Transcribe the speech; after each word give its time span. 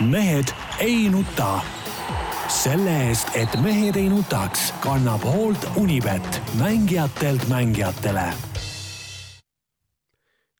mehed 0.00 0.48
ei 0.80 1.08
nuta. 1.12 1.60
selle 2.48 2.92
eest, 3.08 3.28
et 3.36 3.52
mehed 3.62 3.96
ei 4.00 4.08
nutaks, 4.10 4.70
kannab 4.82 5.22
hoolt 5.28 5.66
Unibet, 5.76 6.40
mängijatelt 6.58 7.44
mängijatele. 7.48 8.24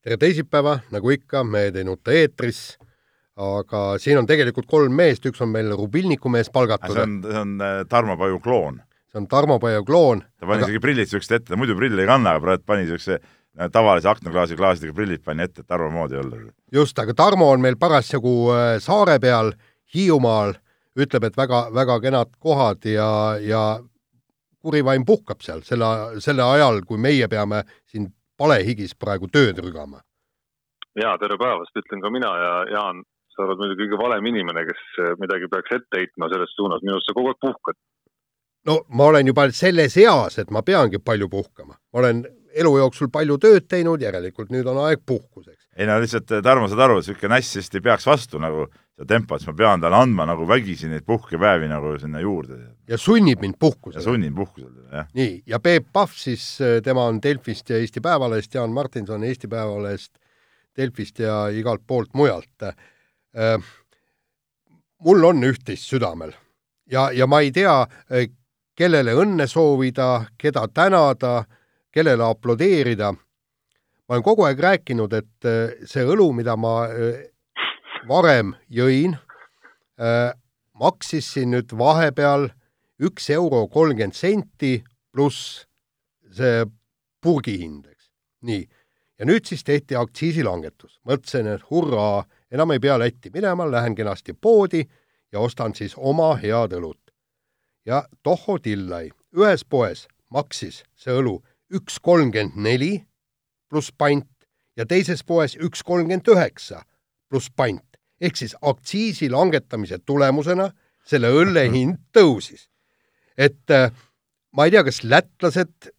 tere 0.05 0.17
teisipäeva, 0.17 0.79
nagu 0.91 1.11
ikka, 1.11 1.45
Mehed 1.45 1.77
ei 1.77 1.85
nuta 1.85 2.13
eetris. 2.13 2.79
aga 3.37 3.99
siin 3.99 4.19
on 4.19 4.27
tegelikult 4.27 4.67
kolm 4.69 4.93
meest, 4.93 5.25
üks 5.27 5.41
on 5.41 5.49
meil 5.49 5.73
Rubilniku 5.77 6.29
mees 6.29 6.51
palgatud. 6.51 6.93
see 6.93 7.03
on, 7.03 7.23
see 7.25 7.41
on 7.41 7.61
äh, 7.61 7.85
Tarmo 7.89 8.17
Paju 8.17 8.41
kloon. 8.41 8.83
see 9.09 9.21
on 9.21 9.29
Tarmo 9.29 9.59
Paju 9.59 9.85
kloon. 9.85 10.23
ta 10.39 10.47
pani 10.47 10.63
isegi 10.63 10.77
aga... 10.77 10.87
prillid 10.87 11.09
siuksed 11.09 11.41
ette, 11.41 11.57
muidu 11.57 11.77
prille 11.77 12.03
ei 12.03 12.13
kanna, 12.13 12.37
aga 12.37 12.45
praegu 12.45 12.67
pani 12.67 12.87
siukse 12.87 13.19
tavalise 13.73 14.09
aknaklaasi 14.09 14.57
klaasidega 14.57 14.95
prillid 14.95 15.23
pani 15.25 15.43
ette, 15.43 15.61
et 15.61 15.67
Tarmo 15.67 15.91
moodi 15.91 16.17
olla. 16.17 16.37
just, 16.73 16.99
aga 16.99 17.15
Tarmo 17.15 17.51
on 17.51 17.61
meil 17.61 17.77
parasjagu 17.77 18.35
äh, 18.55 18.79
saare 18.79 19.19
peal 19.19 19.53
Hiiumaal, 19.95 20.55
ütleb, 20.99 21.25
et 21.27 21.37
väga-väga 21.37 22.01
kenad 22.01 22.37
kohad 22.39 22.85
ja, 22.87 23.37
ja 23.43 23.81
kurivaim 24.63 25.05
puhkab 25.07 25.43
seal 25.43 25.65
selle, 25.67 26.21
selle 26.21 26.47
ajal, 26.47 26.83
kui 26.87 26.99
meie 26.99 27.29
peame 27.29 27.65
siin 27.91 28.13
palehigis 28.39 28.95
praegu 28.95 29.29
tööd 29.29 29.59
rügama. 29.59 30.01
ja 31.01 31.17
tere 31.19 31.39
päevast, 31.39 31.75
ütlen 31.77 32.03
ka 32.03 32.11
mina 32.11 32.31
ja 32.39 32.53
Jaan, 32.71 33.03
sa 33.35 33.43
oled 33.47 33.59
muidugi 33.59 33.87
kõige 33.87 33.99
valem 33.99 34.27
inimene, 34.27 34.67
kes 34.69 34.83
midagi 35.19 35.49
peaks 35.51 35.75
ette 35.75 36.03
heitma 36.03 36.31
selles 36.31 36.55
suunas, 36.55 36.83
minu 36.83 36.99
arust 36.99 37.11
sa 37.11 37.17
kogu 37.19 37.33
aeg 37.33 37.41
puhkad. 37.43 37.79
no 38.67 38.81
ma 38.89 39.11
olen 39.11 39.27
juba 39.27 39.51
selles 39.51 39.97
eas, 39.97 40.39
et 40.39 40.51
ma 40.51 40.63
peangi 40.63 41.03
palju 41.03 41.29
puhkama, 41.29 41.75
ma 41.75 42.05
olen 42.05 42.23
elu 42.55 42.73
jooksul 42.79 43.11
palju 43.13 43.39
tööd 43.43 43.67
teinud, 43.71 44.03
järelikult 44.03 44.51
nüüd 44.51 44.67
on 44.71 44.81
aeg 44.87 45.03
puhkuseks. 45.07 45.69
ei 45.77 45.87
no 45.87 45.99
lihtsalt, 46.03 46.31
Tarmo, 46.43 46.69
saad 46.69 46.85
aru, 46.87 46.99
niisugune 47.01 47.35
näss 47.35 47.57
vist 47.57 47.75
ei 47.75 47.85
peaks 47.85 48.07
vastu 48.07 48.41
nagu 48.43 48.67
seda 48.69 49.07
tempot, 49.15 49.41
siis 49.41 49.53
ma 49.53 49.57
pean 49.57 49.85
talle 49.85 50.01
andma 50.01 50.27
nagu 50.29 50.47
vägisi 50.49 50.91
neid 50.91 51.07
puhkepäevi 51.09 51.71
nagu 51.71 51.95
sinna 51.99 52.21
juurde. 52.21 52.59
ja 52.89 52.99
sunnib 52.99 53.41
mind 53.41 53.59
puhkusele. 53.59 54.05
sunnib 54.05 54.35
puhkusele, 54.35 54.87
jah. 54.93 55.09
nii, 55.15 55.43
ja 55.47 55.61
Peep 55.61 55.93
Pahv 55.93 56.17
siis, 56.17 56.59
äh, 56.61 56.81
tema 56.83 57.07
on 57.07 57.23
Delfist 57.23 57.71
ja 57.71 57.79
Eesti 57.79 58.01
Päevalehest, 58.01 58.55
Jaan 58.55 58.71
Martinson 58.71 59.25
Eesti 59.25 59.49
Päevalehest, 59.49 60.19
Delfist 60.77 61.19
ja 61.19 61.49
igalt 61.49 61.87
poolt 61.87 62.15
mujalt 62.15 62.63
äh,. 62.63 63.59
mul 65.01 65.25
on 65.25 65.45
üht-teist 65.45 65.89
südamel 65.89 66.33
ja, 66.91 67.11
ja 67.13 67.27
ma 67.27 67.41
ei 67.41 67.53
tea, 67.55 67.87
kellele 68.77 69.15
õnne 69.19 69.47
soovida, 69.51 70.27
keda 70.41 70.67
tänada, 70.75 71.45
kellele 71.93 72.25
aplodeerida. 72.25 73.13
ma 73.13 74.15
olen 74.15 74.23
kogu 74.23 74.45
aeg 74.45 74.59
rääkinud, 74.59 75.13
et 75.13 75.47
äh, 75.47 75.75
see 75.87 76.05
õlu, 76.05 76.33
mida 76.35 76.57
ma 76.57 76.89
varem 78.09 78.55
jõin 78.69 79.17
äh,, 80.01 80.33
maksis 80.81 81.33
siin 81.35 81.53
nüüd 81.55 81.73
vahepeal 81.77 82.49
üks 83.01 83.31
euro 83.31 83.67
kolmkümmend 83.69 84.17
senti 84.17 84.81
pluss 85.13 85.67
see 86.33 86.65
purgihind, 87.21 87.87
eks. 87.91 88.11
nii, 88.47 88.65
ja 89.19 89.29
nüüd 89.29 89.49
siis 89.49 89.65
tehti 89.65 89.97
aktsiisilangetus. 89.97 91.01
mõtlesin, 91.05 91.49
et 91.55 91.65
hurraa, 91.71 92.25
enam 92.51 92.71
ei 92.71 92.81
pea 92.81 92.99
Lätti 92.99 93.31
minema, 93.35 93.71
lähen 93.71 93.95
kenasti 93.95 94.33
poodi 94.33 94.85
ja 95.33 95.41
ostan 95.41 95.75
siis 95.75 95.95
oma 95.97 96.35
head 96.37 96.73
õlut. 96.73 97.13
ja 97.87 98.05
tohho 98.23 98.59
tillai, 98.59 99.11
ühes 99.37 99.65
poes 99.65 100.07
maksis 100.29 100.85
see 100.97 101.13
õlu 101.13 101.41
üks 101.71 101.99
kolmkümmend 102.03 102.57
neli 102.57 102.93
pluss 103.71 103.93
pant 103.93 104.29
ja 104.77 104.87
teises 104.87 105.23
poes 105.27 105.57
üks 105.57 105.85
kolmkümmend 105.87 106.29
üheksa 106.35 106.83
pluss 107.31 107.51
pant 107.57 107.85
ehk 108.21 108.37
siis 108.37 108.57
aktsiisi 108.61 109.31
langetamise 109.33 109.99
tulemusena 110.07 110.71
selle 111.07 111.31
õlle 111.33 111.67
mhm. 111.67 111.75
hind 111.75 111.99
tõusis. 112.17 112.69
et 113.37 113.71
äh, 113.71 113.91
ma 114.53 114.67
ei 114.67 114.75
tea, 114.75 114.85
kas 114.85 115.03
lätlased 115.05 115.93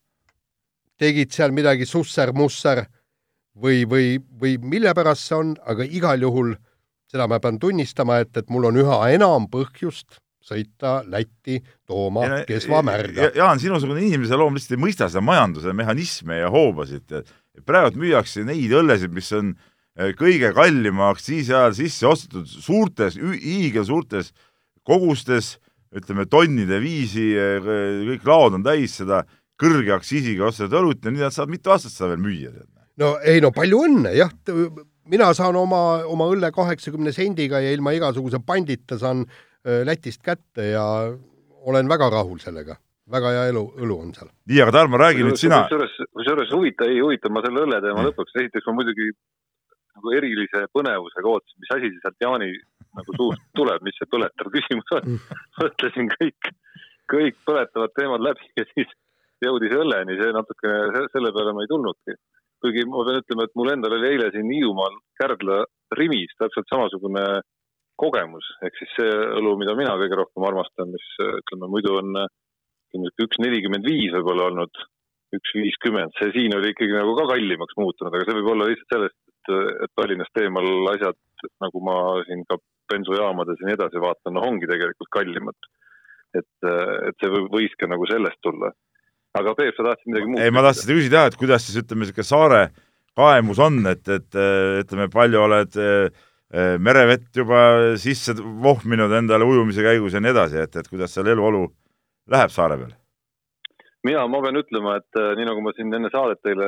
tegid 1.02 1.32
seal 1.34 1.54
midagi 1.56 1.88
susser-musser 1.90 2.86
või, 3.58 3.86
või, 3.90 4.20
või 4.20 4.58
mille 4.62 4.94
pärast 4.94 5.28
see 5.28 5.40
on, 5.40 5.56
aga 5.66 5.88
igal 5.88 6.22
juhul 6.22 6.54
seda 7.12 7.28
ma 7.28 7.42
pean 7.44 7.58
tunnistama, 7.60 8.22
et, 8.24 8.36
et 8.38 8.52
mul 8.54 8.70
on 8.70 8.78
üha 8.80 9.00
enam 9.12 9.50
põhjust 9.52 10.22
sõita 10.42 11.02
Lätti 11.08 11.60
tooma 11.88 12.26
ja, 12.26 12.40
kesva 12.50 12.82
märga 12.86 13.28
ja,. 13.28 13.34
Jaan, 13.44 13.62
sinusugune 13.62 14.02
inimese 14.02 14.40
loom 14.40 14.58
lihtsalt 14.58 14.78
ei 14.78 14.84
mõista 14.86 15.10
seda 15.10 15.24
majanduse 15.26 15.74
mehhanisme 15.78 16.42
ja 16.42 16.50
hoobasid. 16.54 17.22
praegu 17.66 18.02
müüakse 18.02 18.46
neid 18.48 18.74
õllesid, 18.74 19.14
mis 19.14 19.32
on 19.38 19.54
äh, 19.54 19.72
Eh, 20.00 20.14
kõige 20.16 20.54
kallima 20.56 21.10
aktsiisi 21.12 21.52
ajal 21.52 21.74
sisse 21.76 22.08
ostetud 22.08 22.48
suurtes, 22.48 23.18
hiigelsuurtes 23.20 24.32
kogustes, 24.88 25.58
ütleme 25.92 26.24
tonnide 26.32 26.80
viisi, 26.80 27.34
eh, 27.36 27.60
kõik 28.14 28.28
laod 28.28 28.56
on 28.56 28.64
täis 28.64 28.96
seda 29.02 29.26
kõrge 29.60 29.92
aktsiisiga 29.92 30.48
ostetud 30.48 30.78
õlut 30.80 31.04
ja 31.04 31.12
nii 31.12 31.26
nad 31.26 31.36
saavad 31.36 31.52
mitu 31.52 31.74
aastat 31.74 31.92
seda 31.92 32.14
veel 32.14 32.24
müüa. 32.24 32.54
no 32.98 33.18
ei 33.20 33.42
no 33.42 33.52
palju 33.52 33.84
õnne, 33.84 34.16
jah, 34.16 34.32
mina 35.12 35.34
saan 35.34 35.56
oma, 35.56 36.06
oma 36.08 36.26
õlle 36.32 36.52
kaheksakümne 36.56 37.12
sendiga 37.12 37.60
ja 37.60 37.72
ilma 37.76 37.92
igasuguse 37.92 38.40
pandita 38.40 38.98
saan 38.98 39.26
eh, 39.28 39.51
Lätist 39.62 40.24
kätte 40.26 40.72
ja 40.72 40.86
olen 41.70 41.90
väga 41.90 42.10
rahul 42.10 42.40
sellega 42.42 42.80
väga 43.12 43.34
hea 43.36 43.44
elu, 43.52 43.64
õlu 43.84 43.98
on 44.06 44.14
seal. 44.16 44.32
nii, 44.50 44.60
aga 44.64 44.74
Tarmo, 44.76 45.00
räägi 45.02 45.26
nüüd 45.26 45.40
sina. 45.40 45.64
kusjuures, 45.66 45.96
kusjuures 46.16 46.52
huvita, 46.56 46.88
ei 46.88 47.02
huvita 47.04 47.32
ma 47.34 47.44
selle 47.46 47.66
õlle 47.66 47.82
teema 47.84 48.06
lõpuks, 48.08 48.36
esiteks 48.40 48.68
ma 48.70 48.76
muidugi 48.80 49.10
nagu 49.98 50.14
erilise 50.18 50.66
põnevusega 50.76 51.32
ootasin, 51.34 51.60
mis 51.64 51.74
asi 51.76 51.92
see 51.92 52.04
sealt 52.04 52.26
Jaani 52.26 52.52
nagu 53.00 53.16
suust 53.18 53.44
tuleb, 53.58 53.84
mis 53.86 53.98
see 54.00 54.10
põletav 54.12 54.52
küsimus 54.56 54.96
on. 54.98 55.18
mõtlesin 55.62 56.12
kõik, 56.16 56.52
kõik 57.12 57.40
põletavad 57.48 57.96
teemad 57.98 58.24
läbi 58.24 58.52
ja 58.60 58.68
siis 58.74 58.92
jõudis 59.44 59.74
õlleni, 59.76 60.20
see 60.20 60.36
natukene, 60.36 61.08
selle 61.14 61.34
peale 61.36 61.56
ma 61.56 61.66
ei 61.66 61.72
tulnudki. 61.72 62.18
kuigi 62.62 62.86
ma 62.86 63.04
pean 63.08 63.24
ütlema, 63.24 63.48
et 63.48 63.56
mul 63.58 63.72
endal 63.74 63.98
oli 63.98 64.12
eile 64.14 64.30
siin 64.34 64.52
Hiiumaal 64.54 65.00
Kärdla 65.18 65.64
Rimis 65.98 66.36
täpselt 66.38 66.70
samasugune 66.70 67.24
kogemus, 68.02 68.48
ehk 68.66 68.80
siis 68.80 68.96
see 68.98 69.12
õlu, 69.40 69.56
mida 69.62 69.76
mina 69.78 69.94
kõige 70.00 70.18
rohkem 70.20 70.48
armastan, 70.50 70.92
mis 70.94 71.08
ütleme 71.28 71.70
muidu 71.72 71.96
on 72.00 72.18
üks 72.98 73.40
nelikümmend 73.40 73.88
viis 73.88 74.12
võib-olla 74.16 74.50
olnud, 74.50 74.82
üks 75.36 75.54
viiskümmend, 75.56 76.14
see 76.20 76.32
siin 76.36 76.56
oli 76.58 76.74
ikkagi 76.74 76.96
nagu 76.98 77.16
ka 77.16 77.28
kallimaks 77.32 77.78
muutunud, 77.80 78.12
aga 78.12 78.28
see 78.28 78.38
võib 78.40 78.52
olla 78.54 78.68
lihtsalt 78.68 78.96
sellest, 78.96 79.18
et, 79.32 79.52
et 79.86 79.94
Tallinnast 79.96 80.42
eemal 80.44 80.68
asjad, 80.92 81.20
nagu 81.64 81.84
ma 81.88 81.98
siin 82.28 82.44
ka 82.50 82.60
bensujaamades 82.92 83.62
ja 83.62 83.70
nii 83.70 83.78
edasi 83.78 84.02
vaatan, 84.04 84.36
noh, 84.36 84.48
ongi 84.50 84.70
tegelikult 84.70 85.12
kallimad. 85.16 85.70
et, 86.36 86.68
et 87.10 87.18
see 87.20 87.44
võiski 87.52 87.88
nagu 87.92 88.08
sellest 88.08 88.40
tulla. 88.44 88.72
aga 89.40 89.54
Peep, 89.56 89.76
sa 89.76 89.88
tahtsid 89.88 90.12
midagi 90.12 90.32
muud? 90.32 90.44
ei, 90.44 90.52
ma 90.52 90.64
tahtsin 90.68 90.92
küsida 90.92 91.22
jah, 91.22 91.32
et 91.32 91.40
kuidas 91.40 91.66
siis 91.68 91.80
ütleme, 91.84 92.04
niisugune 92.04 92.28
saare 92.28 92.62
kaemus 93.16 93.60
on, 93.60 93.80
et, 93.92 94.04
et 94.08 94.40
ütleme, 94.84 95.08
palju 95.12 95.42
oled 95.46 95.80
äh, 95.80 96.28
merevett 96.52 97.30
juba 97.36 97.62
sisse 97.96 98.34
vohminud 98.36 99.14
endale 99.16 99.46
ujumise 99.48 99.86
käigus 99.86 100.18
ja 100.18 100.20
nii 100.20 100.34
edasi, 100.34 100.58
et, 100.66 100.76
et 100.76 100.90
kuidas 100.92 101.14
seal 101.16 101.30
eluolu 101.32 101.70
läheb 102.28 102.52
saare 102.52 102.76
peal? 102.82 102.92
mina, 104.08 104.24
ma 104.30 104.42
pean 104.44 104.58
ütlema, 104.60 104.96
et 105.00 105.20
äh, 105.20 105.34
nii 105.38 105.48
nagu 105.48 105.62
ma 105.64 105.74
siin 105.78 105.94
enne 105.94 106.10
saadet 106.14 106.42
teile 106.46 106.68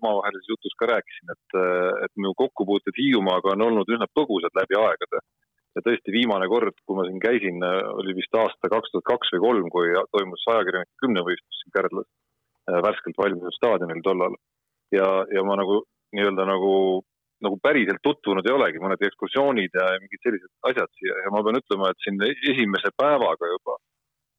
omavahelises 0.00 0.52
jutus 0.52 0.76
ka 0.78 0.88
rääkisin, 0.92 1.34
et, 1.34 1.58
äh, 1.58 2.04
et 2.06 2.12
minu 2.20 2.34
kokkupuuted 2.38 2.98
Hiiumaaga 2.98 3.54
on 3.56 3.66
olnud 3.66 3.90
üsna 3.94 4.08
põgusad 4.18 4.54
läbi 4.58 4.78
aegade. 4.78 5.24
ja 5.76 5.82
tõesti, 5.84 6.10
viimane 6.10 6.46
kord, 6.50 6.74
kui 6.86 6.96
ma 6.96 7.04
siin 7.06 7.20
käisin, 7.22 7.60
äh, 7.62 7.90
oli 8.00 8.14
vist 8.16 8.34
aasta 8.34 8.70
kaks 8.72 8.94
tuhat 8.94 9.06
kaks 9.10 9.34
või 9.34 9.42
kolm, 9.46 9.68
kui 9.74 9.92
toimus 10.14 10.46
ajakirjanike 10.54 11.02
kümnevõistlus 11.02 11.60
siin 11.62 11.74
Kärdlas, 11.76 12.08
värskelt 12.86 13.16
valminud 13.18 13.54
staadionil 13.56 14.02
tollal. 14.04 14.34
ja, 14.92 15.06
ja 15.34 15.44
ma 15.44 15.58
nagu 15.60 15.82
nii-öelda 16.16 16.44
nagu, 16.48 16.72
nagu 17.44 17.58
päriselt 17.62 18.02
tutvunud 18.02 18.46
ei 18.46 18.54
olegi, 18.54 18.80
mõned 18.82 19.02
ekskursioonid 19.08 19.76
ja 19.78 19.90
mingid 20.02 20.24
sellised 20.24 20.70
asjad 20.70 20.90
siia 20.98 21.14
ja 21.24 21.32
ma 21.34 21.42
pean 21.46 21.60
ütlema, 21.60 21.92
et 21.92 22.02
siin 22.04 22.18
esimese 22.26 22.90
päevaga 22.98 23.52
juba 23.52 23.78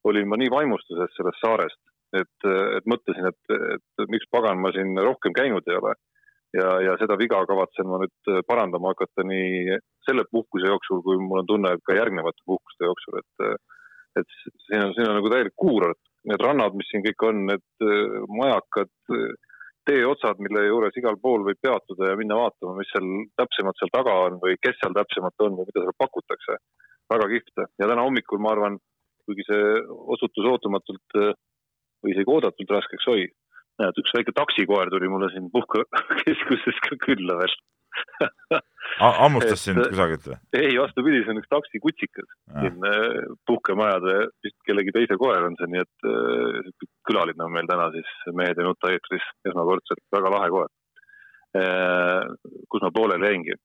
olin 0.09 0.27
ma 0.29 0.38
nii 0.39 0.51
vaimustuses 0.51 1.15
sellest 1.15 1.41
saarest, 1.44 1.81
et, 2.15 2.47
et 2.77 2.85
mõtlesin, 2.89 3.27
et, 3.31 3.57
et 3.75 4.12
miks 4.13 4.29
pagan 4.31 4.62
ma 4.63 4.71
siin 4.75 4.95
rohkem 5.03 5.35
käinud 5.35 5.68
ei 5.68 5.79
ole. 5.79 5.95
ja, 6.57 6.69
ja 6.81 6.95
seda 6.97 7.13
viga 7.19 7.44
kavatsen 7.45 7.85
ma 7.85 8.00
nüüd 8.01 8.29
parandama 8.50 8.94
hakata 8.95 9.25
nii 9.27 9.75
selle 10.07 10.23
puhkuse 10.31 10.71
jooksul, 10.71 11.03
kui 11.06 11.19
mul 11.21 11.44
on 11.44 11.50
tunne, 11.50 11.73
et 11.75 11.83
ka 11.85 11.97
järgnevate 11.97 12.41
puhkuste 12.45 12.88
jooksul, 12.88 13.19
et, 13.21 13.68
et 14.21 14.38
siin 14.65 14.88
on, 14.88 14.95
siin 14.95 15.12
on 15.12 15.19
nagu 15.19 15.29
täielik 15.29 15.53
kuurort. 15.56 16.01
Need 16.29 16.41
rannad, 16.44 16.73
mis 16.75 16.89
siin 16.91 17.03
kõik 17.06 17.23
on, 17.29 17.45
need 17.47 17.85
majakad, 18.39 18.89
teeotsad, 19.89 20.41
mille 20.45 20.65
juures 20.68 20.97
igal 21.01 21.18
pool 21.21 21.44
võib 21.47 21.59
peatuda 21.65 22.12
ja 22.12 22.19
minna 22.19 22.38
vaatama, 22.39 22.77
mis 22.77 22.91
seal 22.94 23.09
täpsemalt 23.39 23.81
seal 23.81 23.91
taga 23.95 24.15
on 24.27 24.39
või 24.44 24.57
kes 24.62 24.77
seal 24.81 24.95
täpsemalt 24.97 25.45
on 25.45 25.57
või 25.59 25.69
mida 25.69 25.83
seal 25.86 25.97
pakutakse. 26.03 26.59
väga 27.09 27.25
kihvt 27.31 27.63
ja 27.81 27.88
täna 27.89 28.06
hommikul 28.06 28.41
ma 28.44 28.51
arvan, 28.53 28.75
kuigi 29.25 29.45
see 29.47 29.63
osutus 30.15 30.45
ootamatult 30.45 31.18
või 31.18 32.13
isegi 32.13 32.30
oodatult 32.30 32.74
raskeks, 32.75 33.07
oi, 33.09 33.25
näed, 33.81 33.97
üks 34.01 34.13
väike 34.15 34.36
taksikoer 34.38 34.91
tuli 34.94 35.09
mulle 35.12 35.31
siin 35.33 35.50
puhkekeskuses 35.53 36.81
ka 36.85 37.00
külla 37.06 37.39
veel. 37.42 37.56
hammustas 39.21 39.63
sind 39.63 39.81
kusagilt 39.91 40.27
või? 40.30 40.38
ei, 40.57 40.74
vastupidi, 40.80 41.21
see 41.24 41.33
on 41.33 41.41
üks 41.41 41.51
taksikutsikas 41.53 42.30
siin 42.50 42.89
äh, 42.89 43.21
puhkemajade, 43.50 44.18
vist 44.45 44.57
kellegi 44.68 44.95
teise 44.95 45.18
koer 45.21 45.47
on 45.47 45.57
see, 45.59 45.69
nii 45.74 45.86
et 45.86 46.09
äh, 46.09 46.89
külaline 47.09 47.45
on 47.45 47.56
meil 47.56 47.69
täna 47.69 47.89
siis 47.95 48.12
Mehed 48.36 48.59
ei 48.59 48.68
nuta 48.68 48.94
eetris 48.94 49.25
esmakordselt, 49.47 50.03
väga 50.15 50.36
lahe 50.36 50.51
koer 50.56 50.69
äh,. 51.57 52.30
kus 52.69 52.86
ma 52.86 52.94
pooleli 52.95 53.33
jäingi? 53.33 53.57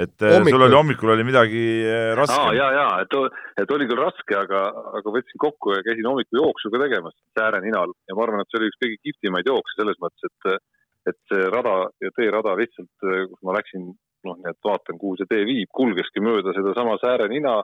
et 0.00 0.22
äh, 0.22 0.34
hommikul. 0.36 0.58
sul 0.58 0.66
oli 0.68 0.78
hommikul 0.78 1.14
oli 1.16 1.26
midagi 1.26 1.64
äh, 1.82 2.10
raske? 2.18 2.40
ja, 2.56 2.68
ja, 2.74 2.88
et, 3.04 3.16
et 3.62 3.76
oli 3.76 3.88
küll 3.90 4.00
raske, 4.00 4.36
aga, 4.38 4.66
aga 5.00 5.14
võtsin 5.16 5.42
kokku 5.42 5.74
ja 5.74 5.84
käisin 5.86 6.06
hommikul 6.06 6.44
jooksu 6.44 6.70
ka 6.72 6.82
tegemas 6.84 7.16
sääreninal 7.38 7.94
ja 8.08 8.18
ma 8.18 8.26
arvan, 8.26 8.44
et 8.44 8.52
see 8.52 8.62
oli 8.62 8.70
üks 8.70 8.82
kõige 8.84 9.00
kihvtimaid 9.08 9.50
jookse 9.50 9.80
selles 9.80 9.98
mõttes, 10.02 10.30
et 10.30 10.60
et 11.08 11.16
see 11.30 11.48
rada 11.52 11.74
ja 12.02 12.10
teerada 12.16 12.54
lihtsalt, 12.58 12.92
kus 13.00 13.42
ma 13.46 13.56
läksin 13.56 13.92
noh, 14.26 14.36
nii 14.36 14.50
et 14.52 14.66
vaatan, 14.66 14.98
kuhu 15.00 15.18
see 15.18 15.28
tee 15.30 15.44
viib, 15.48 15.70
kulgeski 15.76 16.22
mööda 16.24 16.52
sedasama 16.56 16.96
säärenina, 17.00 17.60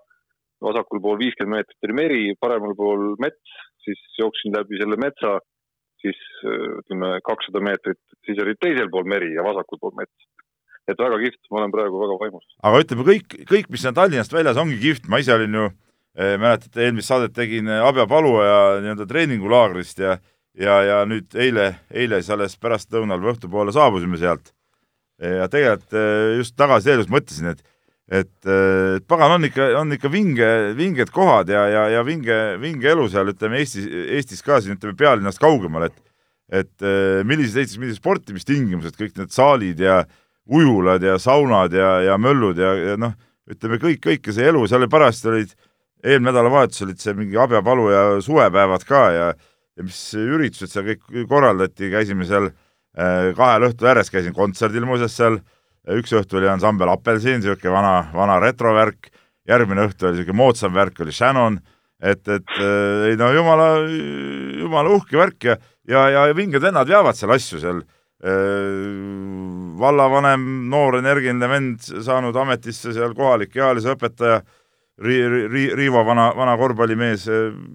vasakul 0.64 1.02
pool 1.04 1.18
viiskümmend 1.20 1.60
meetrit 1.60 1.88
oli 1.88 1.96
meri, 1.98 2.22
paremal 2.40 2.72
pool 2.78 3.10
mets, 3.22 3.58
siis 3.84 4.00
jooksin 4.18 4.54
läbi 4.56 4.80
selle 4.80 4.98
metsa, 5.00 5.36
siis 6.00 6.20
ütleme 6.44 7.16
kakssada 7.26 7.60
meetrit, 7.64 8.00
siis 8.24 8.40
oli 8.42 8.56
teisel 8.60 8.88
pool 8.92 9.08
meri 9.08 9.34
ja 9.34 9.44
vasakul 9.46 9.82
pool 9.82 9.96
mets. 10.00 10.32
et 10.86 11.00
väga 11.02 11.16
kihvt, 11.18 11.48
ma 11.50 11.58
olen 11.58 11.72
praegu 11.74 11.98
väga 11.98 12.16
vaimus. 12.20 12.44
aga 12.62 12.80
ütleme, 12.84 13.04
kõik, 13.08 13.32
kõik, 13.50 13.68
mis 13.74 13.84
on 13.90 13.96
Tallinnast 13.96 14.32
väljas, 14.32 14.60
ongi 14.62 14.78
kihvt, 14.78 15.08
ma 15.10 15.18
ise 15.18 15.34
olin 15.34 15.58
ju 15.58 15.64
eh, 15.66 16.36
mäletate, 16.38 16.84
eelmist 16.84 17.10
saadet 17.10 17.34
tegin 17.34 17.68
Abja 17.68 18.06
Paluoja 18.06 18.78
nii-öelda 18.84 19.08
treeningulaagrist 19.10 19.98
ja 20.04 20.16
ja, 20.58 20.76
ja 20.84 20.98
nüüd 21.08 21.34
eile, 21.38 21.70
eile 21.90 22.20
siis 22.22 22.34
alles 22.34 22.56
pärastlõunal 22.60 23.20
või 23.22 23.34
õhtupoole 23.34 23.74
saabusime 23.74 24.18
sealt. 24.20 24.52
Ja 25.22 25.46
tegelikult 25.48 25.96
eh, 25.96 26.36
just 26.36 26.56
tagasi 26.60 26.92
eeldus 26.92 27.10
mõtlesin, 27.12 27.54
et 27.54 27.64
et, 28.06 28.30
eh, 28.46 28.96
et 29.00 29.06
pagan, 29.08 29.32
on 29.34 29.46
ikka, 29.48 29.70
on 29.80 29.90
ikka 29.96 30.10
vinge, 30.12 30.48
vinged 30.78 31.10
kohad 31.14 31.48
ja, 31.50 31.64
ja, 31.72 31.86
ja 31.96 32.04
vinge, 32.06 32.36
vinge 32.62 32.92
elu 32.92 33.08
seal, 33.10 33.32
ütleme 33.32 33.58
Eestis, 33.58 33.88
Eestis 33.88 34.44
ka 34.46 34.60
siin, 34.62 34.76
ütleme 34.76 34.94
pealinnast 34.98 35.42
kaugemal, 35.42 35.88
et 35.88 36.02
et 36.46 36.84
eh, 36.86 37.24
millised 37.26 37.58
Eestis, 37.58 37.80
millised 37.82 37.98
sportimistingimused, 37.98 38.94
kõik 38.94 39.16
need 39.18 39.32
saalid 39.34 39.80
ja 39.82 40.04
ujulad 40.46 41.02
ja 41.02 41.16
saunad 41.18 41.74
ja, 41.74 41.96
ja 42.06 42.18
möllud 42.22 42.60
ja, 42.62 42.70
ja 42.92 43.00
noh, 43.00 43.16
ütleme 43.50 43.80
kõik, 43.82 44.04
kõik 44.04 44.30
see 44.30 44.46
elu, 44.46 44.62
seal 44.70 44.86
parajasti 44.90 45.32
olid, 45.32 45.56
eelmine 46.04 46.30
nädalavahetus 46.30 46.84
olid 46.86 47.02
see 47.02 47.16
mingi 47.18 47.38
Abjapalu 47.40 47.88
ja 47.90 48.04
suvepäevad 48.22 48.86
ka 48.86 49.02
ja 49.16 49.26
ja 49.76 49.84
mis 49.84 49.98
üritused 50.16 50.72
seal 50.72 50.88
kõik 50.88 51.28
korraldati, 51.28 51.90
käisime 51.92 52.26
seal 52.28 52.48
äh, 52.48 53.32
kahel 53.36 53.68
õhtul 53.68 53.90
järjest 53.90 54.14
käisin 54.14 54.36
kontserdil 54.36 54.86
muuseas 54.88 55.16
seal, 55.18 55.38
üks 55.96 56.14
õhtu 56.16 56.40
oli 56.40 56.48
ansambel 56.50 56.90
Apelsin, 56.90 57.40
niisugune 57.40 57.74
vana, 57.74 57.94
vana 58.14 58.38
retrovärk, 58.42 59.10
järgmine 59.48 59.86
õhtu 59.86 60.08
oli 60.08 60.18
niisugune 60.18 60.40
moodsam 60.40 60.74
värk, 60.74 61.02
oli 61.04 61.14
Shannon, 61.14 61.60
et, 62.00 62.24
et 62.24 62.56
äh, 62.60 63.10
ei 63.10 63.20
no 63.20 63.30
jumala, 63.34 63.68
jumala 64.62 64.96
uhke 64.96 65.20
värk 65.20 65.50
ja, 65.50 65.60
ja, 65.88 66.08
ja 66.16 66.24
vinged 66.36 66.64
vennad 66.64 66.88
veavad 66.88 67.18
seal 67.18 67.36
asju 67.36 67.60
seal. 67.62 67.84
Äh, 68.26 68.84
vallavanem, 69.76 70.44
noor 70.72 71.02
energiline 71.02 71.50
vend, 71.52 71.84
saanud 71.84 72.36
ametisse 72.40 72.94
seal 72.96 73.12
kohalik 73.14 73.52
ealise 73.60 73.92
õpetaja 73.92 74.40
Ri-, 75.04 75.20
Ri-, 75.52 75.74
Riivo 75.76 76.00
vana, 76.08 76.30
vana 76.32 76.54
korvpallimees, 76.56 77.26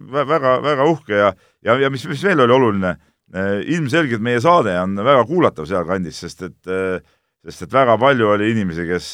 väga, 0.09 0.55
väga 0.65 0.87
uhke 0.89 1.19
ja, 1.19 1.27
ja, 1.65 1.77
ja 1.79 1.89
mis, 1.93 2.05
mis 2.09 2.23
veel 2.23 2.43
oli 2.43 2.53
oluline 2.53 2.95
Äh, 3.31 3.61
ilmselgelt 3.71 4.19
meie 4.19 4.41
saade 4.43 4.73
on 4.81 4.97
väga 4.99 5.21
kuulatav 5.29 5.67
sealkandis, 5.69 6.17
sest 6.19 6.41
et, 6.49 6.67
äh, 6.67 6.99
sest 7.47 7.63
et 7.63 7.73
väga 7.73 7.95
palju 7.99 8.27
oli 8.27 8.49
inimesi, 8.51 8.83
kes, 8.89 9.05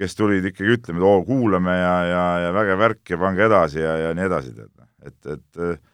kes 0.00 0.18
tulid 0.18 0.48
ikkagi 0.50 0.72
ütlema, 0.74 0.98
et 0.98 1.06
oo, 1.06 1.20
kuulame 1.28 1.76
ja, 1.78 1.92
ja, 2.10 2.24
ja 2.42 2.48
vägev 2.56 2.80
värk 2.82 3.12
ja 3.14 3.18
pange 3.20 3.44
edasi 3.46 3.78
ja, 3.84 3.92
ja 4.02 4.10
nii 4.18 4.26
edasi, 4.26 4.50
tead. 4.56 4.72
et, 5.06 5.30
et, 5.36 5.84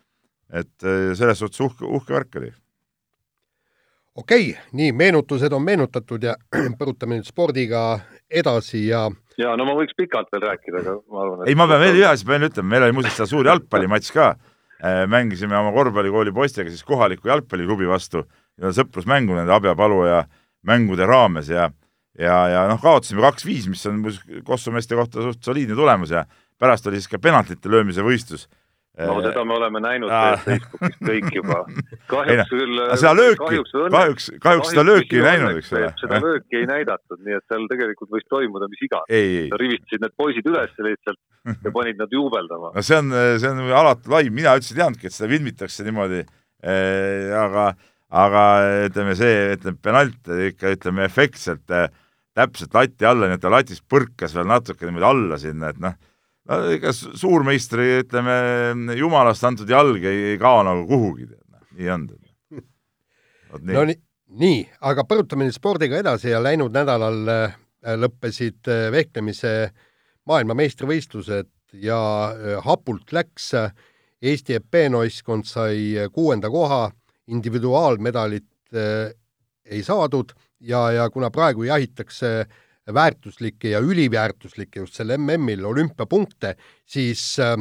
et 0.63 0.87
selles 1.19 1.43
suhtes 1.45 1.61
uhke, 1.61 1.85
uhke 1.85 2.17
värk 2.17 2.41
oli. 2.41 2.49
okei 4.23 4.49
okay,, 4.55 4.71
nii, 4.73 4.95
meenutused 4.97 5.53
on 5.53 5.67
meenutatud 5.67 6.25
ja 6.25 6.39
põrutame 6.81 7.19
nüüd 7.19 7.29
spordiga 7.29 8.01
edasi 8.33 8.87
ja 8.87 9.11
ja 9.37 9.53
no 9.61 9.69
ma 9.69 9.77
võiks 9.77 9.93
pikalt 9.99 10.33
veel 10.33 10.47
rääkida, 10.49 10.81
aga 10.87 10.97
ma 11.05 11.21
arvan, 11.27 11.45
et 11.45 11.53
ei, 11.53 11.61
ma 11.61 11.69
pean 11.69 11.85
veel 11.85 12.01
ühe 12.01 12.09
asja 12.09 12.33
pean 12.33 12.49
ütlema, 12.49 12.73
meil 12.73 12.89
oli 12.89 12.97
muuseas 12.97 13.21
seal 13.21 13.29
suur 13.35 13.53
jalgpallimatš 13.53 14.17
ka 14.17 14.33
mängisime 15.07 15.57
oma 15.59 15.73
korvpallikooli 15.75 16.33
poistega 16.35 16.71
siis 16.71 16.85
kohaliku 16.85 17.29
jalgpalliklubi 17.29 17.87
vastu. 17.87 18.25
Ja 18.61 18.73
sõprusmängu 18.75 19.37
nende 19.37 19.55
Abja 19.55 19.77
Paluoja 19.79 20.25
mängude 20.67 21.07
raames 21.07 21.49
ja 21.49 21.71
ja, 22.19 22.37
ja 22.49 22.65
noh, 22.69 22.81
kaotasime 22.83 23.23
kaks-viis, 23.25 23.69
mis 23.73 23.85
on 23.89 24.03
Kossu 24.45 24.73
meeste 24.75 24.97
kohta 24.99 25.23
suht 25.25 25.45
soliidne 25.45 25.77
tulemus 25.79 26.13
ja 26.13 26.27
pärast 26.61 26.87
oli 26.87 27.01
siis 27.01 27.09
ka 27.09 27.21
penaltite 27.23 27.71
löömise 27.73 28.05
võistlus 28.05 28.49
no 28.99 29.15
äh, 29.19 29.25
seda 29.25 29.45
me 29.49 29.55
oleme 29.57 29.81
näinud 29.81 30.11
Facebookis 30.45 30.99
kõik 31.01 31.29
juba. 31.33 31.61
kahjuks 32.13 32.51
küll. 32.51 32.81
seda 33.01 33.13
lööki, 33.17 33.61
kahjuks, 33.95 34.27
kahjuks 34.43 34.73
seda 34.73 34.85
lööki 34.85 35.21
ei 35.21 35.25
näinud, 35.25 35.61
eks 35.63 35.73
ole. 35.73 35.93
seda 36.01 36.21
lööki 36.21 36.61
ei 36.61 36.69
näidatud, 36.69 37.23
nii 37.25 37.39
et 37.39 37.47
seal 37.49 37.65
tegelikult 37.71 38.13
võis 38.13 38.27
toimuda 38.29 38.69
mis 38.73 38.85
iganes. 38.85 39.57
rivistasid 39.63 40.05
need 40.05 40.17
poisid 40.21 40.51
üles 40.53 40.77
lihtsalt 40.89 41.65
ja 41.65 41.73
panid 41.79 42.03
nad 42.03 42.13
juubeldama. 42.13 42.75
no 42.77 42.85
see 42.85 43.01
on, 43.01 43.17
see 43.41 43.55
on 43.55 43.73
alatu 43.81 44.13
laim, 44.13 44.37
mina 44.37 44.55
üldse 44.59 44.75
ei 44.77 44.83
teadnudki, 44.83 45.09
et 45.09 45.17
seda 45.17 45.33
filmitakse 45.33 45.89
niimoodi 45.89 46.21
eh,. 46.21 47.33
aga, 47.41 47.73
aga 48.13 48.47
ütleme 48.91 49.17
see, 49.19 49.43
ütleme 49.57 49.81
penalt 49.89 50.33
ikka 50.53 50.77
ütleme 50.77 51.09
efektselt 51.09 51.73
eh, 51.73 51.89
täpselt 52.37 52.77
lati 52.77 53.09
alla, 53.09 53.29
nii 53.29 53.41
et 53.41 53.45
ta 53.45 53.53
latist 53.53 53.89
põrkas 53.89 54.37
veel 54.37 54.53
natuke 54.53 54.85
niimoodi 54.85 55.09
alla 55.09 55.41
sinna, 55.41 55.73
et 55.73 55.81
noh 55.81 55.97
no 56.51 56.59
ega 56.75 56.93
suurmeistri, 56.95 57.89
ütleme, 58.03 58.37
jumalast 58.99 59.45
antud 59.47 59.71
jalg 59.71 60.05
ei, 60.05 60.33
ei 60.33 60.41
kao 60.41 60.63
nagu 60.67 60.87
kuhugi, 60.89 61.29
noh, 61.29 61.65
nii 61.79 61.93
on. 61.95 62.09
no 63.71 63.85
nii, 63.89 63.99
nii, 64.43 64.61
aga 64.91 65.07
põrutame 65.09 65.47
nüüd 65.47 65.57
spordiga 65.57 66.01
edasi 66.03 66.33
ja 66.33 66.43
läinud 66.43 66.75
nädalal 66.75 67.23
äh, 67.31 67.57
lõppesid 67.99 68.71
äh, 68.71 68.89
vehklemise 68.95 69.55
maailmameistrivõistlused 70.31 71.51
ja 71.83 72.03
äh, 72.31 72.59
hapult 72.67 73.15
läks, 73.15 73.53
Eesti 74.23 74.55
EP-naiskond 74.55 75.49
sai 75.51 75.97
kuuenda 76.15 76.47
koha, 76.47 76.93
individuaalmedalit 77.35 78.77
ei 79.67 79.81
saadud 79.83 80.31
ja, 80.63 80.85
ja 80.95 81.09
kuna 81.11 81.31
praegu 81.35 81.67
jahitakse 81.67 82.31
äh, 82.45 82.61
väärtuslikke 82.91 83.71
ja 83.71 83.81
üliväärtuslikke 83.81 84.83
just 84.83 84.99
sel 84.99 85.15
MM-il 85.17 85.65
olümpiapunkte, 85.65 86.57
siis 86.87 87.39
äh, 87.39 87.57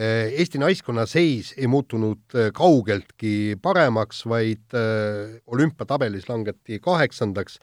Eesti 0.00 0.58
naiskonna 0.58 1.04
seis 1.06 1.52
ei 1.56 1.66
muutunud 1.68 2.34
äh, 2.34 2.48
kaugeltki 2.56 3.56
paremaks, 3.62 4.24
vaid 4.26 4.76
äh, 4.76 5.40
olümpiatabelis 5.46 6.28
langeti 6.28 6.80
kaheksandaks 6.80 7.58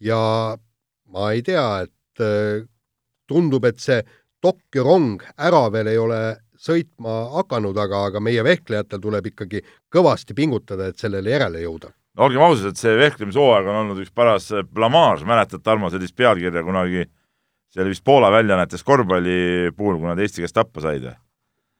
ja 0.00 0.20
ma 1.10 1.30
ei 1.32 1.42
tea, 1.42 1.66
et 1.86 1.96
tundub, 3.30 3.64
et 3.64 3.78
see 3.80 4.02
Tokyo 4.40 4.84
rong 4.84 5.22
ära 5.40 5.62
veel 5.72 5.88
ei 5.88 5.98
ole 5.98 6.20
sõitma 6.60 7.14
hakanud, 7.34 7.76
aga, 7.80 8.04
aga 8.10 8.20
meie 8.20 8.44
vehklejatel 8.44 9.00
tuleb 9.00 9.30
ikkagi 9.32 9.62
kõvasti 9.92 10.36
pingutada, 10.36 10.90
et 10.90 11.00
sellele 11.00 11.32
järele 11.32 11.64
jõuda 11.64 11.90
olgem 12.20 12.44
ausad, 12.44 12.72
et 12.72 12.80
see 12.80 12.92
vehklemishooaeg 12.98 13.70
on 13.70 13.80
olnud 13.84 14.02
üks 14.02 14.12
paras 14.14 14.50
blamaaž, 14.74 15.24
mäletad, 15.28 15.62
Tarmo, 15.64 15.90
sellist 15.92 16.16
pealkirja 16.18 16.62
kunagi, 16.66 17.06
see 17.72 17.82
oli 17.84 17.94
vist 17.94 18.04
Poola 18.04 18.30
väljaannetes 18.34 18.84
korvpalli 18.86 19.72
puhul, 19.76 20.00
kui 20.00 20.10
nad 20.10 20.20
Eesti 20.20 20.44
käest 20.44 20.56
tappa 20.56 20.84
said 20.84 21.06
või? 21.08 21.16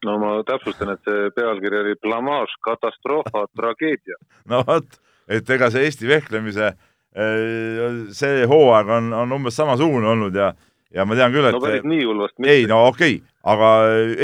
no 0.07 0.17
ma 0.17 0.31
täpsustan, 0.49 0.95
et 0.95 1.05
see 1.05 1.29
pealkiri 1.37 1.83
oli 1.83 1.99
blamaaž, 2.01 2.55
katastroofa, 2.65 3.45
tragöödia. 3.57 4.17
no 4.53 4.63
vot, 4.69 5.01
et 5.29 5.57
ega 5.57 5.69
see 5.73 5.85
Eesti 5.89 6.09
vehklemise 6.09 6.73
eh, 6.73 7.85
see 8.17 8.47
hooaeg 8.49 8.97
on, 8.97 9.13
on 9.25 9.39
umbes 9.41 9.59
samasugune 9.61 10.09
olnud 10.15 10.41
ja 10.41 10.55
ja 10.95 11.05
ma 11.07 11.15
tean 11.15 11.35
küll, 11.35 11.47
et 11.47 11.55
no 11.55 11.63
päris 11.63 11.85
nii 11.87 12.07
hull 12.07 12.25
vast 12.25 12.39
mitte. 12.39 12.55
ei, 12.55 12.65
no 12.71 12.81
okei 12.89 13.21
okay., 13.21 13.27
aga 13.51 13.69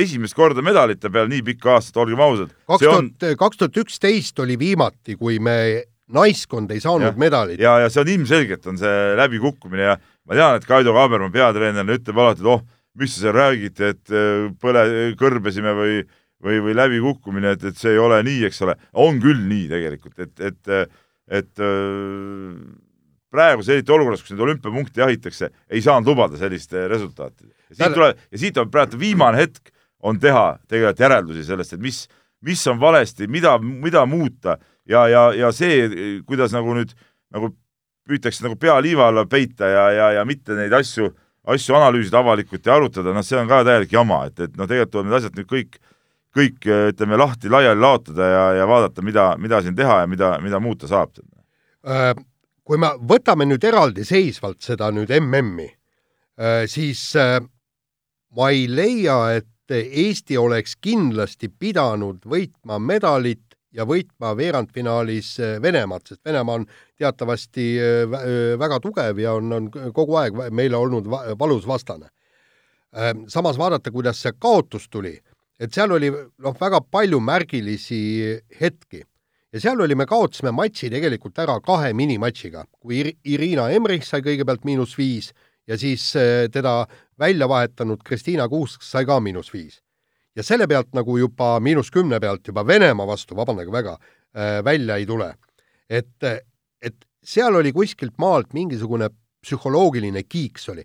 esimest 0.03 0.37
korda 0.37 0.65
medalite 0.65 1.11
peal 1.13 1.29
nii 1.31 1.45
pikka 1.47 1.77
aastat, 1.77 2.01
olgem 2.03 2.21
ausad. 2.25 2.51
kaks 2.69 2.83
tuhat, 2.83 3.29
kaks 3.39 3.61
tuhat 3.61 3.79
üksteist 3.85 4.43
oli 4.43 4.59
viimati, 4.61 5.15
kui 5.21 5.39
me 5.43 5.57
naiskond 6.13 6.71
ei 6.71 6.83
saanud 6.83 7.09
ja, 7.09 7.19
medalit. 7.19 7.61
ja, 7.61 7.79
ja 7.83 7.91
see 7.91 8.05
on 8.05 8.13
ilmselgelt 8.13 8.67
on 8.71 8.79
see 8.79 9.17
läbikukkumine 9.19 9.89
ja 9.89 9.97
ma 9.99 10.39
tean, 10.39 10.59
et 10.59 10.67
Kaido 10.69 10.95
Kaaberma 10.95 11.31
peatreenerina 11.35 11.99
ütleb 11.99 12.21
alati, 12.23 12.45
et 12.45 12.51
oh, 12.51 12.63
mis 13.01 13.15
te 13.15 13.25
seal 13.25 13.37
räägite, 13.37 13.93
et 13.95 14.15
äh, 14.15 14.47
põle, 14.63 14.87
kõrbesime 15.19 15.75
või, 15.77 16.01
või, 16.45 16.61
või 16.65 16.77
läbikukkumine, 16.79 17.57
et, 17.57 17.67
et 17.71 17.81
see 17.81 17.95
ei 17.97 18.03
ole 18.03 18.23
nii, 18.27 18.45
eks 18.49 18.63
ole. 18.67 18.77
on 19.03 19.21
küll 19.23 19.43
nii 19.49 19.67
tegelikult, 19.73 20.19
et, 20.23 20.35
et, 20.51 20.93
et 21.41 21.65
äh, 21.65 22.61
praeguses 23.33 23.75
eriti 23.75 23.95
olukorras, 23.95 24.23
kus 24.25 24.35
neid 24.35 24.45
olümpiapunkte 24.47 25.03
jahitakse, 25.03 25.51
ei 25.71 25.83
saanud 25.85 26.13
lubada 26.13 26.39
sellist 26.41 26.75
äh, 26.77 26.87
resultaati. 26.93 27.51
ja 27.71 27.81
siit 27.81 27.99
tuleb, 27.99 28.23
ja 28.31 28.45
siit 28.45 28.63
on 28.63 28.71
praegu 28.71 29.01
viimane 29.01 29.43
hetk, 29.43 29.75
on 30.07 30.21
teha 30.23 30.57
tegelikult 30.69 31.03
järeldusi 31.03 31.45
sellest, 31.45 31.75
et 31.75 31.83
mis, 31.83 32.05
mis 32.47 32.63
on 32.71 32.81
valesti, 32.81 33.27
mida, 33.33 33.57
mida 33.59 34.05
muuta 34.07 34.57
ja, 34.89 35.07
ja, 35.11 35.29
ja 35.35 35.53
see, 35.55 36.21
kuidas 36.27 36.55
nagu 36.55 36.75
nüüd 36.77 36.95
nagu 37.35 37.53
püütakse 38.07 38.45
nagu 38.47 38.59
pea 38.61 38.77
liiva 38.83 39.09
alla 39.11 39.27
peita 39.27 39.69
ja, 39.71 39.87
ja, 39.91 40.11
ja 40.21 40.25
mitte 40.29 40.55
neid 40.59 40.75
asju, 40.77 41.11
asju 41.51 41.75
analüüsida 41.79 42.21
avalikult 42.23 42.67
ja 42.67 42.77
arutada, 42.79 43.15
noh, 43.15 43.25
see 43.27 43.39
on 43.41 43.51
ka 43.51 43.63
täielik 43.67 43.93
jama, 43.93 44.25
et, 44.31 44.39
et 44.41 44.55
noh, 44.55 44.69
tegelikult 44.71 44.95
tuleb 44.95 45.09
need 45.09 45.19
asjad 45.19 45.41
nüüd 45.41 45.51
kõik, 45.51 45.81
kõik 46.37 46.69
ütleme 46.93 47.19
lahti 47.19 47.51
laiali 47.51 47.83
laotada 47.83 48.31
ja, 48.31 48.45
ja 48.61 48.69
vaadata, 48.69 49.03
mida, 49.07 49.27
mida 49.43 49.63
siin 49.65 49.77
teha 49.79 50.03
ja 50.05 50.11
mida, 50.11 50.37
mida 50.45 50.61
muuta 50.63 50.91
saab. 50.91 51.19
Äh, 51.87 52.13
kui 52.67 52.79
me 52.83 52.93
võtame 52.99 53.47
nüüd 53.49 53.65
eraldiseisvalt 53.67 54.63
seda 54.67 54.93
nüüd 54.95 55.11
MM-i, 55.19 55.69
äh, 56.39 56.63
siis 56.71 57.09
äh, 57.19 57.41
ma 58.37 58.51
ei 58.55 58.67
leia, 58.71 59.19
et 59.41 59.51
Eesti 59.67 60.37
oleks 60.39 60.77
kindlasti 60.79 61.49
pidanud 61.51 62.21
võitma 62.23 62.77
medalit 62.79 63.56
ja 63.75 63.87
võitma 63.89 64.33
veerandfinaalis 64.37 65.33
äh, 65.41 65.57
Venemaad, 65.63 66.07
sest 66.09 66.23
Venemaa 66.25 66.61
on 66.61 66.67
teatavasti 66.99 67.67
äh, 67.81 68.05
äh, 68.05 68.59
väga 68.61 68.81
tugev 68.85 69.21
ja 69.23 69.37
on, 69.39 69.53
on 69.53 69.71
kogu 69.95 70.19
aeg 70.21 70.39
meile 70.55 70.79
olnud 70.79 71.09
valus 71.39 71.67
vastane. 71.69 72.11
Ähm, 72.97 73.27
samas 73.29 73.59
vaadata, 73.59 73.91
kuidas 73.93 74.23
see 74.23 74.33
kaotus 74.39 74.89
tuli, 74.89 75.17
et 75.61 75.75
seal 75.75 75.93
oli 75.93 76.11
noh, 76.13 76.57
väga 76.61 76.81
palju 76.91 77.21
märgilisi 77.21 78.01
hetki. 78.61 79.03
Ja 79.53 79.63
seal 79.63 79.81
oli, 79.81 79.95
me 79.97 80.07
kaotasime 80.09 80.53
matši 80.53 80.91
tegelikult 80.93 81.39
ära 81.41 81.59
kahe 81.65 81.93
minimatšiga, 81.97 82.67
kui 82.81 83.03
Irina 83.25 83.69
Emrich 83.73 84.05
sai 84.09 84.25
kõigepealt 84.25 84.67
miinus 84.69 84.97
viis 84.99 85.33
ja 85.67 85.79
siis 85.81 86.11
teda 86.53 86.85
välja 87.19 87.49
vahetanud 87.49 88.05
Kristiina 88.05 88.49
Kuusk 88.49 88.85
sai 88.85 89.07
ka 89.09 89.19
miinus 89.21 89.53
viis 89.55 89.81
ja 90.37 90.45
selle 90.45 90.67
pealt 90.69 90.93
nagu 90.97 91.17
juba 91.19 91.57
miinus 91.61 91.91
kümne 91.91 92.21
pealt 92.21 92.49
juba 92.49 92.67
Venemaa 92.67 93.07
vastu, 93.09 93.37
vabandage 93.37 93.73
väga, 93.73 93.97
äh, 94.37 94.65
välja 94.65 94.97
ei 94.97 95.07
tule. 95.07 95.35
et, 95.89 96.23
et 96.83 97.05
seal 97.23 97.55
oli 97.55 97.73
kuskilt 97.73 98.17
maalt 98.19 98.53
mingisugune 98.55 99.09
psühholoogiline 99.43 100.25
kiiks 100.29 100.69
oli. 100.69 100.83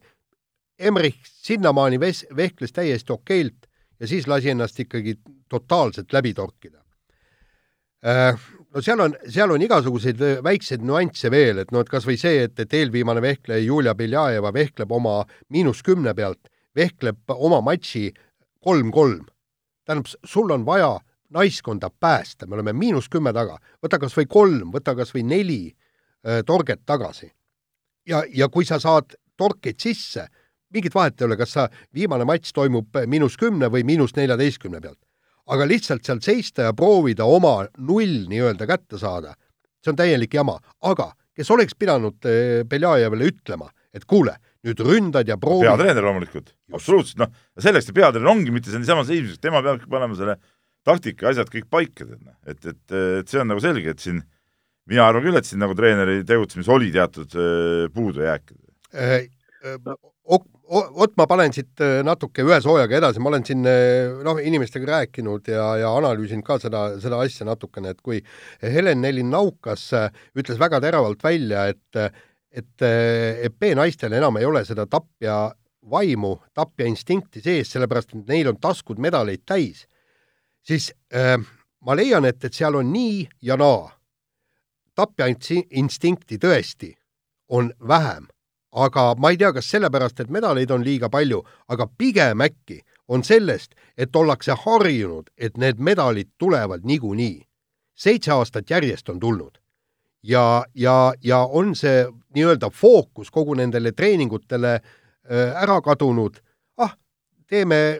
Emmerich 0.80 1.26
sinnamaani 1.26 1.98
ves-, 2.00 2.28
vehkles 2.36 2.74
täiesti 2.74 3.14
okeilt 3.14 3.66
ja 4.00 4.08
siis 4.08 4.28
lasi 4.28 4.50
ennast 4.50 4.80
ikkagi 4.80 5.18
totaalselt 5.50 6.14
läbi 6.14 6.34
torkida. 6.34 6.80
Äh, 8.06 8.38
no 8.74 8.82
seal 8.82 9.00
on, 9.00 9.18
seal 9.30 9.52
on 9.52 9.62
igasuguseid 9.62 10.22
väikseid 10.44 10.86
nüansse 10.86 11.32
veel, 11.34 11.62
et 11.62 11.74
noh, 11.74 11.82
et 11.82 11.90
kas 11.90 12.06
või 12.08 12.18
see, 12.22 12.46
et, 12.46 12.58
et 12.60 12.74
eelviimane 12.74 13.22
vehkleja 13.22 13.66
Julia 13.66 13.96
Beljajeva 13.98 14.54
vehkleb 14.54 14.92
oma 14.92 15.20
miinus 15.50 15.84
kümne 15.86 16.14
pealt, 16.18 16.50
vehkleb 16.78 17.36
oma 17.36 17.62
matši 17.66 18.08
kolm-kolm 18.62 19.26
tähendab, 19.86 20.10
sul 20.26 20.52
on 20.52 20.66
vaja 20.66 21.00
naiskonda 21.30 21.90
päästa, 21.90 22.48
me 22.48 22.56
oleme 22.56 22.74
miinus 22.74 23.10
kümme 23.10 23.34
taga, 23.34 23.58
võta 23.84 24.00
kas 24.00 24.16
või 24.18 24.28
kolm, 24.30 24.72
võta 24.74 24.96
kas 24.96 25.14
või 25.16 25.24
neli 25.28 25.62
äh, 25.72 26.42
torget 26.46 26.84
tagasi. 26.86 27.32
ja, 28.08 28.24
ja 28.34 28.50
kui 28.50 28.66
sa 28.66 28.80
saad 28.80 29.16
torkeid 29.38 29.80
sisse, 29.80 30.28
mingit 30.74 30.96
vahet 30.96 31.22
ei 31.22 31.26
ole, 31.26 31.38
kas 31.38 31.56
sa, 31.56 31.70
viimane 31.94 32.26
matš 32.28 32.54
toimub 32.54 32.98
miinus 33.08 33.38
kümne 33.38 33.72
või 33.72 33.84
miinus 33.88 34.16
neljateistkümne 34.16 34.82
pealt. 34.82 35.00
aga 35.52 35.66
lihtsalt 35.68 36.06
seal 36.06 36.20
seista 36.22 36.62
ja 36.62 36.74
proovida 36.74 37.26
oma 37.26 37.66
null 37.78 38.28
nii-öelda 38.30 38.68
kätte 38.68 39.00
saada, 39.00 39.34
see 39.84 39.92
on 39.92 39.98
täielik 39.98 40.34
jama, 40.34 40.60
aga 40.82 41.12
kes 41.36 41.52
oleks 41.52 41.76
pidanud 41.76 42.26
äh, 42.26 42.64
Beljajevile 42.68 43.32
ütlema, 43.32 43.72
et 43.94 44.06
kuule 44.06 44.36
nüüd 44.68 44.82
ründad 44.86 45.30
ja 45.30 45.38
proovid. 45.42 45.68
peatreener 45.70 46.06
loomulikult, 46.06 46.52
absoluutselt, 46.74 47.22
noh, 47.24 47.32
selleks 47.62 47.90
see 47.90 47.98
peatreener 47.98 48.30
ongi, 48.34 48.54
mitte 48.54 48.74
see 48.74 48.82
niisama 48.82 49.06
seismiseks, 49.08 49.42
tema 49.42 49.64
peabki 49.66 49.90
panema 49.90 50.18
selle 50.18 50.38
taktika 50.88 51.28
ja 51.28 51.36
asjad 51.36 51.50
kõik 51.54 51.68
paika, 51.74 52.06
tead 52.06 52.22
noh, 52.22 52.38
et, 52.46 52.62
et, 52.62 52.86
et 53.22 53.34
see 53.34 53.42
on 53.42 53.52
nagu 53.52 53.64
selge, 53.64 53.96
et 53.96 54.06
siin 54.06 54.22
mina 54.90 55.08
arvan 55.08 55.26
küll, 55.26 55.40
et 55.40 55.50
siin 55.50 55.62
nagu 55.62 55.76
treeneri 55.78 56.22
tegutsemises 56.28 56.72
oli 56.74 56.94
teatud 56.94 57.38
äh, 57.38 57.86
puudujääke 57.94 58.58
äh,. 58.94 59.30
Äh, 59.62 59.78
vot 60.72 61.12
ma 61.20 61.26
panen 61.28 61.52
siit 61.54 61.82
natuke 62.06 62.46
ühe 62.46 62.58
soojaga 62.64 62.96
edasi, 62.98 63.20
ma 63.22 63.30
olen 63.30 63.44
siin 63.46 63.66
noh, 64.24 64.40
inimestega 64.40 64.88
rääkinud 64.88 65.50
ja, 65.52 65.66
ja 65.82 65.90
analüüsinud 66.00 66.46
ka 66.48 66.56
seda, 66.62 66.86
seda 67.04 67.20
asja 67.22 67.46
natukene, 67.50 67.92
et 67.92 68.00
kui 68.02 68.22
Helen 68.64 69.04
Nelin-Naukas 69.04 69.90
ütles 70.40 70.62
väga 70.62 70.80
teravalt 70.82 71.26
välja, 71.28 71.68
et 71.74 72.00
et, 72.52 72.82
et 72.82 73.54
B-naistel 73.60 74.14
enam 74.14 74.38
ei 74.38 74.46
ole 74.46 74.66
seda 74.66 74.86
tapja 74.88 75.52
vaimu, 75.90 76.36
tapja 76.54 76.86
instinkti 76.86 77.42
sees, 77.42 77.72
sellepärast 77.72 78.14
et 78.16 78.28
neil 78.28 78.52
on 78.52 78.60
taskud 78.62 79.00
medaleid 79.02 79.44
täis, 79.46 79.86
siis 80.62 80.92
äh, 81.16 81.38
ma 81.82 81.96
leian, 81.96 82.26
et, 82.26 82.44
et 82.44 82.54
seal 82.54 82.76
on 82.78 82.92
nii 82.94 83.28
ja 83.42 83.58
naa. 83.58 83.90
tapja 84.96 85.26
instinkti 85.72 86.38
tõesti 86.38 86.92
on 87.50 87.72
vähem, 87.88 88.28
aga 88.72 89.16
ma 89.18 89.32
ei 89.32 89.38
tea, 89.38 89.54
kas 89.54 89.70
sellepärast, 89.72 90.20
et 90.20 90.30
medaleid 90.30 90.72
on 90.72 90.84
liiga 90.84 91.10
palju, 91.10 91.42
aga 91.68 91.88
pigem 91.98 92.44
äkki 92.44 92.82
on 93.08 93.24
sellest, 93.24 93.74
et 93.98 94.16
ollakse 94.16 94.54
harjunud, 94.66 95.32
et 95.38 95.58
need 95.58 95.80
medalid 95.80 96.30
tulevad 96.38 96.84
niikuinii. 96.84 97.48
seitse 97.96 98.32
aastat 98.32 98.70
järjest 98.70 99.10
on 99.10 99.20
tulnud 99.20 99.61
ja, 100.24 100.64
ja, 100.76 101.14
ja 101.24 101.44
on 101.46 101.76
see 101.76 102.06
nii-öelda 102.36 102.70
fookus 102.74 103.32
kogu 103.32 103.56
nendele 103.58 103.92
treeningutele 103.98 104.74
äh, 104.78 105.62
ära 105.64 105.80
kadunud, 105.84 106.38
ah, 106.82 106.94
teeme, 107.50 108.00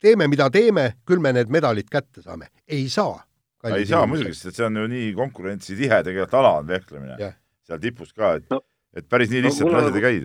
teeme, 0.00 0.28
mida 0.28 0.50
teeme, 0.50 0.90
küll 1.06 1.22
me 1.22 1.34
need 1.36 1.52
medalid 1.52 1.90
kätte 1.90 2.22
saame. 2.24 2.50
ei 2.68 2.88
saa. 2.88 3.20
ei 3.68 3.86
saa 3.86 4.06
muidugi, 4.08 4.34
sest 4.34 4.56
see 4.56 4.66
on 4.66 4.80
ju 4.80 4.86
nii 4.88 5.10
konkurentsitihe 5.18 6.02
tegelikult 6.04 6.38
ala 6.38 6.54
on 6.62 6.68
vehklemine 6.68 7.18
yeah. 7.20 7.34
seal 7.68 7.80
tipus 7.82 8.14
ka, 8.16 8.38
et 8.38 8.46
no,, 8.50 8.62
et 8.96 9.04
päris 9.08 9.28
nii 9.32 9.44
lihtsalt 9.44 9.68
no, 9.68 9.82
asjad 9.82 9.98
ei 10.00 10.04
käi. 10.06 10.22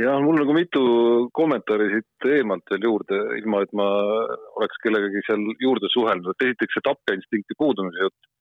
ja 0.00 0.14
mul 0.24 0.40
nagu 0.40 0.54
mitu 0.56 0.84
kommentaari 1.36 1.90
siit 1.92 2.30
eemalt 2.38 2.64
veel 2.72 2.86
juurde, 2.88 3.18
ilma 3.42 3.60
et 3.66 3.76
ma 3.76 3.90
oleks 4.56 4.80
kellegagi 4.86 5.20
seal 5.26 5.44
juurde 5.60 5.92
suhelnud, 5.92 6.32
et 6.32 6.46
esiteks 6.48 6.78
see 6.78 6.86
tapjainstinkti 6.88 7.58
puudumise 7.60 8.08
jutt. 8.08 8.32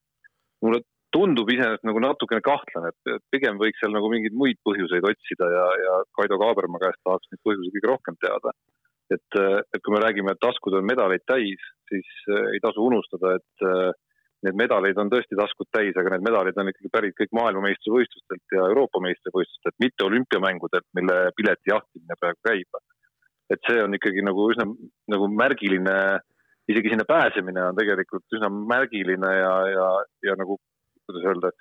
mulle 0.64 0.82
tundub 1.16 1.50
iseenesest 1.50 1.86
nagu 1.88 2.02
natukene 2.04 2.42
kahtlane, 2.46 2.92
et 2.94 3.24
pigem 3.34 3.58
võiks 3.62 3.80
seal 3.82 3.94
nagu 3.96 4.10
mingeid 4.12 4.36
muid 4.38 4.60
põhjuseid 4.68 5.06
otsida 5.10 5.48
ja, 5.54 5.66
ja 5.84 5.96
Kaido 6.18 6.38
Kaaberma 6.42 6.82
käest 6.82 7.02
tahaks 7.06 7.32
neid 7.32 7.42
põhjusi 7.48 7.74
kõige 7.76 7.92
rohkem 7.94 8.20
teada. 8.22 8.54
et, 9.10 9.40
et 9.74 9.82
kui 9.82 9.96
me 9.96 10.04
räägime, 10.04 10.36
et 10.36 10.42
taskud 10.44 10.76
on 10.78 10.86
medaleid 10.86 11.24
täis, 11.26 11.64
siis 11.90 12.10
äh, 12.30 12.52
ei 12.54 12.60
tasu 12.62 12.84
unustada, 12.86 13.32
et 13.40 13.66
äh, 13.66 13.90
need 14.46 14.60
medaleid 14.60 15.00
on 15.02 15.10
tõesti 15.12 15.38
taskud 15.40 15.68
täis, 15.74 15.98
aga 15.98 16.14
need 16.14 16.28
medalid 16.28 16.60
on 16.62 16.70
ikkagi 16.72 16.92
pärit 16.94 17.18
kõik 17.18 17.34
maailmameistrivõistlustelt 17.40 18.56
ja 18.56 18.68
Euroopa 18.70 19.02
meistrivõistlustelt, 19.04 19.76
mitte 19.84 20.06
olümpiamängudelt, 20.06 20.88
mille 21.00 21.18
pileti 21.36 21.74
jahtimine 21.74 22.20
praegu 22.22 22.40
käib. 22.48 22.82
et 23.50 23.66
see 23.66 23.82
on 23.82 23.98
ikkagi 23.98 24.22
nagu 24.22 24.44
üsna 24.54 24.68
nagu 25.10 25.28
märgiline, 25.34 25.94
isegi 26.70 26.92
sinna 26.94 27.06
pääsemine 27.10 27.64
on 27.72 27.78
tegelikult 27.80 28.38
üsna 28.38 28.52
märgiline 28.54 29.32
ja, 29.40 29.54
ja, 29.74 29.88
ja 30.30 30.36
nagu 30.38 30.60
kuidas 31.10 31.26
öelda, 31.26 31.52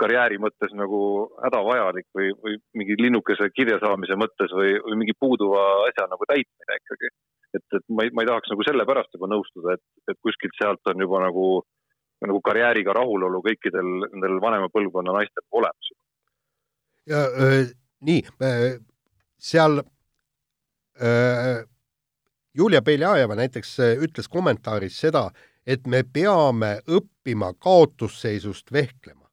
karjääri 0.00 0.38
mõttes 0.40 0.72
nagu 0.76 1.00
hädavajalik 1.44 2.08
või, 2.16 2.30
või 2.42 2.56
mingi 2.80 2.96
linnukese 2.98 3.50
kirja 3.54 3.78
saamise 3.82 4.16
mõttes 4.20 4.52
või, 4.56 4.72
või 4.86 5.00
mingi 5.02 5.16
puuduva 5.18 5.64
asja 5.88 6.06
nagu 6.10 6.28
täitmine 6.30 6.78
ikkagi. 6.80 7.10
et, 7.58 7.66
et 7.76 7.84
ma 7.90 8.06
ei, 8.06 8.12
ma 8.14 8.24
ei 8.24 8.30
tahaks 8.30 8.52
nagu 8.52 8.66
sellepärast 8.66 9.16
juba 9.16 9.28
nõustuda, 9.32 9.76
et, 9.76 9.84
et 10.12 10.18
kuskilt 10.24 10.56
sealt 10.58 10.92
on 10.92 11.04
juba 11.04 11.22
nagu, 11.26 11.46
nagu 12.26 12.42
karjääriga 12.48 12.94
rahulolu 12.96 13.42
kõikidel 13.48 13.90
nendel 14.06 14.38
vanema 14.42 14.70
põlvkonna 14.72 15.16
naistel 15.18 15.46
olemas. 15.60 15.92
ja 17.10 17.24
äh, 17.26 17.74
nii 18.06 18.22
seal 19.50 19.82
äh, 21.02 21.60
Julia 22.56 22.82
Beljajeva 22.82 23.36
näiteks 23.38 23.76
ütles 24.06 24.28
kommentaaris 24.28 24.96
seda, 25.04 25.28
et 25.66 25.86
me 25.86 26.02
peame 26.02 26.80
õppima 26.88 27.52
kaotusseisust 27.58 28.72
vehklema. 28.72 29.26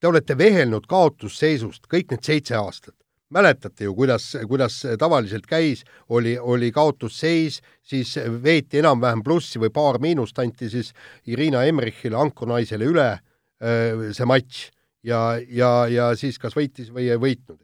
Te 0.00 0.08
olete 0.08 0.36
vehelnud 0.38 0.86
kaotusseisust 0.88 1.88
kõik 1.90 2.12
need 2.12 2.24
seitse 2.24 2.56
aastat. 2.56 2.94
mäletate 3.28 3.84
ju, 3.84 3.94
kuidas, 3.94 4.36
kuidas 4.46 4.86
tavaliselt 4.98 5.46
käis, 5.50 5.82
oli, 6.08 6.38
oli 6.38 6.70
kaotusseis, 6.72 7.60
siis 7.82 8.14
veeti 8.42 8.78
enam-vähem 8.78 9.22
plussi 9.22 9.58
või 9.58 9.70
paar 9.74 9.98
miinust 9.98 10.38
anti 10.38 10.70
siis 10.70 10.92
Irina 11.26 11.64
Emrichile, 11.64 12.16
ankurnaisele 12.16 12.84
üle 12.86 13.08
see 14.12 14.24
matš 14.24 14.70
ja, 15.02 15.40
ja, 15.48 15.86
ja 15.90 16.10
siis 16.16 16.38
kas 16.38 16.54
võitis 16.56 16.92
või 16.92 17.08
ei 17.10 17.18
võitnud. 17.18 17.58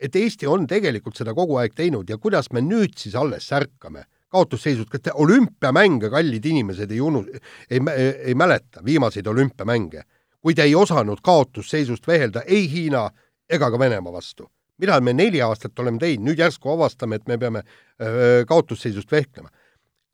et 0.00 0.16
Eesti 0.16 0.46
on 0.46 0.66
tegelikult 0.66 1.16
seda 1.16 1.34
kogu 1.34 1.56
aeg 1.56 1.74
teinud 1.74 2.08
ja 2.10 2.18
kuidas 2.18 2.50
me 2.52 2.60
nüüd 2.60 2.96
siis 2.96 3.14
alles 3.14 3.52
ärkame 3.52 4.06
kaotusseisud, 4.34 4.88
kas 4.90 5.04
te 5.04 5.14
olümpiamänge, 5.14 6.10
kallid 6.10 6.44
inimesed, 6.50 6.90
ei 6.90 7.00
unu-, 7.00 7.24
ei, 7.70 7.80
ei, 8.00 8.34
mäleta, 8.34 8.82
viimaseid 8.84 9.26
olümpiamänge, 9.30 10.02
kui 10.42 10.54
te 10.54 10.66
ei 10.66 10.74
osanud 10.74 11.22
kaotusseisust 11.24 12.06
vehelda 12.10 12.42
ei 12.46 12.66
Hiina 12.70 13.06
ega 13.50 13.70
ka 13.70 13.78
Venemaa 13.78 14.12
vastu. 14.12 14.50
mida 14.78 14.96
me 15.00 15.12
neli 15.14 15.38
aastat 15.38 15.78
oleme 15.78 16.00
teinud, 16.02 16.24
nüüd 16.26 16.40
järsku 16.42 16.72
avastame, 16.72 17.20
et 17.20 17.28
me 17.30 17.36
peame 17.38 17.60
öö, 18.02 18.42
kaotusseisust 18.44 19.12
vehklema. 19.12 19.48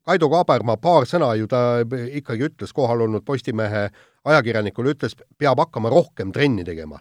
Kaido 0.04 0.28
Kaabermaa 0.28 0.76
paar 0.76 1.06
sõna 1.08 1.30
ju 1.38 1.48
ta 1.48 1.80
ikkagi 2.12 2.44
ütles 2.50 2.74
kohal 2.76 3.06
olnud 3.06 3.24
Postimehe 3.24 3.86
ajakirjanikule 4.28 4.92
ütles, 4.92 5.16
peab 5.38 5.64
hakkama 5.64 5.88
rohkem 5.88 6.32
trenni 6.32 6.64
tegema. 6.64 7.00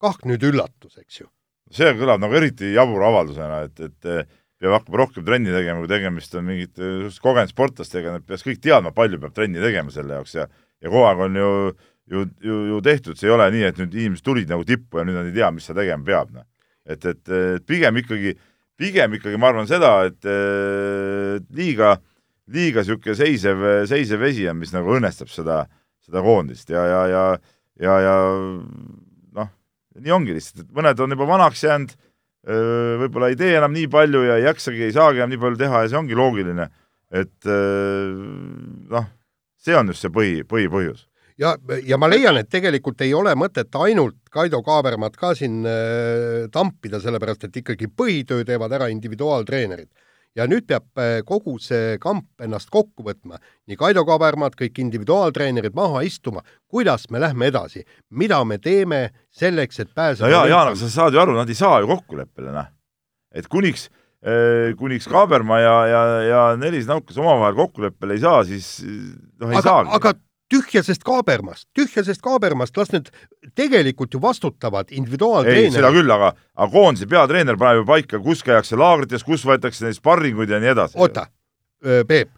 kah 0.00 0.18
nüüd 0.28 0.44
üllatus, 0.44 0.98
eks 1.00 1.22
ju. 1.22 1.26
see 1.72 1.94
kõlab 1.96 2.20
nagu 2.20 2.36
eriti 2.36 2.74
jabura 2.74 3.08
avaldusena, 3.08 3.62
et, 3.64 3.80
et 3.80 4.28
peab 4.64 4.78
hakkama 4.78 5.00
rohkem 5.02 5.26
trenni 5.26 5.52
tegema, 5.54 5.82
kui 5.82 5.90
tegemist 5.90 6.36
on 6.38 6.46
mingite 6.48 6.90
kogenud 7.22 7.52
sportlastega, 7.52 8.16
nad 8.16 8.24
peaks 8.26 8.46
kõik 8.46 8.62
teadma, 8.64 8.94
palju 8.96 9.20
peab 9.22 9.34
trenni 9.36 9.62
tegema 9.62 9.92
selle 9.94 10.18
jaoks 10.18 10.38
ja 10.38 10.48
ja 10.84 10.90
kogu 10.90 11.04
aeg 11.08 11.22
on 11.24 11.38
ju, 11.38 11.50
ju, 12.12 12.24
ju, 12.44 12.56
ju 12.72 12.80
tehtud, 12.84 13.16
see 13.16 13.30
ei 13.30 13.34
ole 13.36 13.46
nii, 13.54 13.62
et 13.70 13.78
nüüd 13.80 13.94
inimesed 13.96 14.24
tulid 14.26 14.50
nagu 14.50 14.66
tippu 14.68 15.00
ja 15.00 15.06
nüüd 15.08 15.16
nad 15.16 15.30
ei 15.30 15.36
tea, 15.36 15.48
mis 15.54 15.68
seal 15.68 15.78
tegema 15.78 16.04
peab, 16.04 16.34
noh. 16.34 16.48
et, 16.84 17.06
et, 17.08 17.22
et 17.30 17.64
pigem 17.64 18.02
ikkagi, 18.02 18.34
pigem 18.80 19.16
ikkagi 19.16 19.40
ma 19.40 19.48
arvan 19.52 19.70
seda, 19.70 19.94
et 20.10 20.28
liiga, 21.56 21.94
liiga 22.52 22.84
niisugune 22.84 23.16
seisev, 23.16 23.64
seisev 23.88 24.20
vesi 24.20 24.44
on, 24.50 24.60
mis 24.60 24.74
nagu 24.76 24.92
õnnestab 24.98 25.32
seda, 25.32 25.62
seda 26.04 26.20
koondist 26.24 26.74
ja, 26.74 26.84
ja, 26.90 27.02
ja 27.08 27.24
ja, 27.80 27.94
ja 28.02 28.16
noh, 29.34 29.50
nii 30.00 30.14
ongi 30.14 30.36
lihtsalt, 30.36 30.66
et 30.66 30.74
mõned 30.76 31.00
on 31.02 31.16
juba 31.16 31.28
vanaks 31.28 31.64
jäänud 31.66 31.94
võib-olla 32.44 33.30
ei 33.32 33.38
tee 33.40 33.54
enam 33.56 33.72
nii 33.72 33.88
palju 33.88 34.20
ja 34.26 34.38
ei 34.40 34.44
jaksagi, 34.44 34.82
ei 34.84 34.92
saagi 34.92 35.22
enam 35.22 35.32
nii 35.32 35.40
palju 35.40 35.60
teha 35.62 35.84
ja 35.84 35.90
see 35.92 36.00
ongi 36.00 36.18
loogiline. 36.18 36.68
et 37.14 37.46
noh, 38.90 39.04
see 39.64 39.76
on 39.78 39.92
just 39.92 40.04
see 40.04 40.12
põhi, 40.12 40.42
põhipõhjus. 40.48 41.06
ja, 41.40 41.54
ja 41.86 41.98
ma 42.00 42.08
leian, 42.10 42.36
et 42.40 42.50
tegelikult 42.52 43.00
ei 43.06 43.14
ole 43.16 43.34
mõtet 43.38 43.74
ainult 43.80 44.18
Kaido 44.34 44.60
Kaabermat 44.66 45.16
ka 45.16 45.32
siin 45.38 45.62
äh, 45.66 46.48
tampida, 46.52 47.00
sellepärast 47.00 47.48
et 47.48 47.62
ikkagi 47.62 47.88
põhitöö 47.88 48.44
teevad 48.46 48.72
ära 48.76 48.90
individuaaltreenerid 48.92 49.88
ja 50.38 50.46
nüüd 50.50 50.66
peab 50.68 50.86
äh, 51.00 51.18
kogu 51.26 51.56
see 51.62 51.96
kamp 52.02 52.42
ennast 52.42 52.70
kokku 52.74 53.06
võtma, 53.06 53.38
nii 53.70 53.78
Kaido 53.80 54.04
Kabermad, 54.08 54.56
kõik 54.58 54.80
individuaaltreenerid 54.82 55.76
maha 55.76 56.04
istuma, 56.06 56.44
kuidas 56.70 57.06
me 57.14 57.22
lähme 57.22 57.50
edasi, 57.52 57.84
mida 58.10 58.40
me 58.48 58.58
teeme 58.62 59.06
selleks, 59.34 59.80
et 59.84 59.92
pääseda 59.94 60.28
no 60.28 60.32
jaa, 60.34 60.46
Jaan, 60.50 60.72
aga 60.72 60.80
sa 60.80 60.90
saad 60.92 61.16
ju 61.16 61.22
aru, 61.22 61.36
nad 61.38 61.50
ei 61.50 61.58
saa 61.58 61.80
ju 61.82 61.90
kokkuleppele, 61.92 62.54
noh. 62.54 62.70
et 63.34 63.48
kuniks, 63.50 63.88
äh, 64.26 64.74
kuniks 64.78 65.08
Kaaberma 65.10 65.60
ja, 65.62 65.76
ja, 65.90 66.04
ja 66.28 66.44
Nelis 66.60 66.90
Naukas 66.90 67.18
omavahel 67.20 67.58
kokkuleppele 67.62 68.18
ei 68.18 68.24
saa, 68.26 68.44
siis 68.48 68.76
noh, 68.84 69.50
ei 69.50 69.60
aga, 69.60 69.68
saagi. 69.68 69.94
aga 70.00 70.16
tühjasest 70.52 71.04
kaabermast, 71.06 71.68
tühjasest 71.76 72.22
kaabermast, 72.24 72.76
las 72.76 72.92
need 72.92 73.10
tegelikult 73.56 74.14
ju 74.14 74.20
vastutavad 74.22 74.92
individuaaltreenerid. 74.92 75.70
ei, 75.70 75.74
seda 75.74 75.90
küll, 75.94 76.10
aga, 76.10 76.32
aga 76.54 76.70
koondise 76.72 77.08
peatreener 77.10 77.58
paneb 77.60 77.82
ju 77.82 77.88
paika, 77.88 78.20
kus 78.22 78.44
käiakse 78.46 78.78
laagrites, 78.80 79.24
kus 79.24 79.46
võetakse 79.48 79.86
neid 79.86 79.98
sparringuid 79.98 80.52
ja 80.52 80.60
nii 80.62 80.72
edasi. 80.74 80.98
oota, 81.00 81.26
Peep, 82.08 82.30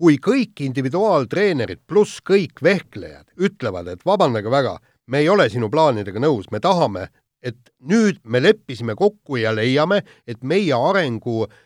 kui 0.00 0.16
kõik 0.22 0.62
individuaaltreenerid 0.64 1.82
pluss 1.86 2.22
kõik 2.24 2.62
vehklejad 2.64 3.26
ütlevad, 3.36 3.90
et 3.92 4.06
vabandage 4.06 4.50
väga, 4.50 4.78
me 5.12 5.20
ei 5.20 5.28
ole 5.28 5.48
sinu 5.52 5.68
plaanidega 5.70 6.22
nõus, 6.22 6.48
me 6.52 6.60
tahame, 6.64 7.08
et 7.44 7.58
nüüd 7.84 8.22
me 8.24 8.40
leppisime 8.40 8.94
kokku 8.96 9.36
ja 9.36 9.52
leiame, 9.52 10.00
et 10.26 10.40
meie 10.40 10.72
arengu 10.72 11.44
äh, 11.44 11.58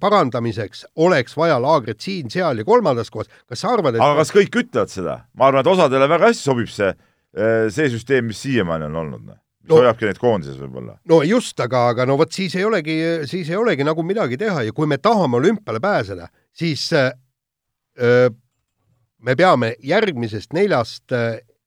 parandamiseks 0.00 0.84
oleks 1.04 1.36
vaja 1.36 1.58
laagrit 1.62 2.00
siin, 2.02 2.30
seal 2.32 2.58
ja 2.58 2.64
kolmandas 2.66 3.10
kohas, 3.10 3.28
kas 3.46 3.62
sa 3.62 3.74
arvad, 3.76 3.94
et 3.94 4.02
aga 4.02 4.16
kas 4.20 4.32
kõik 4.34 4.56
ütlevad 4.62 4.90
seda? 4.92 5.18
ma 5.38 5.50
arvan, 5.50 5.62
et 5.62 5.70
osadele 5.70 6.08
väga 6.10 6.30
hästi 6.30 6.48
sobib 6.48 6.72
see, 6.72 6.88
äh, 7.38 7.68
see 7.74 7.90
süsteem, 7.92 8.26
mis 8.30 8.40
siiamaani 8.42 8.88
on 8.88 8.98
olnud, 9.02 9.24
noh. 9.28 9.38
no, 9.68 9.78
hoiabki 9.78 10.08
neid 10.08 10.18
koondises 10.22 10.58
võib-olla. 10.58 10.96
no 11.10 11.20
just, 11.26 11.60
aga, 11.62 11.84
aga 11.94 12.06
no 12.08 12.18
vot 12.18 12.34
siis 12.34 12.56
ei 12.58 12.66
olegi, 12.66 12.98
siis 13.30 13.50
ei 13.52 13.58
olegi 13.60 13.86
nagu 13.86 14.02
midagi 14.06 14.40
teha 14.40 14.64
ja 14.68 14.74
kui 14.74 14.90
me 14.90 14.98
tahame 14.98 15.38
olümpiale 15.38 15.80
pääseda, 15.84 16.30
siis 16.56 16.88
öö, 16.92 17.10
äh, 18.02 18.32
me 19.18 19.34
peame 19.38 19.74
järgmisest 19.82 20.52
neljast 20.54 21.14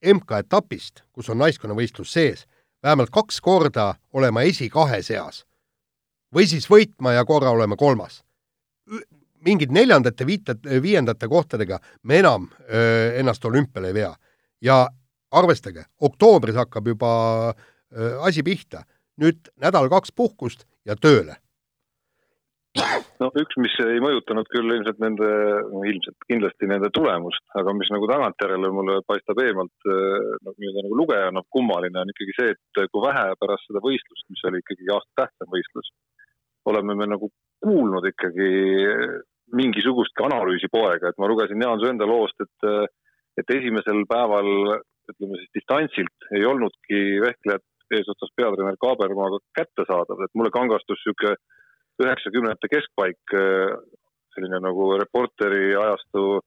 MK-etapist, 0.02 1.04
kus 1.12 1.28
on 1.30 1.40
naiskonnavõistlus 1.40 2.12
sees, 2.12 2.46
vähemalt 2.82 3.12
kaks 3.12 3.40
korda 3.44 3.94
olema 4.12 4.42
esikahe 4.48 5.02
seas 5.04 5.44
või 6.34 6.46
siis 6.50 6.68
võitma 6.70 7.16
ja 7.16 7.24
korra 7.24 7.50
olema 7.50 7.76
kolmas. 7.76 8.22
mingid 9.44 9.72
neljandate, 9.74 10.26
viitate, 10.26 10.82
viiendate 10.82 11.28
kohtadega 11.28 11.78
me 12.02 12.18
enam 12.18 12.48
öö, 12.70 13.18
ennast 13.18 13.44
olümpiale 13.44 13.88
ei 13.88 13.94
vea. 13.94 14.14
ja 14.60 14.88
arvestage, 15.30 15.84
oktoobris 16.00 16.54
hakkab 16.54 16.86
juba 16.86 17.54
öö, 17.92 18.20
asi 18.20 18.42
pihta. 18.42 18.84
nüüd 19.16 19.48
nädal-kaks 19.60 20.12
puhkust 20.16 20.64
ja 20.84 20.96
tööle 20.96 21.36
no 23.22 23.28
üks, 23.38 23.56
mis 23.60 23.74
ei 23.84 24.00
mõjutanud 24.02 24.48
küll 24.52 24.72
ilmselt 24.74 25.00
nende, 25.02 25.28
no 25.72 25.82
ilmselt 25.88 26.26
kindlasti 26.30 26.68
nende 26.70 26.88
tulemust, 26.96 27.44
aga 27.58 27.74
mis 27.76 27.90
nagu 27.94 28.08
tagantjärele 28.10 28.70
mulle 28.72 29.00
paistab 29.08 29.40
eemalt 29.44 29.88
no, 29.88 30.54
nii-öelda 30.56 30.86
nagu 30.86 30.98
lugejana 31.02 31.36
noh, 31.38 31.46
kummaline 31.52 32.02
on 32.02 32.12
ikkagi 32.12 32.36
see, 32.38 32.54
et 32.56 32.82
kui 32.92 33.04
vähe 33.04 33.26
pärast 33.42 33.68
seda 33.68 33.82
võistlust, 33.84 34.26
mis 34.32 34.44
oli 34.48 34.62
ikkagi 34.62 34.90
aasta 34.94 35.22
tähtsam 35.22 35.52
võistlus, 35.52 35.92
oleme 36.70 36.96
me 36.98 37.08
nagu 37.10 37.30
kuulnud 37.62 38.06
ikkagi 38.10 38.48
mingisugustki 39.56 40.24
analüüsi 40.26 40.70
poega, 40.72 41.10
et 41.10 41.18
ma 41.20 41.28
lugesin 41.30 41.60
Jaan 41.62 41.80
Söönda 41.82 42.08
loost, 42.08 42.38
et, 42.40 42.88
et 43.40 43.54
esimesel 43.56 44.04
päeval, 44.08 44.48
ütleme 45.12 45.40
siis 45.40 45.52
distantsilt 45.58 46.28
ei 46.36 46.46
olnudki 46.48 47.02
vehklejad 47.24 47.66
eesotsas 47.92 48.32
peatreener 48.38 48.78
Kaabermaaga 48.80 49.42
kättesaadav, 49.58 50.22
et 50.24 50.32
mulle 50.38 50.52
kangastus 50.54 51.02
niisugune 51.02 51.36
üheksakümnendate 52.02 52.70
keskpaik, 52.72 53.34
selline 54.32 54.62
nagu 54.64 54.86
reporteri 54.96 55.74
ajastu 55.76 56.40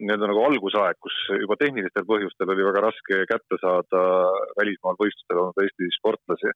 nii-öelda 0.00 0.30
nagu 0.30 0.42
algusaeg, 0.48 0.98
kus 1.04 1.16
juba 1.42 1.56
tehnilistel 1.60 2.06
põhjustel 2.08 2.50
oli 2.52 2.64
väga 2.66 2.82
raske 2.88 3.22
kätte 3.30 3.58
saada 3.60 4.02
välismaal 4.58 4.98
võistlustel 5.00 5.42
olnud 5.42 5.62
Eesti 5.62 5.90
sportlasi 5.98 6.52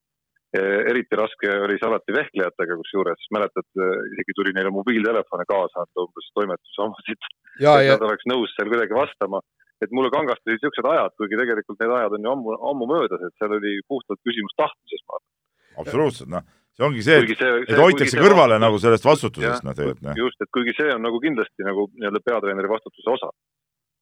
eriti 0.58 1.18
raske 1.18 1.50
oli 1.64 1.78
see 1.78 1.86
alati 1.86 2.14
vehklejatega, 2.16 2.76
kusjuures 2.80 3.26
mäletad, 3.34 3.66
isegi 4.14 4.34
tuli 4.34 4.54
neile 4.56 4.72
mobiiltelefone 4.74 5.46
kaasa 5.46 5.84
anda 5.84 6.06
umbes 6.06 6.30
toimetuse 6.34 6.82
omasid. 6.86 7.28
et 7.60 7.90
nad 7.92 8.06
oleks 8.08 8.26
nõus 8.30 8.54
seal 8.56 8.70
kuidagi 8.72 8.96
vastama. 8.96 9.42
et 9.80 9.92
mulle 9.96 10.10
kangastasid 10.12 10.58
niisugused 10.58 10.86
ajad, 10.92 11.12
kuigi 11.16 11.38
tegelikult 11.40 11.78
need 11.80 11.92
ajad 11.96 12.12
on 12.16 12.24
ju 12.26 12.32
ammu, 12.34 12.56
ammu 12.70 12.88
möödas, 12.90 13.22
et 13.24 13.34
seal 13.40 13.54
oli 13.56 13.78
puhtalt 13.88 14.20
küsimus 14.28 14.52
tahtmises, 14.58 15.00
ma 15.08 15.16
arvan. 15.16 15.30
absoluutselt, 15.84 16.28
noh, 16.34 16.44
see 16.76 16.84
ongi 16.84 17.04
see, 17.06 17.22
et, 17.22 17.32
see, 17.38 17.54
et 17.64 17.80
hoitakse 17.80 18.20
kõrvale 18.20 18.58
see, 18.58 18.64
nagu 18.66 18.82
sellest 18.82 19.08
vastutusest, 19.08 19.64
noh, 19.64 19.76
tegelikult. 19.78 20.04
Noh. 20.04 20.20
just, 20.20 20.36
et 20.44 20.52
kuigi 20.52 20.76
see 20.76 20.92
on 20.92 21.00
nagu 21.06 21.22
kindlasti 21.24 21.64
nagu 21.64 21.86
nii-öelda 21.94 22.20
peatreeneri 22.26 22.74
vastutuse 22.74 23.14
osa 23.14 23.32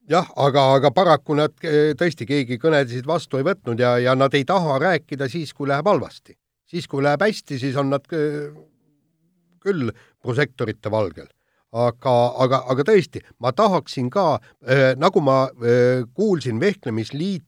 jah, 0.08 0.28
aga, 0.36 0.64
aga 0.78 0.90
paraku 0.94 1.36
nad 1.38 1.54
eh, 1.66 1.92
tõesti, 1.98 2.26
keegi 2.28 2.58
kõnesid 2.60 3.06
vastu 3.08 3.38
ei 3.38 3.46
võtnud 3.46 3.80
ja, 3.80 3.96
ja 4.02 4.14
nad 4.18 4.34
ei 4.34 4.46
taha 4.48 4.78
rääkida 4.82 5.28
siis, 5.30 5.52
kui 5.54 5.68
läheb 5.68 5.86
halvasti. 5.86 6.36
siis, 6.68 6.86
kui 6.86 7.02
läheb 7.02 7.22
hästi, 7.22 7.58
siis 7.58 7.76
on 7.76 7.90
nad 7.92 8.04
eh, 8.12 8.48
küll 9.60 9.92
prožektorite 10.22 10.90
valgel. 10.90 11.28
aga, 11.72 12.14
aga, 12.44 12.62
aga 12.72 12.84
tõesti, 12.88 13.20
ma 13.38 13.52
tahaksin 13.52 14.08
ka 14.10 14.38
äh,, 14.64 14.94
nagu 14.96 15.20
ma 15.20 15.50
kuulsin, 16.14 16.60
Vehklemisliit 16.60 17.44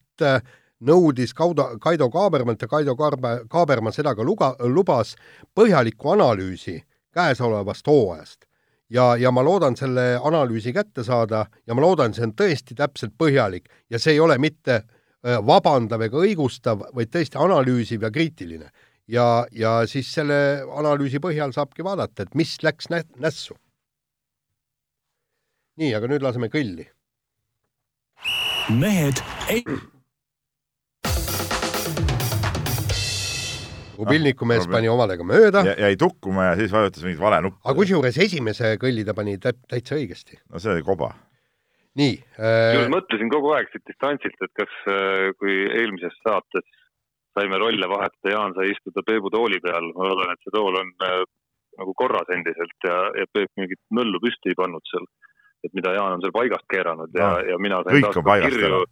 nõudis 0.81 1.33
Kaudo, 1.35 1.79
Kaido 1.81 2.11
Kaabermalt 2.11 2.61
ja 2.63 2.69
Kaido 2.69 2.97
Kaarbe, 2.97 3.47
Kaaberma 3.49 3.93
seda 3.93 4.15
ka 4.15 4.25
luga, 4.25 4.53
lubas 4.61 5.15
põhjalikku 5.57 6.13
analüüsi 6.13 6.83
käesolevast 7.17 7.89
hooajast 7.89 8.50
ja, 8.91 9.17
ja 9.17 9.31
ma 9.33 9.45
loodan 9.45 9.77
selle 9.79 10.15
analüüsi 10.23 10.73
kätte 10.75 11.05
saada 11.07 11.45
ja 11.67 11.77
ma 11.77 11.85
loodan, 11.85 12.15
see 12.15 12.27
on 12.27 12.35
tõesti 12.37 12.77
täpselt 12.79 13.17
põhjalik 13.19 13.71
ja 13.91 13.99
see 14.03 14.17
ei 14.17 14.21
ole 14.21 14.39
mitte 14.43 14.81
äh, 14.81 15.39
vabandav 15.47 16.03
ega 16.07 16.23
õigustav, 16.23 16.85
vaid 16.97 17.13
tõesti 17.15 17.41
analüüsiv 17.41 18.07
ja 18.07 18.11
kriitiline. 18.15 18.71
ja, 19.11 19.47
ja 19.53 19.81
siis 19.91 20.13
selle 20.15 20.63
analüüsi 20.79 21.21
põhjal 21.21 21.53
saabki 21.53 21.85
vaadata, 21.85 22.23
et 22.23 22.35
mis 22.35 22.57
läks 22.63 22.91
nä 22.91 23.03
nässu. 23.17 23.55
nii, 25.77 25.95
aga 25.95 26.11
nüüd 26.11 26.23
laseme 26.23 26.51
kõlli. 26.53 26.91
mehed 28.71 29.23
ei 29.49 29.65
mobiilnikumees 34.01 34.67
no, 34.67 34.75
pani 34.75 34.91
omadega 34.93 35.27
mööda. 35.27 35.65
jäi 35.79 35.97
tukkuma 36.01 36.51
ja 36.51 36.59
siis 36.61 36.73
vajutas 36.75 37.07
mingit 37.07 37.23
vale 37.23 37.41
nuppu. 37.47 37.61
aga 37.65 37.77
kusjuures 37.79 38.21
esimese 38.27 38.77
kõlli 38.83 39.07
ta 39.07 39.17
pani 39.17 39.37
täitsa 39.41 39.99
õigesti. 39.99 40.41
no 40.51 40.63
see 40.63 40.75
oli 40.75 40.85
koba. 40.87 41.13
nii 42.01 42.15
äh.... 42.39 42.85
mõtlesin 42.93 43.33
kogu 43.33 43.55
aeg 43.57 43.73
siit 43.73 43.85
distantsilt, 43.89 44.39
et 44.47 44.55
kas, 44.63 44.77
äh, 44.91 45.31
kui 45.41 45.57
eelmises 45.69 46.17
saates 46.25 46.67
saime 47.39 47.59
rolle 47.63 47.89
vahetada, 47.89 48.35
Jaan 48.35 48.57
sai 48.57 48.73
istuda 48.73 49.05
Peebu 49.07 49.31
tooli 49.31 49.61
peal, 49.63 49.93
ma 49.95 50.09
loodan, 50.09 50.33
et 50.35 50.43
see 50.45 50.55
tool 50.55 50.77
on 50.81 50.95
äh, 51.07 51.21
nagu 51.81 51.95
korras 51.97 52.31
endiselt 52.35 52.87
ja, 52.87 52.97
ja 53.17 53.27
Peep 53.33 53.53
mingit 53.61 53.81
möllu 53.95 54.21
püsti 54.23 54.53
ei 54.53 54.59
pannud 54.59 54.85
seal. 54.91 55.07
et 55.61 55.75
mida 55.77 55.93
Jaan 55.93 56.17
on 56.17 56.25
seal 56.25 56.33
paigast 56.33 56.65
keeranud 56.73 57.13
ja 57.15 57.35
no,, 57.35 57.45
ja 57.53 57.59
mina 57.61 57.83
sain 57.85 58.01
taas 58.07 58.17
kirju 58.47 58.85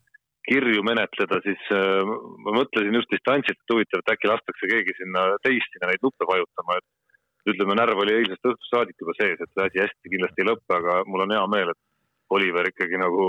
kirju 0.49 0.85
menetleda, 0.87 1.41
siis 1.45 1.69
äh, 1.75 2.13
ma 2.45 2.55
mõtlesin 2.57 2.97
just 2.99 3.13
distantsilt, 3.13 3.61
et 3.61 3.75
huvitav, 3.75 4.03
et 4.03 4.15
äkki 4.15 4.31
lastakse 4.31 4.71
keegi 4.71 4.97
sinna 4.99 5.29
teist 5.45 5.71
sinna 5.75 5.91
neid 5.91 6.05
nuppe 6.05 6.29
vajutama, 6.29 6.79
et 6.81 7.53
ütleme, 7.55 7.77
närv 7.79 8.03
oli 8.03 8.17
eilsest 8.19 8.51
õhtust 8.51 8.73
saadik 8.73 8.99
juba 9.01 9.15
sees, 9.19 9.41
et 9.41 9.53
see 9.53 9.69
asi 9.69 9.85
hästi 9.85 10.13
kindlasti 10.15 10.45
ei 10.45 10.51
lõpe, 10.51 10.69
aga 10.81 11.01
mul 11.09 11.25
on 11.25 11.35
hea 11.37 11.47
meel, 11.55 11.73
et 11.73 12.37
Oliver 12.37 12.69
ikkagi 12.69 13.01
nagu 13.01 13.29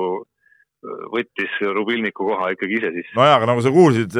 võttis 1.11 1.55
Rubilniku 1.75 2.27
koha 2.27 2.53
ikkagi 2.55 2.77
ise 2.79 2.91
sisse. 2.95 3.15
nojah, 3.15 3.35
aga 3.35 3.49
nagu 3.51 3.63
sa 3.63 3.71
kuulsid 3.75 4.15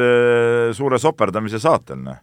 suure 0.76 0.98
soperdamise 1.00 1.60
saatel, 1.60 2.02
noh 2.04 2.20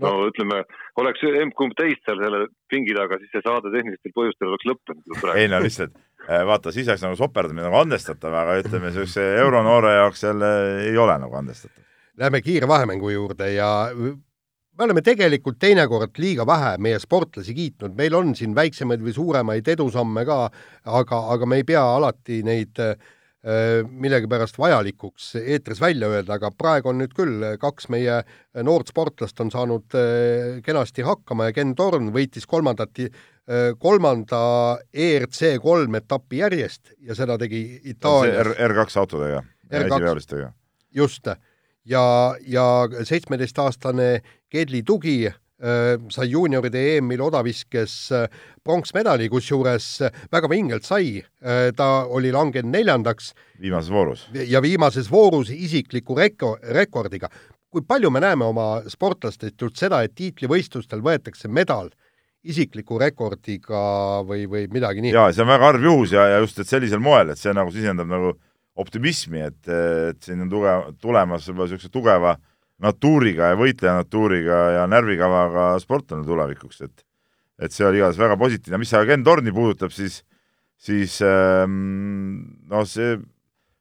no, 0.00 0.10
no 0.10 0.28
ütleme, 0.28 0.60
oleks 1.00 1.24
emb-kumb 1.28 1.76
teist 1.78 2.04
seal 2.06 2.20
selle 2.22 2.46
pingi 2.72 2.96
taga, 2.96 3.18
siis 3.20 3.32
see 3.34 3.44
saade 3.44 3.72
tehnilistel 3.74 4.14
põhjustel 4.16 4.52
oleks 4.52 4.68
lõppenud. 4.70 5.24
ei 5.36 5.48
no 5.50 5.60
lihtsalt 5.64 5.96
vaata, 6.28 6.72
siis 6.72 6.88
oleks 6.88 7.04
nagu 7.04 7.16
soperdamine 7.18 7.66
nagu 7.66 7.78
andestatav, 7.80 8.34
aga 8.42 8.58
ütleme, 8.62 8.90
niisuguse 8.90 9.24
euronoore 9.42 9.94
jaoks 9.96 10.24
jälle 10.24 10.50
ei 10.86 10.98
ole 10.98 11.16
nagu 11.18 11.38
andestatav. 11.40 11.84
Läheme 12.20 12.42
kiire 12.44 12.68
vahemängu 12.68 13.10
juurde 13.10 13.52
ja 13.52 13.70
me 13.94 14.84
oleme 14.84 15.02
tegelikult 15.02 15.58
teinekord 15.58 16.18
liiga 16.18 16.46
vähe 16.46 16.74
meie 16.78 16.98
sportlasi 17.00 17.54
kiitnud, 17.54 17.96
meil 17.96 18.14
on 18.14 18.34
siin 18.36 18.54
väiksemaid 18.54 19.02
või 19.04 19.14
suuremaid 19.16 19.68
edusamme 19.68 20.24
ka, 20.28 20.42
aga, 20.84 21.24
aga 21.34 21.48
me 21.48 21.62
ei 21.62 21.66
pea 21.68 21.82
alati 21.96 22.42
neid 22.46 22.78
äh, 22.80 22.94
Äh, 22.94 23.10
millegipärast 23.40 24.58
vajalikuks 24.60 25.30
eetris 25.40 25.80
välja 25.80 26.10
öelda, 26.12 26.36
aga 26.36 26.50
praegu 26.52 26.90
on 26.90 26.98
nüüd 27.00 27.14
küll 27.16 27.46
kaks 27.60 27.88
meie 27.88 28.18
noort 28.66 28.92
sportlast 28.92 29.40
on 29.40 29.48
saanud 29.52 29.96
äh, 29.96 30.58
kenasti 30.66 31.06
hakkama 31.06 31.48
ja 31.48 31.54
Ken 31.56 31.72
Torn 31.78 32.10
võitis 32.12 32.44
kolmandat, 32.50 33.00
äh, 33.00 33.70
kolmanda 33.80 34.42
ERC 34.92 35.54
kolm 35.64 35.96
etappi 35.96 36.42
järjest 36.42 36.92
ja 37.00 37.16
seda 37.16 37.38
tegi 37.40 37.80
Itaalias. 37.94 38.52
R2 38.60 39.00
autodega, 39.00 39.42
esiveolistega. 39.70 40.52
just, 40.92 41.32
ja, 41.88 42.04
ja 42.44 42.66
seitsmeteistaastane 43.08 44.18
Kedli 44.52 44.82
Tugi 44.82 45.22
Äh, 45.30 45.39
sai 45.60 46.28
juunioride 46.30 46.80
EM-il 46.96 47.20
odaviskes 47.20 47.94
äh, 48.16 48.26
pronksmedali, 48.64 49.28
kusjuures 49.28 49.88
äh, 50.06 50.20
väga 50.32 50.48
vingelt 50.48 50.86
sai, 50.88 51.20
ta 51.76 51.88
oli 52.08 52.32
langenud 52.32 52.72
neljandaks. 52.72 53.32
viimases 53.60 53.90
voorus. 53.92 54.26
ja 54.32 54.62
viimases 54.62 55.10
voorus 55.10 55.50
isikliku 55.50 56.16
reko-, 56.16 56.56
rekordiga. 56.62 57.28
kui 57.70 57.82
palju 57.86 58.10
me 58.10 58.20
näeme 58.20 58.44
oma 58.44 58.82
sportlastest 58.88 59.60
just 59.60 59.76
seda, 59.76 60.02
et 60.02 60.14
tiitlivõistlustel 60.14 61.02
võetakse 61.04 61.48
medal 61.48 61.90
isikliku 62.42 62.98
rekordiga 62.98 64.24
või, 64.26 64.46
või 64.48 64.66
midagi 64.72 65.04
nii? 65.04 65.12
jaa, 65.12 65.32
see 65.32 65.44
on 65.44 65.52
väga 65.52 65.68
harv 65.68 65.84
juhus 65.84 66.12
ja, 66.16 66.26
ja 66.34 66.38
just, 66.40 66.58
et 66.58 66.68
sellisel 66.68 67.00
moel, 67.04 67.30
et 67.30 67.38
see 67.38 67.52
nagu 67.52 67.70
sisendab 67.70 68.08
nagu 68.08 68.32
optimismi, 68.80 69.42
et, 69.44 69.60
et 69.68 70.24
siin 70.24 70.40
on 70.40 70.48
tugev, 70.48 70.94
tulemas 71.02 71.44
juba 71.46 71.66
niisuguse 71.66 71.92
tugeva 71.92 72.32
äh, 72.32 72.49
natuuriga 72.80 73.52
ja 73.52 73.58
võitleja 73.60 73.94
natuuriga 73.98 74.58
ja 74.78 74.88
närvikavaga 74.90 75.72
sportlane 75.82 76.26
tulevikuks, 76.26 76.82
et 76.86 77.06
et 77.60 77.74
see 77.76 77.84
oli 77.84 77.98
igatahes 78.00 78.16
väga 78.16 78.38
positiivne, 78.40 78.78
mis 78.80 78.92
aga 78.96 79.10
Ken 79.10 79.24
Torni 79.24 79.52
puudutab, 79.52 79.92
siis 79.92 80.22
siis 80.80 81.18
ähm, 81.20 81.74
noh, 82.70 82.86
see 82.88 83.18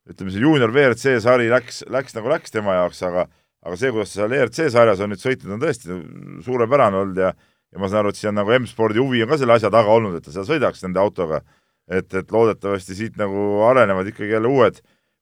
ütleme, 0.09 0.33
see 0.33 0.43
juunior 0.43 0.73
WRC 0.73 1.19
sari 1.23 1.47
läks, 1.51 1.85
läks 1.87 2.17
nagu 2.17 2.31
läks 2.31 2.51
tema 2.51 2.75
jaoks, 2.81 2.99
aga 3.07 3.29
aga 3.63 3.77
see, 3.79 3.91
kuidas 3.95 4.11
seal 4.15 4.35
ERC 4.35 4.67
sarjas 4.73 4.99
on 5.03 5.13
nüüd 5.13 5.23
sõitnud, 5.23 5.55
on 5.55 5.63
tõesti 5.63 5.95
suurepärane 6.43 6.99
olnud 6.99 7.23
ja 7.23 7.31
ja 7.69 7.77
ma 7.77 7.89
saan 7.89 8.03
aru, 8.03 8.11
et 8.13 8.17
siin 8.17 8.31
on 8.31 8.39
nagu 8.41 8.53
M-spordi 8.55 9.01
huvi 9.01 9.21
on 9.23 9.29
ka 9.29 9.37
selle 9.37 9.55
asja 9.59 9.69
taga 9.73 9.93
olnud, 9.93 10.15
et 10.17 10.25
ta 10.25 10.33
seal 10.33 10.47
sõidaks 10.47 10.81
nende 10.85 11.01
autoga. 11.01 11.43
et, 11.89 12.13
et 12.13 12.31
loodetavasti 12.31 12.93
siit 12.93 13.15
nagu 13.17 13.63
arenevad 13.65 14.05
ikkagi 14.11 14.35
jälle 14.35 14.47
uued 14.47 14.75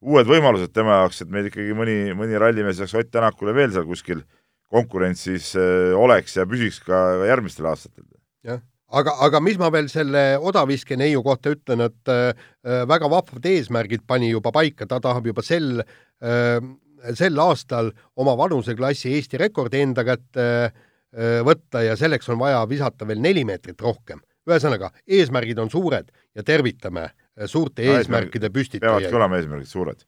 uued 0.05 0.29
võimalused 0.29 0.73
tema 0.75 1.01
jaoks, 1.01 1.23
et 1.23 1.31
meil 1.33 1.49
ikkagi 1.49 1.75
mõni, 1.77 1.97
mõni 2.17 2.39
rallimees 2.39 2.77
lisaks 2.77 2.95
Ott 2.99 3.12
Tänakule 3.13 3.55
veel 3.57 3.73
seal 3.73 3.88
kuskil 3.88 4.23
konkurentsis 4.73 5.53
äh, 5.57 5.93
oleks 5.97 6.38
ja 6.38 6.45
püsiks 6.49 6.81
ka 6.86 7.23
järgmistel 7.27 7.69
aastatel. 7.69 8.05
jah, 8.45 8.62
aga, 8.99 9.15
aga 9.25 9.41
mis 9.43 9.57
ma 9.60 9.71
veel 9.73 9.89
selle 9.91 10.25
odaviske 10.38 10.97
neiu 10.99 11.23
kohta 11.25 11.55
ütlen, 11.55 11.86
et 11.88 12.12
äh, 12.13 12.49
väga 12.89 13.10
vahvad 13.12 13.47
eesmärgid 13.53 14.05
pani 14.07 14.31
juba 14.33 14.53
paika, 14.55 14.86
ta 14.86 15.01
tahab 15.03 15.31
juba 15.31 15.45
sel 15.45 15.81
äh,, 15.81 16.60
sel 17.15 17.39
aastal 17.39 17.93
oma 18.17 18.36
vanuseklassi 18.38 19.13
Eesti 19.15 19.39
rekordi 19.41 19.81
enda 19.86 20.05
kätte 20.05 20.47
äh, 20.67 21.39
võtta 21.47 21.86
ja 21.86 21.97
selleks 21.97 22.29
on 22.29 22.41
vaja 22.41 22.62
visata 22.69 23.07
veel 23.07 23.23
neli 23.23 23.45
meetrit 23.47 23.81
rohkem. 23.81 24.21
ühesõnaga, 24.47 24.93
eesmärgid 25.07 25.57
on 25.60 25.69
suured 25.71 26.12
ja 26.36 26.43
tervitame 26.43 27.10
äh, 27.10 27.15
suurte 27.45 27.86
eesmärkide 27.86 28.50
püstitajaid. 28.50 28.88
peavadki 28.88 29.17
olema 29.19 29.38
eesmärgid 29.38 29.69
suured. 29.69 30.02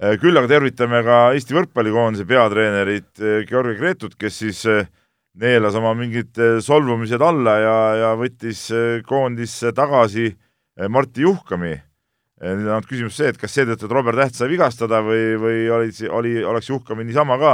Äh, 0.00 0.16
küll 0.16 0.38
aga 0.38 0.48
tervitame 0.48 1.02
ka 1.04 1.18
Eesti 1.36 1.52
võrkpallikoondise 1.58 2.24
peatreenerit 2.28 3.20
äh, 3.20 3.42
Georgi 3.48 3.76
Gretut, 3.76 4.14
kes 4.20 4.38
siis 4.40 4.62
äh, 4.70 4.86
neelas 5.40 5.76
oma 5.76 5.92
mingid 5.98 6.38
solvumised 6.64 7.20
alla 7.22 7.56
ja, 7.60 7.74
ja 8.00 8.08
võttis 8.18 8.64
koondisse 9.06 9.70
tagasi 9.76 10.32
Martti 10.90 11.22
Juhkami. 11.22 11.76
nüüd 12.40 12.70
on 12.72 12.86
küsimus 12.88 13.14
see, 13.20 13.28
et 13.30 13.38
kas 13.38 13.52
seetõttu, 13.54 13.86
et 13.86 13.94
Robert 13.94 14.18
Täht 14.18 14.34
sai 14.34 14.48
vigastada 14.50 14.98
või, 15.06 15.36
või 15.38 15.60
oli, 15.70 15.92
oli, 16.08 16.32
oleks 16.42 16.72
Juhkami 16.72 17.04
niisama 17.06 17.36
ka 17.38 17.52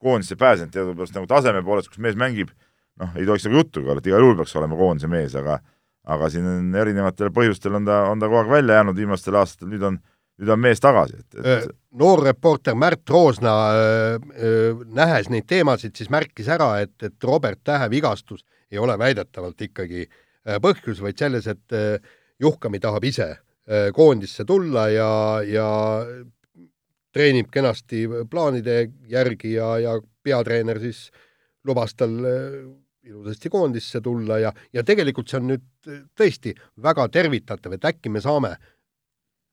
koondisse 0.00 0.38
pääsenud, 0.40 0.72
teadupärast 0.72 1.18
nagu 1.18 1.28
taseme 1.28 1.62
poolest, 1.66 1.90
kus 1.92 2.00
mees 2.00 2.16
mängib, 2.16 2.54
noh, 3.02 3.12
ei 3.18 3.26
tohiks 3.28 3.44
nagu 3.48 3.60
juttugi 3.60 3.90
olla, 3.90 4.00
et 4.00 4.08
igal 4.08 4.24
juhul 4.24 4.38
peaks 4.38 4.56
olema 4.56 4.78
koondise 4.78 5.10
mees, 5.10 5.36
aga 5.36 5.58
aga 6.08 6.28
siin 6.32 6.46
on 6.48 6.76
erinevatel 6.80 7.32
põhjustel 7.34 7.76
on 7.78 7.88
ta, 7.88 8.02
on 8.10 8.20
ta 8.20 8.28
kogu 8.28 8.42
aeg 8.42 8.52
välja 8.52 8.78
jäänud 8.80 8.96
viimastel 8.96 9.36
aastatel, 9.40 9.72
nüüd 9.72 9.84
on, 9.84 9.98
nüüd 10.40 10.52
on 10.54 10.62
mees 10.62 10.80
tagasi, 10.82 11.18
et, 11.20 11.40
et... 11.42 11.74
noor 12.00 12.22
reporter 12.24 12.76
Märt 12.78 13.10
Roosna 13.10 13.56
nähes 15.00 15.28
neid 15.32 15.48
teemasid, 15.50 15.96
siis 15.98 16.10
märkis 16.12 16.48
ära, 16.54 16.72
et, 16.84 16.96
et 17.04 17.28
Robert 17.28 17.60
Tähe 17.64 17.90
vigastus 17.92 18.44
ei 18.70 18.80
ole 18.80 18.96
väidetavalt 19.00 19.68
ikkagi 19.68 20.06
põhjus, 20.64 21.02
vaid 21.04 21.20
selles, 21.20 21.48
et 21.50 21.78
Juhkami 22.40 22.80
tahab 22.80 23.04
ise 23.04 23.32
koondisse 23.92 24.46
tulla 24.48 24.86
ja, 24.88 25.10
ja 25.44 25.68
treenib 27.12 27.50
kenasti 27.52 28.06
plaanide 28.30 28.86
järgi 29.10 29.56
ja, 29.56 29.74
ja 29.82 29.96
peatreener 30.24 30.80
siis 30.80 31.08
lubas 31.66 31.96
tal 31.98 32.14
ilusasti 33.08 33.50
koondisse 33.52 34.00
tulla 34.04 34.38
ja, 34.42 34.52
ja 34.72 34.84
tegelikult 34.86 35.30
see 35.30 35.40
on 35.40 35.48
nüüd 35.52 35.64
tõesti 36.18 36.54
väga 36.84 37.08
tervitatav, 37.12 37.76
et 37.76 37.88
äkki 37.90 38.12
me 38.12 38.22
saame 38.24 38.54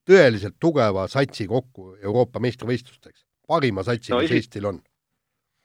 tõeliselt 0.06 0.60
tugeva 0.62 1.08
satsi 1.12 1.48
kokku 1.50 1.96
Euroopa 2.02 2.42
meistrivõistlusteks, 2.44 3.26
parima 3.48 3.86
satsi 3.88 4.14
no,, 4.14 4.22
mis 4.22 4.32
esi... 4.32 4.44
Eestil 4.44 4.70
on. 4.70 4.80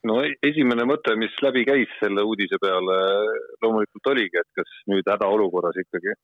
no 0.08 0.20
e-, 0.24 0.38
esimene 0.46 0.86
mõte, 0.88 1.16
mis 1.20 1.34
läbi 1.44 1.66
käis 1.68 1.92
selle 2.00 2.24
uudise 2.24 2.60
peale, 2.62 2.98
loomulikult 3.62 4.12
oligi, 4.14 4.40
et 4.40 4.50
kas 4.56 4.80
nüüd 4.92 5.10
hädaolukorras 5.12 5.78
ikkagi, 5.84 6.16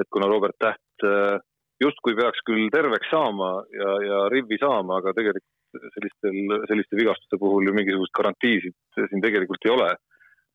et 0.00 0.10
kuna 0.12 0.30
Robert 0.30 0.58
Täht 0.62 1.08
äh, 1.08 1.38
justkui 1.82 2.16
peaks 2.16 2.42
küll 2.46 2.70
terveks 2.72 3.10
saama 3.10 3.50
ja, 3.74 3.94
ja 4.04 4.20
rivvi 4.32 4.58
saama, 4.60 5.00
aga 5.00 5.12
tegelikult 5.16 5.92
sellistel, 5.96 6.60
selliste 6.70 6.96
vigastuste 6.96 7.38
puhul 7.40 7.66
ju 7.68 7.74
mingisugust 7.76 8.14
garantiisid 8.16 8.76
siin 8.96 9.24
tegelikult 9.24 9.66
ei 9.66 9.74
ole 9.74 9.90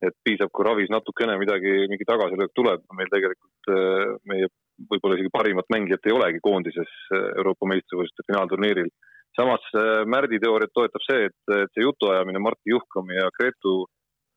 et 0.06 0.16
piisab, 0.26 0.50
kui 0.54 0.66
ravis 0.66 0.90
natukene 0.92 1.36
midagi, 1.40 1.72
mingi 1.90 2.06
tagasilöök 2.08 2.52
tuleb, 2.58 2.84
meil 2.98 3.10
tegelikult 3.12 3.72
äh, 3.72 4.12
meie 4.28 4.50
võib-olla 4.90 5.18
isegi 5.18 5.32
parimat 5.34 5.68
mängijat 5.72 6.08
ei 6.08 6.14
olegi 6.16 6.42
koondises 6.42 6.92
äh, 7.14 7.26
Euroopa 7.38 7.68
meistrivõistluste 7.70 8.26
finaalturniiril. 8.30 8.90
samas 9.38 9.68
äh, 9.78 10.02
Märdi 10.14 10.40
teooriat 10.42 10.74
toetab 10.74 11.04
see, 11.06 11.28
et, 11.30 11.38
et 11.58 11.74
see 11.74 11.86
jutuajamine 11.86 12.42
Martti 12.42 12.74
Juhkami 12.74 13.18
ja 13.20 13.30
Gretu 13.38 13.84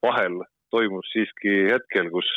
vahel 0.05 0.43
toimus 0.73 1.09
siiski 1.13 1.65
hetkel, 1.71 2.11
kus 2.11 2.29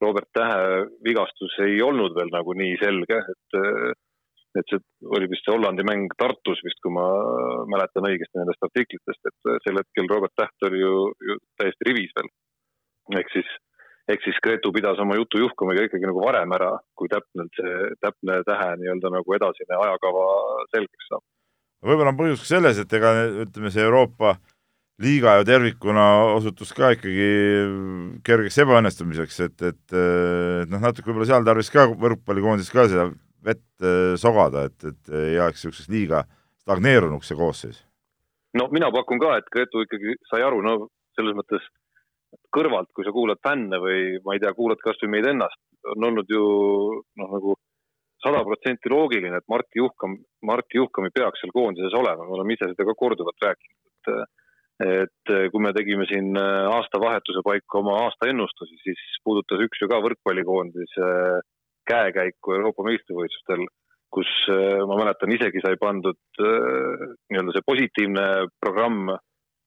Robert 0.00 0.28
Tähe 0.34 0.86
vigastus 1.04 1.54
ei 1.64 1.78
olnud 1.84 2.14
veel 2.16 2.30
nagu 2.32 2.54
nii 2.56 2.76
selge, 2.80 3.18
et 3.32 3.56
et 4.60 4.72
see 4.72 4.80
oli 5.16 5.28
vist 5.30 5.46
see 5.46 5.54
Hollandi 5.54 5.84
mäng 5.86 6.12
Tartus 6.20 6.62
vist, 6.64 6.80
kui 6.84 6.94
ma 6.94 7.04
mäletan 7.72 8.08
õigesti 8.08 8.40
nendest 8.40 8.66
artiklitest, 8.66 9.30
et 9.30 9.52
sel 9.64 9.80
hetkel 9.80 10.10
Robert 10.10 10.34
Täht 10.38 10.68
oli 10.68 10.82
ju, 10.82 10.96
ju 11.28 11.38
täiesti 11.60 11.88
rivis 11.88 12.14
veel. 12.16 12.32
ehk 13.20 13.30
siis, 13.32 13.52
ehk 14.10 14.24
siis 14.24 14.40
Gretu 14.42 14.72
pidas 14.74 14.98
oma 15.02 15.18
jutu 15.18 15.38
juhkumiga 15.42 15.86
ikkagi 15.86 16.08
nagu 16.08 16.24
varem 16.24 16.52
ära, 16.56 16.72
kui 16.98 17.10
täpselt 17.12 17.60
see, 17.60 17.92
täpne 18.02 18.40
tähe 18.48 18.72
nii-öelda 18.80 19.12
nagu 19.18 19.38
edasine 19.38 19.80
ajakava 19.84 20.26
selgeks 20.74 21.08
saab. 21.12 21.24
võib-olla 21.86 22.14
on 22.14 22.20
põhjus 22.20 22.42
ka 22.42 22.52
selles, 22.56 22.82
et 22.82 22.98
ega 22.98 23.14
ütleme, 23.46 23.70
see 23.70 23.84
Euroopa 23.86 24.38
liiga 25.02 25.36
ju 25.36 25.44
tervikuna 25.44 26.06
osutus 26.38 26.72
ka 26.72 26.94
ikkagi 26.96 27.28
kergeks 28.24 28.56
ebaõnnestumiseks, 28.64 29.40
et, 29.44 29.62
et, 29.70 29.84
et 29.92 30.70
noh, 30.72 30.80
natuke 30.80 31.10
võib-olla 31.10 31.28
seal 31.28 31.46
tarvis 31.46 31.70
ka 31.70 31.84
võrkpallikoondises 31.92 32.72
ka 32.72 32.88
seda 32.88 33.10
vett 33.46 33.84
äh, 33.84 34.14
sogada, 34.20 34.66
et, 34.68 34.78
et 34.84 35.14
ei 35.14 35.36
jääks 35.36 35.62
niisuguseks 35.62 35.92
liiga 35.92 36.24
stagneerunuks 36.64 37.30
see 37.30 37.38
koosseis? 37.38 37.82
no 38.56 38.68
mina 38.72 38.90
pakun 38.94 39.20
ka, 39.22 39.36
et 39.40 39.50
Gretu 39.52 39.84
ikkagi 39.84 40.16
sai 40.30 40.44
aru, 40.46 40.62
no 40.64 40.76
selles 41.16 41.36
mõttes 41.36 41.64
kõrvalt, 42.52 42.90
kui 42.94 43.04
sa 43.06 43.12
kuulad 43.14 43.40
fänne 43.44 43.78
või 43.80 44.18
ma 44.24 44.36
ei 44.36 44.42
tea, 44.42 44.52
kuulad 44.56 44.80
kasvõi 44.82 45.12
meid 45.12 45.28
ennast, 45.30 45.60
on 45.92 46.08
olnud 46.08 46.30
ju 46.32 46.42
noh, 47.20 47.30
nagu 47.36 47.56
sada 48.24 48.42
protsenti 48.46 48.90
loogiline, 48.90 49.38
et 49.38 49.48
Martti 49.52 49.80
Juhkam, 49.80 50.16
Martti 50.46 50.80
Juhkami 50.80 51.12
peaks 51.14 51.42
seal 51.42 51.52
koondises 51.54 51.94
olema, 51.94 52.24
me 52.24 52.36
oleme 52.38 52.56
ise 52.56 52.70
seda 52.72 52.86
ka 52.88 52.96
korduvalt 52.98 53.48
rääkinud, 53.48 53.78
et 53.92 54.34
et 54.76 55.30
kui 55.52 55.62
me 55.64 55.70
tegime 55.72 56.04
siin 56.04 56.36
aastavahetuse 56.36 57.40
paiku 57.44 57.78
oma 57.78 57.94
aastaennustusi, 58.02 58.76
siis 58.82 59.04
puudutas 59.24 59.62
üks 59.64 59.80
ju 59.80 59.88
ka 59.88 60.02
võrkpallikoondise 60.04 61.06
käekäiku 61.88 62.56
Euroopa 62.58 62.86
meistrivõistlustel 62.86 63.66
kus 64.16 64.28
ma 64.88 64.96
mäletan, 64.96 65.32
isegi 65.34 65.60
sai 65.60 65.76
pandud 65.80 66.38
nii-öelda 66.40 67.52
see 67.52 67.64
positiivne 67.66 68.26
programm 68.62 69.10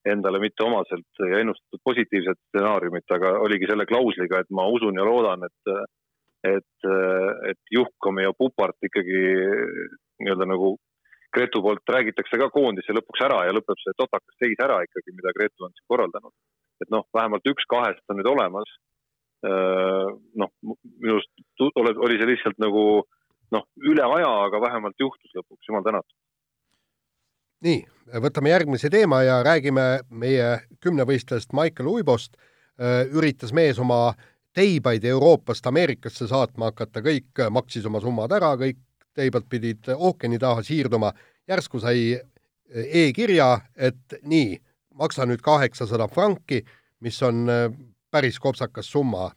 endale 0.07 0.39
mitte 0.41 0.63
omaselt 0.63 1.21
ja 1.27 1.41
ennustatud 1.43 1.81
positiivset 1.83 2.39
stsenaariumit, 2.47 3.05
aga 3.15 3.35
oligi 3.43 3.67
selle 3.69 3.85
klausliga, 3.89 4.39
et 4.39 4.51
ma 4.55 4.65
usun 4.71 4.99
ja 4.99 5.07
loodan, 5.07 5.45
et 5.47 5.73
et, 6.47 6.85
et 7.51 7.73
Juhkomi 7.75 8.23
ja 8.23 8.31
Pupart 8.37 8.87
ikkagi 8.87 9.23
nii-öelda 10.23 10.45
nagu 10.47 10.77
Gretu 11.35 11.59
poolt 11.61 11.91
räägitakse 11.93 12.39
ka 12.41 12.47
koondise 12.49 12.95
lõpuks 12.95 13.25
ära 13.25 13.41
ja 13.45 13.51
lõpeb 13.53 13.77
see 13.83 13.97
totakas 13.99 14.37
seis 14.39 14.61
ära 14.63 14.79
ikkagi, 14.85 15.13
mida 15.17 15.33
Gretu 15.35 15.67
on 15.67 15.75
siis 15.75 15.85
korraldanud. 15.91 16.33
et 16.79 16.89
noh, 16.95 17.03
vähemalt 17.13 17.43
üks 17.51 17.67
kahest 17.67 18.01
on 18.07 18.17
nüüd 18.21 18.29
olemas. 18.31 18.71
Noh, 19.43 20.49
minu 20.63 21.15
arust 21.15 22.01
oli 22.03 22.17
see 22.19 22.27
lihtsalt 22.27 22.59
nagu 22.59 22.83
noh, 23.55 23.65
üle 23.87 24.03
aja, 24.03 24.31
aga 24.47 24.61
vähemalt 24.61 24.99
juhtus 24.99 25.31
lõpuks, 25.37 25.67
jumal 25.67 25.85
tänatud. 25.85 26.15
nii, 27.65 27.79
võtame 28.23 28.51
järgmise 28.53 28.89
teema 28.89 29.21
ja 29.23 29.39
räägime 29.43 30.01
meie 30.09 30.59
kümnevõistlejast 30.83 31.53
Michael 31.53 31.87
Uibost. 31.87 32.37
üritas 33.11 33.51
mees 33.51 33.79
oma 33.79 34.13
teibaid 34.55 35.03
Euroopast 35.03 35.65
Ameerikasse 35.67 36.27
saatma 36.27 36.71
hakata, 36.71 37.01
kõik 37.03 37.41
maksis 37.51 37.85
oma 37.85 37.99
summad 37.99 38.31
ära, 38.31 38.53
kõik 38.57 38.79
teibad 39.15 39.47
pidid 39.49 39.89
ookeani 39.95 40.39
taha 40.39 40.63
siirduma, 40.63 41.11
järsku 41.47 41.79
sai 41.79 42.19
e-kirja, 42.69 43.59
et 43.75 44.19
nii, 44.23 44.57
maksa 44.99 45.25
nüüd 45.27 45.41
kaheksasada 45.43 46.07
franki, 46.11 46.61
mis 47.03 47.19
on 47.23 47.49
äh, 47.49 47.67
päris 48.11 48.39
kopsakas 48.39 48.91
summa. 48.91 49.31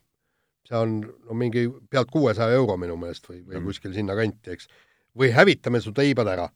see 0.62 0.78
on 0.78 1.00
no 1.02 1.34
mingi 1.34 1.64
pealt 1.90 2.10
kuuesaja 2.10 2.54
euro 2.54 2.76
minu 2.78 2.94
meelest 2.96 3.24
või, 3.26 3.40
või 3.42 3.56
mm. 3.58 3.64
kuskil 3.66 3.94
sinnakanti, 3.96 4.52
eks. 4.54 4.68
või 5.18 5.32
hävitame 5.34 5.80
su 5.82 5.92
teibad 5.92 6.28
ära. 6.30 6.48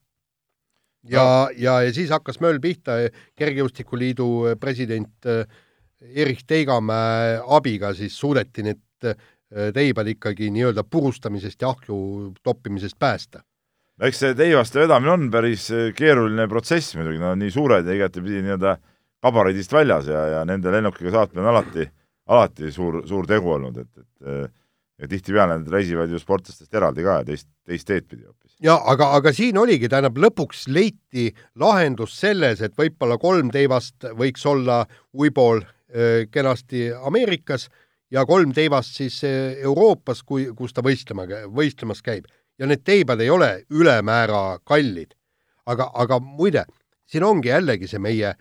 ja 1.10 1.24
no., 1.24 1.48
ja, 1.58 1.80
ja 1.82 1.92
siis 1.92 2.10
hakkas 2.10 2.38
möll 2.40 2.60
pihta, 2.62 2.98
Kergejõustikuliidu 3.34 4.56
president 4.60 5.26
äh, 5.26 5.42
Erich 6.00 6.44
Teigamäe 6.46 7.40
abiga 7.58 7.92
siis 7.94 8.18
suudeti 8.18 8.62
need 8.62 9.04
äh, 9.04 9.18
teibad 9.74 10.08
ikkagi 10.10 10.50
nii-öelda 10.54 10.84
purustamisest 10.84 11.62
ja 11.62 11.74
ahju 11.74 12.32
toppimisest 12.42 12.98
päästa. 12.98 13.42
eks 14.00 14.18
see 14.20 14.34
teivaste 14.36 14.80
vedamine 14.80 15.10
on 15.12 15.30
päris 15.30 15.70
äh, 15.70 15.92
keeruline 15.96 16.48
protsess 16.48 16.96
muidugi, 16.96 17.18
nad 17.18 17.34
on 17.34 17.42
nii 17.42 17.50
suured 17.50 17.86
ja 17.86 17.94
igatepidi 17.96 18.42
nii-öelda 18.44 18.76
kabariidist 19.24 19.72
väljas 19.72 20.10
ja, 20.10 20.26
ja 20.36 20.44
nende 20.44 20.72
lennukiga 20.72 21.14
saatmine 21.14 21.46
on 21.46 21.54
alati, 21.54 21.88
alati 22.26 22.72
suur, 22.72 23.02
suur 23.08 23.26
tegu 23.26 23.52
olnud, 23.56 23.76
et, 23.82 23.92
et 24.00 24.26
äh, 24.26 24.48
ja 24.98 25.08
tihtipeale 25.08 25.58
nad 25.60 25.70
reisivad 25.70 26.10
ju 26.10 26.18
sportlastest 26.18 26.74
eraldi 26.74 27.04
ka 27.04 27.20
teist, 27.26 27.48
teist 27.68 27.86
teed 27.86 28.08
pidi 28.08 28.24
hoopis. 28.24 28.56
ja 28.64 28.78
aga, 28.88 29.12
aga 29.18 29.32
siin 29.36 29.58
oligi, 29.58 29.88
tähendab, 29.92 30.18
lõpuks 30.18 30.66
leiti 30.72 31.30
lahendus 31.60 32.18
selles, 32.20 32.62
et 32.64 32.76
võib-olla 32.78 33.18
kolm 33.20 33.52
teivast 33.54 34.08
võiks 34.16 34.46
olla 34.48 34.84
Uibol 35.12 35.62
Äh, 35.86 36.26
kenasti 36.30 36.90
Ameerikas 37.02 37.68
ja 38.10 38.24
kolm 38.26 38.50
teivast 38.52 38.96
siis 38.98 39.20
äh, 39.24 39.54
Euroopas, 39.62 40.24
kui, 40.26 40.48
kus 40.58 40.74
ta 40.74 40.82
võistlema, 40.82 41.28
võistlemas 41.46 42.02
käib. 42.02 42.24
ja 42.58 42.66
need 42.66 42.82
teibad 42.82 43.20
ei 43.20 43.30
ole 43.30 43.62
ülemäära 43.70 44.58
kallid. 44.64 45.14
aga, 45.66 45.90
aga 45.94 46.18
muide, 46.20 46.64
siin 47.06 47.22
ongi 47.22 47.48
jällegi 47.48 47.86
see 47.86 47.98
meie 47.98 48.34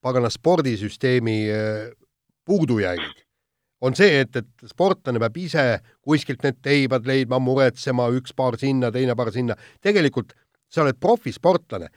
pagana 0.00 0.30
spordisüsteemi 0.30 1.36
äh, 1.52 1.92
puudujäägid. 2.44 3.25
On 3.80 3.96
see, 3.96 4.22
et, 4.22 4.36
et 4.36 4.68
sportlane 4.70 5.20
peab 5.20 5.36
ise 5.40 5.64
kuskilt 6.04 6.44
need 6.46 6.58
teibad 6.64 7.06
leidma, 7.08 7.40
muretsema, 7.42 8.08
üks 8.16 8.34
paar 8.36 8.56
sinna, 8.60 8.90
teine 8.92 9.16
paar 9.18 9.32
sinna. 9.34 9.56
tegelikult 9.84 10.32
sa 10.72 10.82
oled 10.84 10.98
profisportlane. 11.00 11.88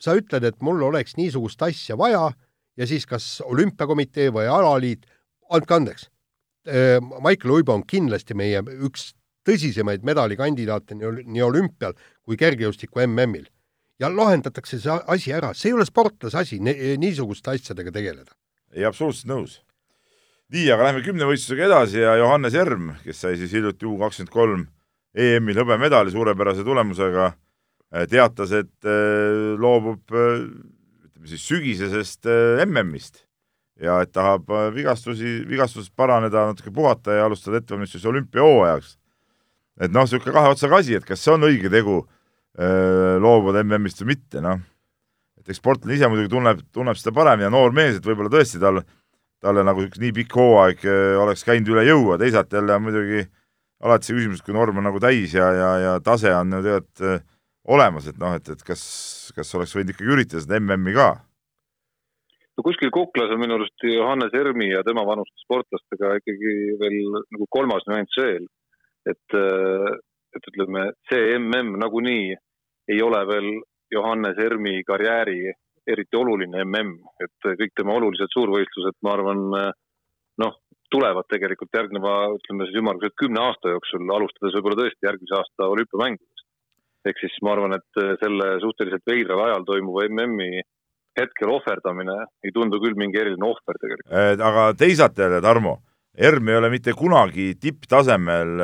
sa 0.00 0.12
ütled, 0.12 0.44
et 0.44 0.58
mul 0.60 0.82
oleks 0.84 1.16
niisugust 1.16 1.62
asja 1.64 1.96
vaja 1.96 2.28
ja 2.76 2.86
siis 2.86 3.06
kas 3.08 3.40
olümpiakomitee 3.40 4.28
või 4.28 4.44
alaliit, 4.52 5.06
andke 5.50 5.74
andeks, 5.74 6.10
äh, 6.68 7.00
Michael 7.00 7.54
Uibo 7.54 7.72
on 7.72 7.84
kindlasti 7.86 8.36
meie 8.36 8.60
üks 8.60 9.14
tõsisemaid 9.46 10.04
medalikandidaate 10.04 10.96
nii 10.98 11.42
olümpial 11.42 11.94
kui 12.26 12.36
kergejõustiku 12.36 13.04
MM-il. 13.06 13.46
ja 13.98 14.10
lahendatakse 14.12 14.76
see 14.76 14.92
asi 15.08 15.32
ära, 15.32 15.54
see 15.56 15.70
ei 15.70 15.74
ole 15.74 15.86
sportlase 15.88 16.36
asi 16.36 16.58
niisuguste 16.60 17.54
asjadega 17.54 17.92
tegeleda. 17.92 18.32
ei, 18.72 18.84
absoluutselt 18.84 19.30
nõus. 19.30 19.62
Nii, 20.54 20.66
aga 20.72 20.88
lähme 20.88 21.02
kümnevõistlusega 21.06 21.66
edasi 21.66 22.00
ja 22.02 22.14
Johannes 22.20 22.54
Erm, 22.54 22.92
kes 23.02 23.24
sai 23.24 23.36
siis 23.40 23.54
hiljuti 23.56 23.88
U 23.88 23.96
kakskümmend 24.00 24.32
kolm 24.32 24.64
EM-il 25.16 25.58
hõbemedali 25.58 26.12
suurepärase 26.12 26.64
tulemusega, 26.66 27.30
teatas, 28.10 28.52
et 28.52 28.88
äh, 28.88 29.54
loobub 29.58 30.12
äh, 30.12 30.42
ütleme 31.06 31.30
siis 31.30 31.46
sügisesest 31.48 32.28
äh, 32.28 32.64
MM-ist 32.66 33.22
ja 33.80 34.00
et 34.04 34.12
tahab 34.12 34.50
äh, 34.50 34.68
vigastusi, 34.74 35.40
vigastusest 35.48 35.94
paraneda, 35.96 36.46
natuke 36.50 36.72
puhata 36.74 37.14
ja 37.16 37.24
alustada 37.26 37.60
ettevalmistusi 37.60 38.08
olümpiahooajaks. 38.08 38.98
et 39.80 39.92
noh, 39.92 40.04
niisugune 40.04 40.32
kahe 40.32 40.52
otsaga 40.52 40.80
asi, 40.80 40.96
et 40.96 41.04
kas 41.04 41.20
see 41.20 41.32
on 41.32 41.44
õige 41.48 41.70
tegu 41.72 42.02
äh, 42.58 43.16
loobuda 43.20 43.64
MM-ist 43.64 44.00
või 44.02 44.14
mitte, 44.14 44.40
noh. 44.44 44.60
et 45.38 45.48
eks 45.48 45.60
sportlane 45.60 45.96
ise 45.96 46.08
muidugi 46.08 46.32
tunneb, 46.32 46.62
tunneb 46.72 46.96
seda 46.96 47.14
paremini 47.16 47.48
ja 47.48 47.52
noor 47.52 47.72
mees, 47.76 47.96
et 47.96 48.06
võib-olla 48.06 48.32
tõesti 48.32 48.60
tal, 48.60 48.82
talle 49.46 49.64
nagu 49.66 49.86
nii 49.86 50.12
pikk 50.16 50.36
hooaeg 50.36 50.84
oleks 51.22 51.46
käinud 51.46 51.70
üle 51.74 51.86
jõu, 51.86 52.10
aga 52.10 52.20
teisalt 52.24 52.52
jälle 52.52 52.78
muidugi 52.82 53.22
alati 53.86 54.08
see 54.08 54.18
küsimus, 54.18 54.42
kui 54.42 54.56
norm 54.56 54.80
on 54.80 54.88
nagu 54.88 55.00
täis 55.02 55.34
ja, 55.36 55.46
ja, 55.54 55.70
ja 55.84 55.96
tase 56.04 56.32
on 56.34 56.58
ju 56.58 56.62
tegelikult 56.64 57.24
olemas, 57.66 58.06
et 58.06 58.18
noh, 58.22 58.34
et, 58.38 58.48
et 58.52 58.62
kas, 58.66 58.82
kas 59.34 59.54
oleks 59.58 59.74
võinud 59.74 59.92
ikkagi 59.92 60.12
üritada 60.14 60.42
seda 60.44 60.60
MM-i 60.60 60.94
ka? 60.96 61.08
no 62.56 62.64
kuskil 62.64 62.92
kuklas 62.94 63.32
on 63.34 63.42
minu 63.42 63.58
arust 63.58 63.84
Johannes 63.84 64.34
Ermi 64.34 64.70
ja 64.70 64.82
tema 64.86 65.04
vanuste 65.08 65.36
sportlastega 65.44 66.14
ikkagi 66.20 66.54
veel 66.80 67.18
nagu 67.18 67.48
kolmas 67.52 67.84
nüanss 67.90 68.20
veel. 68.22 68.46
et, 69.06 69.36
et 70.36 70.48
ütleme, 70.52 70.88
see 71.10 71.36
MM 71.38 71.76
nagunii 71.82 72.34
ei 72.90 73.02
ole 73.02 73.20
veel 73.28 73.50
Johannes 73.92 74.38
Ermi 74.42 74.80
karjääri 74.88 75.52
eriti 75.86 76.18
oluline 76.18 76.64
MM, 76.64 76.94
et 77.22 77.50
kõik 77.60 77.74
tema 77.76 77.94
olulised 77.96 78.32
suurvõistlused, 78.34 78.96
ma 79.06 79.12
arvan, 79.14 79.42
noh, 80.42 80.56
tulevad 80.90 81.26
tegelikult 81.30 81.74
järgneva, 81.74 82.14
ütleme 82.36 82.66
siis 82.66 82.80
ümmarguselt 82.80 83.16
kümne 83.18 83.42
aasta 83.42 83.72
jooksul, 83.74 84.06
alustades 84.14 84.54
võib-olla 84.56 84.80
tõesti 84.82 85.08
järgmise 85.08 85.38
aasta 85.38 85.70
olümpiamängudest 85.72 86.36
ehk 87.10 87.20
siis 87.22 87.36
ma 87.44 87.54
arvan, 87.54 87.76
et 87.76 88.00
äh, 88.02 88.14
selle 88.22 88.56
suhteliselt 88.62 89.04
veidral 89.08 89.44
ajal 89.46 89.66
toimuva 89.68 90.06
MM-i 90.10 90.62
hetkel 91.16 91.52
ohverdamine 91.54 92.16
ei 92.44 92.52
tundu 92.54 92.80
küll 92.82 92.98
mingi 92.98 93.20
eriline 93.20 93.46
ohver 93.46 93.78
tegelikult. 93.80 94.10
Äh, 94.10 94.34
aga 94.34 94.68
teisalt 94.78 95.18
jälle, 95.18 95.40
Tarmo, 95.44 95.78
ERM 96.16 96.52
ei 96.52 96.60
ole 96.60 96.72
mitte 96.72 96.94
kunagi 96.96 97.52
tipptasemel 97.60 98.62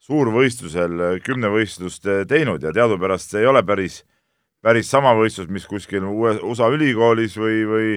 suurvõistlusel 0.00 1.20
kümnevõistlust 1.22 2.08
teinud 2.28 2.64
ja 2.66 2.72
teadupärast 2.74 3.34
see 3.34 3.44
ei 3.44 3.50
ole 3.50 3.62
päris, 3.66 4.00
päris 4.64 4.90
sama 4.92 5.14
võistlus, 5.16 5.48
mis 5.48 5.66
kuskil 5.66 6.04
USA 6.04 6.68
ülikoolis 6.72 7.36
või, 7.40 7.64
või, 7.68 7.88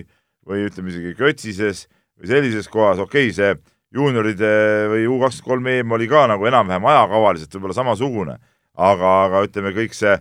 või 0.47 0.65
ütleme 0.69 0.93
isegi 0.93 1.13
Götsises 1.19 1.85
või 2.19 2.31
sellises 2.31 2.69
kohas, 2.71 3.01
okei 3.03 3.29
okay,, 3.29 3.35
see 3.35 3.53
juunioride 3.93 4.53
või 4.89 5.05
U 5.11 5.19
kakskümmend 5.21 5.49
kolm 5.49 5.69
EM 5.69 5.95
oli 5.99 6.09
ka 6.09 6.25
nagu 6.31 6.47
enam-vähem 6.49 6.87
ajakavaliselt 6.89 7.53
võib-olla 7.53 7.77
samasugune 7.77 8.39
aga, 8.73 9.11
aga 9.27 9.43
ütleme, 9.47 9.73
kõik 9.75 9.95
see, 9.97 10.15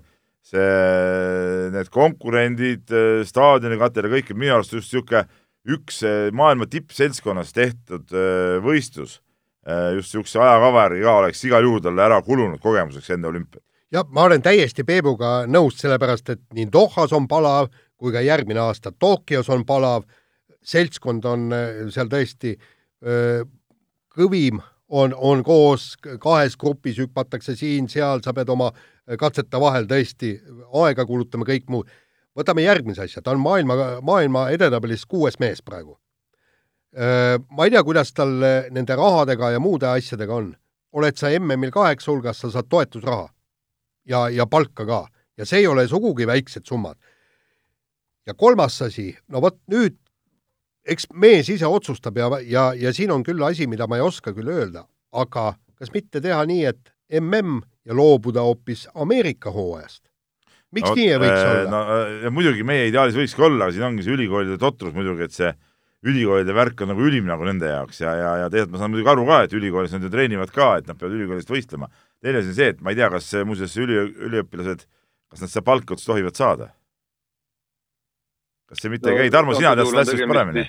see, 0.46 0.66
need 1.74 1.90
konkurendid, 1.92 2.84
staadionikatel 3.28 4.08
ja 4.08 4.14
kõik, 4.16 4.32
minu 4.36 4.56
arust 4.58 4.76
just 4.76 4.92
niisugune 4.92 5.24
üks 5.72 6.00
äh, 6.06 6.28
maailma 6.34 6.66
tippseltskonnas 6.66 7.52
tehtud 7.54 8.10
äh, 8.10 8.56
võistlus, 8.64 9.20
just 9.94 10.10
niisuguse 10.10 10.40
ajakava 10.42 10.88
järgi 10.88 11.04
ka 11.04 11.12
oleks 11.20 11.44
igal 11.46 11.62
juhul 11.62 11.82
talle 11.84 12.02
ära 12.02 12.16
kulunud 12.26 12.58
kogemuseks 12.58 13.12
enne 13.14 13.28
olümpiat. 13.30 13.62
Jah, 13.92 14.08
ma 14.08 14.26
olen 14.26 14.42
täiesti 14.42 14.84
Peebuga 14.84 15.42
nõus, 15.46 15.76
sellepärast 15.80 16.30
et 16.34 16.42
nii 16.56 16.68
Dohas 16.72 17.12
on 17.12 17.28
palav 17.28 17.70
kui 18.02 18.12
ka 18.14 18.22
järgmine 18.24 18.60
aasta 18.60 18.90
Tokyos 18.92 19.48
on 19.52 19.62
palav, 19.66 20.02
seltskond 20.62 21.24
on 21.28 21.50
seal 21.94 22.10
tõesti 22.10 22.56
öö, 23.06 23.44
kõvim 24.16 24.58
on, 24.88 25.14
on 25.14 25.42
koos 25.46 25.92
kahes 26.20 26.56
grupis, 26.58 26.98
hüpatakse 26.98 27.54
siin-seal, 27.56 28.22
sa 28.24 28.34
pead 28.34 28.50
oma 28.52 28.72
katsete 29.18 29.60
vahel 29.60 29.86
tõesti 29.90 30.34
aega 30.82 31.06
kulutama, 31.06 31.46
kõik 31.48 31.70
muud. 31.70 31.90
võtame 32.38 32.64
järgmise 32.64 33.04
asja, 33.04 33.22
ta 33.22 33.34
on 33.36 33.40
maailma, 33.40 33.76
maailma 34.02 34.48
edetabelis 34.50 35.04
kuues 35.06 35.38
mees 35.40 35.62
praegu. 35.62 35.98
Ma 36.92 37.64
ei 37.64 37.72
tea, 37.72 37.82
kuidas 37.84 38.12
tal 38.12 38.34
nende 38.70 38.96
rahadega 38.96 39.50
ja 39.54 39.60
muude 39.60 39.86
asjadega 39.88 40.34
on. 40.34 40.54
oled 40.92 41.16
sa 41.16 41.30
MM-il 41.38 41.70
kaheksa 41.72 42.10
hulgas, 42.12 42.40
sa 42.40 42.50
saad 42.50 42.68
toetusraha 42.68 43.30
ja, 44.08 44.28
ja 44.30 44.46
palka 44.46 44.86
ka 44.86 45.06
ja 45.38 45.48
see 45.48 45.62
ei 45.62 45.66
ole 45.66 45.86
sugugi 45.88 46.26
väiksed 46.26 46.66
summad. 46.68 46.96
ja 48.26 48.34
kolmas 48.34 48.82
asi, 48.82 49.10
no 49.28 49.40
vot 49.42 49.58
nüüd 49.70 49.98
eks 50.86 51.08
mees 51.14 51.48
ise 51.50 51.66
otsustab 51.66 52.16
ja, 52.18 52.30
ja, 52.46 52.70
ja 52.74 52.92
siin 52.92 53.10
on 53.10 53.22
küll 53.26 53.42
asi, 53.42 53.66
mida 53.66 53.86
ma 53.86 53.98
ei 53.98 54.06
oska 54.06 54.32
küll 54.34 54.50
öelda, 54.50 54.86
aga 55.12 55.54
kas 55.78 55.92
mitte 55.94 56.20
teha 56.22 56.44
nii, 56.46 56.64
et 56.64 56.92
mm 57.20 57.60
ja 57.84 57.96
loobuda 57.96 58.40
hoopis 58.46 58.88
Ameerika 58.94 59.50
hooajast. 59.50 60.04
miks 60.72 60.88
no, 60.88 60.94
nii 60.96 61.08
ei 61.10 61.18
võiks 61.20 61.40
äh, 61.42 61.50
olla? 61.50 61.80
no 62.22 62.30
muidugi 62.32 62.64
meie 62.64 62.86
ideaalis 62.88 63.16
võikski 63.18 63.42
olla, 63.44 63.66
aga 63.66 63.74
siin 63.74 63.88
ongi 63.88 64.06
see 64.06 64.14
ülikoolide 64.14 64.58
totrus 64.58 64.94
muidugi, 64.94 65.26
et 65.26 65.34
see 65.34 65.50
ülikoolide 66.02 66.54
värk 66.56 66.82
on 66.82 66.90
nagu 66.92 67.04
ülim 67.06 67.28
nagu 67.30 67.46
nende 67.46 67.70
jaoks 67.70 68.02
ja, 68.02 68.12
ja, 68.18 68.30
ja 68.42 68.50
tegelikult 68.50 68.74
ma 68.74 68.82
saan 68.82 68.92
muidugi 68.94 69.12
aru 69.12 69.26
ka, 69.28 69.38
et 69.46 69.56
ülikoolis 69.56 69.94
nad 69.94 70.06
ju 70.06 70.10
treenivad 70.12 70.52
ka, 70.54 70.68
et 70.80 70.90
nad 70.90 70.98
peavad 70.98 71.14
ülikoolist 71.18 71.50
võistlema. 71.52 71.88
teine 72.22 72.42
asi 72.42 72.50
on 72.50 72.58
see, 72.58 72.70
et 72.74 72.80
ma 72.82 72.92
ei 72.92 72.98
tea, 72.98 73.08
kas 73.12 73.30
muuseas 73.46 73.76
üli, 73.78 73.98
üliõpilased, 74.28 74.86
kas 75.30 75.44
nad 75.44 75.52
seda 75.52 75.64
palka 75.66 75.94
üldse 75.94 76.10
tohivad 76.10 76.38
saada? 76.38 76.72
kas 78.72 78.82
see 78.82 78.90
mitte 78.92 79.10
no, 79.10 79.14
ei 79.14 79.26
käi, 79.26 79.34
Tarmo, 79.34 79.54
sina 79.54 79.76
tead 79.76 79.92
seda 79.92 80.06
asjast 80.06 80.32
paremini? 80.32 80.66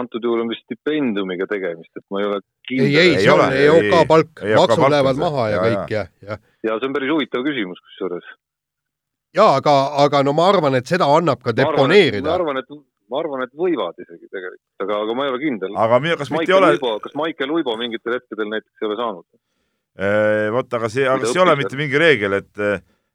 antud 0.00 0.22
juhul 0.22 0.42
on 0.44 0.50
vist 0.50 0.62
stipendiumiga 0.66 1.46
tegemist, 1.50 1.90
et 1.98 2.04
ma 2.10 2.20
ei 2.22 2.26
ole 2.26 2.40
kindel. 2.68 2.86
ei, 2.86 2.98
ei, 3.02 3.14
see 3.22 3.32
on 3.34 3.54
EOK 3.60 4.10
palk, 4.10 4.42
maksud 4.42 4.84
lähevad 4.94 5.22
maha 5.22 5.46
ja, 5.50 5.54
ja 5.54 5.62
kõik 5.62 5.94
ja, 5.94 6.04
ja. 6.22 6.38
ja 6.66 6.76
see 6.80 6.90
on 6.90 6.94
päris 6.94 7.14
huvitav 7.14 7.46
küsimus 7.46 7.80
kusjuures. 7.86 8.28
ja 9.38 9.48
aga, 9.60 9.74
aga 10.06 10.22
no 10.26 10.34
ma 10.38 10.50
arvan, 10.50 10.78
et 10.78 10.90
seda 10.90 11.08
annab 11.18 11.42
ka 11.42 11.54
deponeerida. 11.54 12.28
ma 12.28 12.38
arvan, 12.38 12.62
et 12.62 12.70
ma 13.12 13.20
arvan, 13.22 13.44
et 13.46 13.54
võivad 13.56 13.98
isegi 14.02 14.26
tegelikult, 14.26 14.62
aga, 14.84 15.00
aga 15.06 15.16
ma 15.16 15.26
ei 15.26 15.32
ole 15.34 15.42
kindel. 15.42 15.78
aga 15.86 16.00
mina, 16.02 16.18
kas 16.20 16.32
mitte 16.34 16.52
ei 16.52 16.58
ole? 16.58 16.72
kas 17.04 17.16
Maicel 17.18 17.54
Uibo 17.54 17.76
mingitel 17.80 18.18
hetkedel 18.18 18.50
näiteks 18.52 18.82
ei 18.82 18.90
ole 18.90 19.00
saanud? 19.00 19.26
vot, 20.56 20.78
aga 20.78 20.92
see, 20.92 21.08
aga 21.08 21.24
see 21.24 21.40
ei 21.40 21.44
ole 21.46 21.56
mitte 21.56 21.78
mingi 21.80 22.00
reegel, 22.00 22.38
et, 22.42 22.64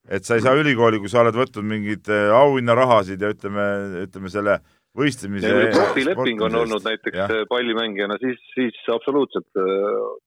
et 0.10 0.28
sa 0.28 0.38
ei 0.38 0.46
saa 0.46 0.58
ülikooli, 0.58 1.02
kui 1.02 1.12
sa 1.12 1.22
oled 1.22 1.38
võtnud 1.38 1.68
mingeid 1.68 2.10
auhinnarahasid 2.38 3.22
ja 3.22 3.34
ütleme, 3.36 3.66
ütleme 4.08 4.32
selle 4.34 4.58
võistlemise. 4.98 5.52
profileping 5.76 6.42
on 6.48 6.58
olnud 6.64 6.84
näiteks 6.84 7.20
ja. 7.22 7.28
Pallimängijana, 7.50 8.18
siis, 8.20 8.42
siis 8.56 8.80
absoluutselt 8.92 9.48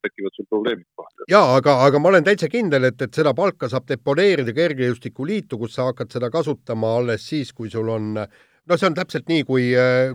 tekivad 0.04 0.38
sul 0.38 0.48
probleemid 0.48 0.86
kohe. 0.96 1.28
ja 1.30 1.42
aga, 1.56 1.76
aga 1.88 2.00
ma 2.00 2.12
olen 2.12 2.24
täitsa 2.24 2.48
kindel, 2.52 2.88
et, 2.88 3.02
et 3.02 3.18
seda 3.18 3.34
palka 3.36 3.68
saab 3.72 3.88
deponeerida 3.90 4.54
kergejõustikuliitu, 4.56 5.58
kus 5.60 5.76
sa 5.76 5.90
hakkad 5.90 6.14
seda 6.16 6.30
kasutama 6.32 6.94
alles 7.00 7.28
siis, 7.28 7.52
kui 7.52 7.72
sul 7.72 7.90
on 7.92 8.14
äh, 8.22 8.42
no 8.68 8.78
see 8.80 8.88
on 8.88 8.96
täpselt 8.96 9.28
nii, 9.30 9.44
kui, 9.48 9.68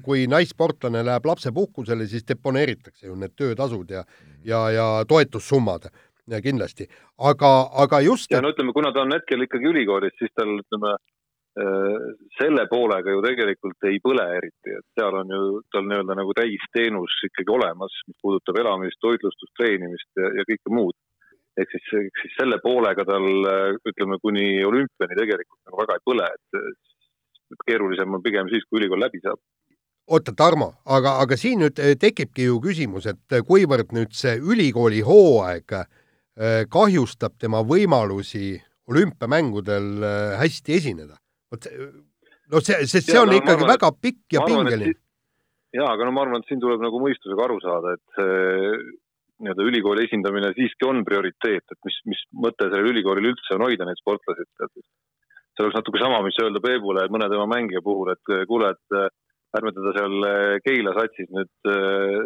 kui 0.06 0.26
naissportlane 0.32 1.04
läheb 1.06 1.28
lapsepuhkusele, 1.30 2.08
siis 2.10 2.26
deponeeritakse 2.28 3.08
ju 3.08 3.18
need 3.20 3.36
töötasud 3.38 3.94
ja, 3.94 4.04
ja, 4.46 4.64
ja 4.74 4.88
toetussummad 5.10 5.90
ja 6.30 6.42
kindlasti, 6.46 6.86
aga, 7.32 7.54
aga 7.84 8.02
just. 8.06 8.32
ja 8.32 8.42
no 8.42 8.54
ütleme, 8.54 8.74
kuna 8.74 8.94
ta 8.94 9.06
on 9.06 9.16
hetkel 9.18 9.46
ikkagi 9.46 9.72
ülikoolis, 9.72 10.18
siis 10.22 10.34
tal 10.38 10.58
ütleme 10.58 10.98
selle 12.38 12.66
poolega 12.72 13.12
ju 13.12 13.22
tegelikult 13.26 13.88
ei 13.90 13.98
põle 14.04 14.24
eriti, 14.38 14.76
et 14.78 14.86
seal 14.96 15.18
on 15.22 15.32
ju 15.34 15.62
tal 15.74 15.88
nii-öelda 15.90 16.16
nagu 16.16 16.36
täisteenus 16.38 17.16
ikkagi 17.28 17.52
olemas, 17.52 17.96
mis 18.08 18.18
puudutab 18.22 18.60
elamist, 18.62 19.00
toitlustust, 19.04 19.52
treenimist 19.58 20.08
ja, 20.22 20.30
ja 20.40 20.46
kõike 20.48 20.76
muud. 20.76 20.96
ehk 21.60 21.74
siis, 21.74 21.88
ehk 22.00 22.22
siis 22.22 22.38
selle 22.38 22.60
poolega 22.64 23.04
tal 23.04 23.26
ütleme 23.92 24.20
kuni 24.24 24.64
olümpiani 24.64 25.18
tegelikult 25.20 25.60
nagu 25.68 25.82
väga 25.82 25.98
ei 25.98 26.06
põle, 26.08 26.30
et 26.38 26.62
keerulisem 27.66 28.14
on 28.14 28.24
pigem 28.24 28.50
siis, 28.52 28.66
kui 28.68 28.82
ülikool 28.82 29.02
läbi 29.04 29.22
saab. 29.24 29.40
oota, 30.10 30.34
Tarmo, 30.34 30.74
aga, 30.86 31.18
aga 31.24 31.38
siin 31.38 31.62
nüüd 31.64 31.80
eh, 31.80 31.96
tekibki 32.00 32.48
ju 32.48 32.60
küsimus, 32.64 33.06
et 33.10 33.40
kuivõrd 33.48 33.94
nüüd 33.94 34.16
see 34.18 34.38
ülikooli 34.38 35.04
hooaeg 35.06 35.76
eh, 35.78 36.64
kahjustab 36.70 37.38
tema 37.38 37.62
võimalusi 37.62 38.56
olümpiamängudel 38.90 39.92
eh, 40.04 40.38
hästi 40.42 40.78
esineda. 40.80 41.20
vot 41.52 41.68
no 42.52 42.64
see, 42.66 42.82
sest 42.86 43.12
see 43.12 43.18
ja, 43.18 43.26
on 43.26 43.30
no, 43.34 43.38
ikkagi 43.38 43.62
arvan, 43.62 43.76
väga 43.76 43.92
pikk 44.02 44.38
ja 44.38 44.48
pingeline. 44.48 44.96
jaa, 45.78 45.92
aga 45.94 46.08
no 46.08 46.16
ma 46.16 46.26
arvan, 46.26 46.42
et 46.42 46.50
siin 46.50 46.62
tuleb 46.64 46.82
nagu 46.82 47.02
mõistusega 47.04 47.46
aru 47.46 47.60
saada, 47.62 47.94
et 47.98 48.24
nii-öelda 49.40 49.66
ülikooli 49.70 50.06
esindamine 50.08 50.52
siiski 50.56 50.88
on 50.88 51.04
prioriteet, 51.08 51.64
et 51.64 51.80
mis, 51.88 52.00
mis 52.12 52.24
mõte 52.46 52.68
sellel 52.68 52.92
ülikoolil 52.92 53.30
üldse 53.32 53.56
on 53.56 53.68
hoida 53.68 53.88
neid 53.88 54.00
sportlasi, 54.02 54.46
et 54.46 54.84
see 55.60 55.68
oleks 55.68 55.80
natuke 55.82 56.00
sama, 56.00 56.22
mis 56.24 56.40
öelda 56.40 56.62
Peebule 56.64 57.08
mõne 57.12 57.28
tema 57.32 57.48
mängija 57.52 57.84
puhul, 57.84 58.14
et 58.16 58.34
kuule, 58.48 58.72
et 58.72 58.96
äh, 58.96 59.10
ärme 59.60 59.74
teda 59.76 59.94
seal 59.98 60.28
äh, 60.30 60.58
Keila 60.64 60.96
satsis 60.96 61.30
nüüd 61.36 61.72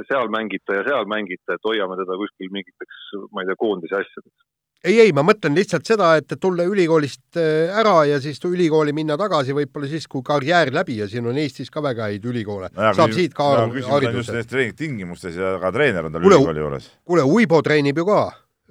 seal 0.10 0.30
mängita 0.34 0.80
ja 0.80 0.88
seal 0.88 1.10
mängita, 1.10 1.58
et 1.58 1.69
hoiame 1.69 1.98
teda 2.02 2.17
kuskil 2.19 2.52
mingiteks, 2.54 3.06
ma 3.32 3.43
ei 3.43 3.50
tea, 3.50 3.58
koondise 3.58 3.98
asjadeks. 3.98 4.46
ei, 4.84 5.00
ei, 5.00 5.13
ma 5.15 5.24
mõtlen 5.26 5.56
lihtsalt 5.58 5.88
seda, 5.88 6.12
et 6.19 6.36
tulla 6.43 6.67
ülikoolist 6.69 7.39
ära 7.39 7.96
ja 8.06 8.19
siis 8.22 8.41
ülikooli 8.46 8.93
minna 8.93 9.17
tagasi 9.17 9.56
võib-olla 9.58 9.89
siis, 9.89 10.06
kui 10.12 10.22
karjäär 10.28 10.74
läbi 10.76 11.00
ja 11.00 11.10
siin 11.10 11.26
on 11.32 11.39
Eestis 11.39 11.74
ka 11.74 11.82
väga 11.82 12.12
häid 12.12 12.26
ülikoole. 12.30 12.69
saab 12.76 13.15
siit 13.15 13.34
ka 13.34 13.54
hariduse. 13.56 14.17
just 14.19 14.36
nendes 14.36 14.52
treeningtingimustes 14.52 15.39
ja 15.39 15.56
ka 15.63 15.72
treener 15.74 16.06
on 16.06 16.13
tal 16.13 16.28
ülikooli 16.30 16.67
juures. 16.67 16.91
kuule, 17.08 17.26
Uibo 17.26 17.63
treenib 17.65 18.04
ju 18.04 18.06
ka 18.12 18.19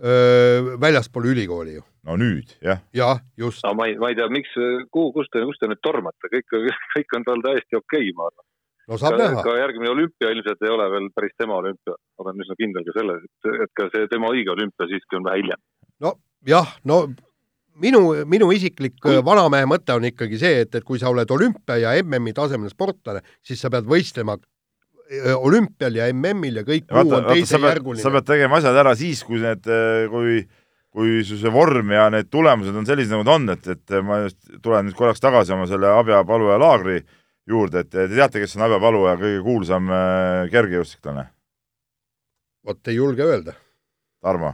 öö, 0.02 0.76
väljaspool 0.78 1.32
ülikooli 1.32 1.80
ju 1.80 1.88
no 2.08 2.16
nüüd, 2.18 2.54
jah. 2.64 2.80
jah, 2.96 3.20
just. 3.38 3.62
no 3.66 3.74
ma 3.78 3.88
ei, 3.90 3.98
ma 4.00 4.10
ei 4.10 4.18
tea, 4.18 4.28
miks, 4.32 4.54
kuhu, 4.90 5.12
kust 5.16 5.32
te, 5.34 5.42
kust 5.46 5.62
te 5.62 5.70
nüüd 5.70 5.82
tormate, 5.84 6.30
kõik, 6.32 6.56
kõik 6.96 7.18
on 7.18 7.26
tal 7.28 7.44
täiesti 7.46 7.78
okei 7.78 8.08
okay,, 8.08 8.14
ma 8.18 8.28
arvan. 8.30 8.46
no 8.90 9.00
saab 9.00 9.16
ka, 9.16 9.24
näha. 9.24 9.44
ka 9.46 9.56
järgmine 9.60 9.92
olümpia 9.94 10.32
ilmselt 10.34 10.64
ei 10.66 10.72
ole 10.74 10.88
veel 10.94 11.10
päris 11.14 11.36
tema 11.38 11.58
olümpia, 11.62 11.98
olen 12.22 12.46
üsna 12.46 12.58
kindel 12.58 12.86
ka 12.88 12.96
selles, 12.98 13.26
et, 13.28 13.52
et 13.66 13.74
ka 13.78 13.90
see 13.94 14.08
tema 14.12 14.32
õige 14.34 14.54
olümpia 14.54 14.88
siiski 14.90 15.20
on 15.20 15.28
vähe 15.28 15.42
hiljem. 15.42 15.62
no 16.02 16.16
jah, 16.48 16.74
no 16.88 17.04
minu, 17.82 18.06
minu 18.28 18.50
isiklik 18.54 18.98
kui... 19.02 19.20
vanamehe 19.24 19.68
mõte 19.70 19.94
on 19.94 20.08
ikkagi 20.10 20.40
see, 20.40 20.64
et, 20.66 20.74
et 20.74 20.86
kui 20.86 21.00
sa 21.02 21.12
oled 21.12 21.30
olümpia 21.30 21.78
ja 21.84 21.94
MM-i 22.02 22.34
tasemel 22.36 22.72
sportlane, 22.72 23.22
siis 23.46 23.62
sa 23.62 23.70
pead 23.72 23.86
võistlema 23.88 24.38
olümpial 25.12 25.96
ja 25.98 26.08
MM-il 26.12 26.60
ja 26.60 26.64
kõik 26.66 26.88
muu 26.88 27.14
on 27.18 27.26
teisejärguline. 27.28 28.00
sa 28.02 28.12
pead 28.14 28.26
tegema 28.28 28.58
asjad 28.58 28.78
ära 28.80 28.94
siis, 28.96 29.22
kui 29.28 29.40
need, 29.42 29.66
kui 30.12 30.40
kui 30.92 31.22
su 31.24 31.38
see 31.40 31.52
vorm 31.52 31.92
ja 31.94 32.08
need 32.12 32.28
tulemused 32.32 32.76
on 32.76 32.86
sellised, 32.88 33.12
nagu 33.14 33.24
ta 33.24 33.36
on, 33.38 33.48
et, 33.54 33.68
et 33.74 33.94
ma 34.04 34.22
just 34.26 34.38
tulen 34.62 34.88
nüüd 34.88 34.96
korraks 34.98 35.22
tagasi 35.24 35.54
oma 35.56 35.66
selle 35.70 35.88
Abja 35.88 36.20
Paluja 36.28 36.58
laagri 36.60 36.98
juurde, 37.48 37.82
et 37.82 37.90
te 37.90 38.04
teate, 38.12 38.42
kes 38.42 38.58
on 38.58 38.66
Abja 38.66 38.80
Paluja 38.82 39.16
kõige 39.20 39.40
kuulsam 39.46 39.88
äh, 39.88 40.50
kergejõustiklane? 40.52 41.30
vot 42.62 42.88
ei 42.92 42.94
julge 42.94 43.24
öelda. 43.26 43.56
Tarmo? 44.22 44.52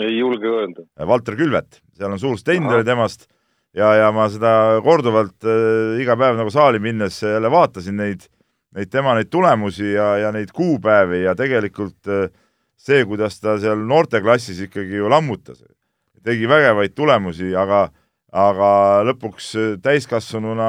ei 0.00 0.16
julge 0.16 0.48
öelda. 0.50 0.88
Valter 1.06 1.36
Külvet, 1.38 1.78
seal 1.94 2.16
on 2.16 2.22
suur 2.22 2.40
stend 2.40 2.72
oli 2.72 2.86
temast 2.86 3.28
ja, 3.76 3.92
ja 4.00 4.08
ma 4.14 4.26
seda 4.32 4.80
korduvalt 4.84 5.44
äh, 5.44 6.00
iga 6.02 6.16
päev 6.18 6.40
nagu 6.40 6.50
saali 6.50 6.80
minnes 6.82 7.20
jälle 7.22 7.50
vaatasin 7.52 8.00
neid, 8.00 8.24
neid 8.74 8.90
tema 8.90 9.14
neid 9.18 9.30
tulemusi 9.30 9.92
ja, 9.92 10.14
ja 10.24 10.32
neid 10.34 10.54
kuupäevi 10.56 11.24
ja 11.26 11.36
tegelikult 11.38 12.08
äh, 12.08 12.32
see, 12.76 13.04
kuidas 13.08 13.40
ta 13.40 13.58
seal 13.62 13.84
noorteklassis 13.88 14.60
ikkagi 14.68 15.00
ju 15.00 15.10
lammutas, 15.12 15.62
tegi 16.24 16.48
vägevaid 16.50 16.94
tulemusi, 16.96 17.52
aga 17.56 17.88
aga 18.34 18.68
lõpuks 19.06 19.52
täiskasvanuna 19.82 20.68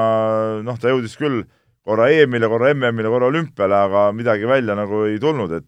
noh, 0.62 0.76
ta 0.78 0.92
jõudis 0.92 1.16
küll 1.18 1.42
korra 1.86 2.10
EM-ile, 2.14 2.46
korra 2.50 2.70
MM-ile, 2.74 3.10
korra 3.10 3.30
olümpiale, 3.30 3.80
aga 3.88 4.04
midagi 4.14 4.46
välja 4.46 4.76
nagu 4.78 5.06
ei 5.08 5.18
tulnud, 5.22 5.56
et 5.58 5.66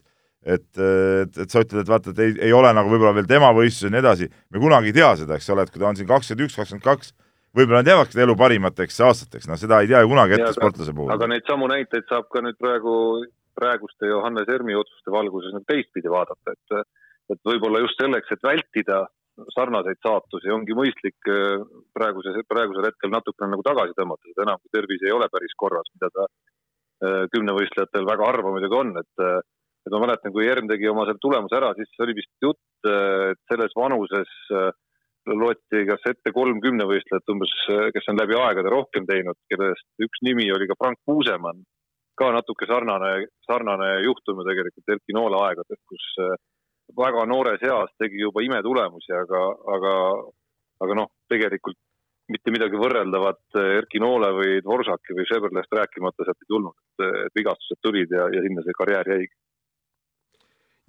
et, 0.48 0.64
et, 0.81 1.38
et 1.42 1.51
sa 1.51 1.61
ütled, 1.64 1.83
et 1.83 1.90
vaata, 1.90 2.12
et 2.14 2.20
ei, 2.22 2.35
ei 2.48 2.53
ole 2.55 2.70
nagu 2.72 2.88
võib-olla 2.88 3.12
veel 3.16 3.27
tema 3.29 3.51
võistlus 3.53 3.88
ja 3.88 3.92
nii 3.92 4.01
edasi, 4.01 4.29
me 4.55 4.62
kunagi 4.62 4.92
ei 4.92 4.96
tea 4.96 5.11
seda, 5.20 5.37
eks 5.37 5.48
ole, 5.53 5.66
et 5.66 5.72
kui 5.74 5.83
ta 5.83 5.88
on 5.90 5.98
siin 5.98 6.09
kakskümmend 6.09 6.46
üks, 6.46 6.57
kakskümmend 6.57 6.85
kaks, 6.87 7.11
võib-olla 7.59 7.83
nad 7.83 7.90
jäävadki 7.90 8.22
elu 8.22 8.37
parimateks 8.38 9.01
aastateks, 9.09 9.48
noh, 9.51 9.59
seda 9.61 9.83
ei 9.83 9.90
tea 9.90 10.05
ju 10.05 10.12
kunagi 10.12 10.38
ette 10.38 10.53
sportlase 10.57 10.94
puhul. 10.94 11.11
aga 11.12 11.29
neid 11.35 11.44
samu 11.51 11.68
näiteid 11.68 12.07
saab 12.09 12.31
ka 12.33 12.42
nüüd 12.46 12.57
praegu 12.62 12.94
praeguste 13.59 14.11
Johannes 14.11 14.49
Ermi 14.55 14.77
otsuste 14.79 15.12
valguses 15.14 15.55
nagu 15.55 15.66
teistpidi 15.68 16.11
vaadata, 16.12 16.55
et, 16.55 16.99
et 17.35 17.40
võib-olla 17.51 17.83
just 17.85 18.01
selleks, 18.01 18.31
et 18.35 18.47
vältida 18.47 19.05
sarnaseid 19.55 20.01
saatusi, 20.03 20.51
ongi 20.55 20.75
mõistlik 20.77 21.31
äh, 21.31 21.62
praeguses, 21.94 22.38
praegusel 22.51 22.88
hetkel 22.88 23.12
natukene 23.12 23.53
nagu 23.55 23.64
tagasi 23.66 23.94
tõmmata, 23.99 24.27
seda 24.33 24.47
enam, 24.47 24.61
kui 24.62 24.75
tervis 24.75 25.05
ei 25.07 25.14
ole 25.14 25.29
päris 25.33 25.55
korras, 25.59 25.90
mida 25.94 26.11
ta 26.14 26.27
äh, 26.27 27.23
kümnevõistlejatel 27.35 28.09
väga 28.09 28.29
harva 28.33 28.55
muidugi 28.55 28.79
on, 28.81 28.97
et 29.03 29.25
äh, 29.25 29.38
et 29.87 29.94
ma 29.94 30.03
mäletan, 30.03 30.35
kui 30.35 30.44
Erm 30.44 30.66
tegi 30.68 30.88
oma 30.90 31.07
selle 31.09 31.23
tulemuse 31.23 31.57
ära, 31.57 31.71
siis 31.79 32.03
oli 32.05 32.12
vist 32.18 32.44
jutt, 32.44 32.59
et 32.85 33.38
selles 33.49 33.73
vanuses 33.79 34.33
loeti 35.33 35.81
kas 35.88 36.05
ette 36.11 36.33
kolm 36.35 36.59
kümnevõistlejat 36.61 37.33
umbes, 37.33 37.55
kes 37.94 38.11
on 38.12 38.18
läbi 38.21 38.37
aegade 38.37 38.68
rohkem 38.75 39.07
teinud, 39.09 39.38
kellest 39.49 40.05
üks 40.05 40.21
nimi 40.28 40.51
oli 40.53 40.68
ka 40.68 40.76
Frank 40.76 41.01
Puusemann 41.09 41.64
ka 42.19 42.31
natuke 42.35 42.66
sarnane, 42.66 43.29
sarnane 43.47 43.91
juhtum 44.05 44.41
ju 44.43 44.47
tegelikult 44.49 44.95
Erki 44.97 45.16
Noole 45.16 45.41
aegadest, 45.47 45.83
kus 45.91 46.07
äh, 46.25 46.37
väga 46.97 47.27
noores 47.29 47.62
eas 47.62 47.93
tegi 48.01 48.23
juba 48.23 48.43
imetulemusi, 48.45 49.12
aga, 49.14 49.43
aga, 49.77 49.95
aga 50.85 50.99
noh, 51.03 51.11
tegelikult 51.31 51.79
mitte 52.33 52.53
midagi 52.53 52.77
võrreldavat 52.81 53.59
Erki 53.81 54.01
Noole 54.03 54.31
või 54.37 54.59
Dvoržaki 54.64 55.16
või 55.16 55.27
Šeberlest 55.29 55.73
rääkimata 55.73 56.27
sealt 56.27 56.45
ei 56.45 56.51
tulnud, 56.53 56.77
et 56.77 57.37
vigastused 57.39 57.81
tulid 57.85 58.12
ja, 58.12 58.29
ja 58.33 58.43
sinna 58.45 58.64
see 58.64 58.77
karjäär 58.77 59.12
jäigi. 59.14 59.35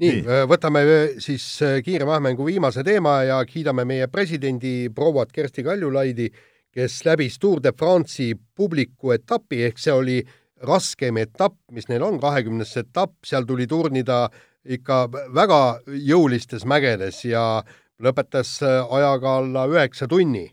nii, 0.04 0.12
nii., 0.20 0.44
võtame 0.52 0.84
siis 1.24 1.46
kiire 1.86 2.08
vahemängu 2.08 2.48
viimase 2.48 2.84
teema 2.84 3.22
ja 3.28 3.40
kiidame 3.48 3.86
meie 3.88 4.08
presidendi 4.12 4.90
prouat 4.96 5.32
Kersti 5.32 5.64
Kaljulaidi, 5.64 6.28
kes 6.76 7.00
läbis 7.08 7.40
Tour 7.40 7.64
de 7.64 7.72
France'i 7.72 8.36
publiku 8.36 9.16
etapi, 9.16 9.64
ehk 9.70 9.80
see 9.80 9.96
oli 9.96 10.20
raskem 10.66 11.18
etapp, 11.22 11.58
mis 11.72 11.88
neil 11.90 12.04
on, 12.06 12.20
kahekümnes 12.22 12.76
etapp, 12.82 13.16
seal 13.26 13.48
tuli 13.48 13.68
turnida 13.70 14.28
ikka 14.70 15.06
väga 15.36 15.60
jõulistes 15.88 16.66
mägedes 16.68 17.24
ja 17.26 17.64
lõpetas 18.04 18.58
äh, 18.64 18.80
ajaga 18.96 19.38
alla 19.42 19.66
üheksa 19.72 20.08
tunni. 20.08 20.48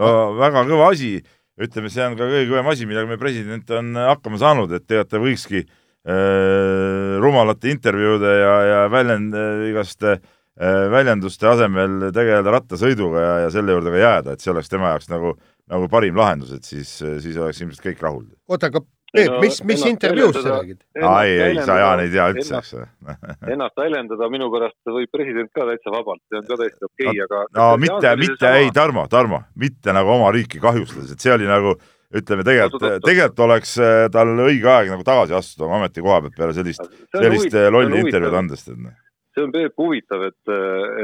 no 0.00 0.34
väga 0.40 0.64
kõva 0.68 0.90
asi, 0.92 1.16
ütleme, 1.60 1.90
see 1.92 2.04
on 2.04 2.18
ka 2.18 2.28
kõige 2.28 2.50
kõvem 2.50 2.70
asi, 2.72 2.86
millega 2.86 3.08
meie 3.08 3.20
president 3.20 3.70
on 3.76 3.94
hakkama 3.94 4.40
saanud, 4.40 4.72
et 4.72 4.86
tegelikult 4.86 5.12
ta 5.12 5.22
võikski 5.22 5.64
äh, 5.64 7.18
rumalate 7.22 7.70
intervjuude 7.72 8.38
ja, 8.40 8.54
ja 8.70 8.80
väljend 8.92 9.36
äh,, 9.36 9.68
igaste 9.70 10.16
äh, 10.16 10.32
väljenduste 10.54 11.48
asemel 11.50 12.12
tegeleda 12.14 12.52
rattasõiduga 12.54 13.22
ja, 13.22 13.32
ja 13.42 13.48
selle 13.50 13.74
juurde 13.74 13.90
ka 13.90 13.98
jääda, 13.98 14.34
et 14.34 14.44
see 14.44 14.52
oleks 14.52 14.70
tema 14.70 14.92
jaoks 14.92 15.08
nagu, 15.10 15.32
nagu 15.72 15.88
parim 15.90 16.14
lahendus, 16.14 16.52
et 16.54 16.68
siis, 16.68 16.92
siis 17.24 17.38
oleks 17.40 17.58
ilmselt 17.64 17.82
kõik 17.88 18.04
rahul. 18.04 18.28
oota, 18.46 18.70
aga 18.70 18.84
Peep, 19.14 19.34
mis, 19.40 19.60
mis 19.62 19.82
intervjuust 19.86 20.40
sa 20.42 20.56
räägid? 20.56 20.80
ei, 20.98 21.34
ei, 21.40 21.58
sa 21.62 21.76
Jaan 21.78 22.00
ei 22.02 22.08
tea 22.10 22.24
üldse, 22.32 22.58
eks 22.58 22.72
ole. 22.74 22.86
Ennast 23.54 23.78
väljendada 23.78 24.26
minu 24.32 24.48
pärast 24.50 24.90
võib 24.90 25.12
president 25.14 25.52
ka 25.54 25.68
täitsa 25.68 25.92
vabalt, 25.94 26.22
see 26.26 26.40
on 26.40 26.48
ka 26.48 26.58
täiesti 26.58 26.88
okei 26.88 27.10
okay,, 27.12 27.22
aga. 27.28 27.44
no 27.54 27.68
mitte, 27.78 28.14
mitte, 28.18 28.50
ei, 28.58 28.72
Tarmo, 28.74 29.06
Tarmo, 29.10 29.44
mitte 29.60 29.94
nagu 29.94 30.10
oma 30.16 30.32
riiki 30.34 30.58
kahjustades, 30.62 31.14
et 31.14 31.22
see 31.22 31.34
oli 31.34 31.46
nagu 31.46 31.76
ütleme 32.14 32.46
tegelikult, 32.46 32.88
tegelikult 33.06 33.44
oleks 33.46 33.76
äh, 33.82 34.08
tal 34.14 34.34
õige 34.48 34.70
aeg 34.70 34.90
nagu 34.96 35.06
tagasi 35.06 35.38
astuda 35.38 35.68
oma 35.68 35.78
ametikoha 35.84 36.18
pealt 36.26 36.38
peale 36.40 36.58
sellist, 36.58 36.82
sellist 37.14 37.54
äh, 37.54 37.70
lolli 37.70 38.02
intervjuud 38.02 38.38
andest, 38.42 38.74
et 38.74 38.82
noh 38.82 38.98
see 39.34 39.44
on 39.44 39.54
Peep 39.54 39.78
huvitav, 39.80 40.26
et, 40.30 40.52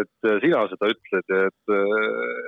et 0.00 0.28
sina 0.44 0.66
seda 0.70 0.90
ütled 0.92 1.32
ja 1.34 1.46
et, 1.50 1.72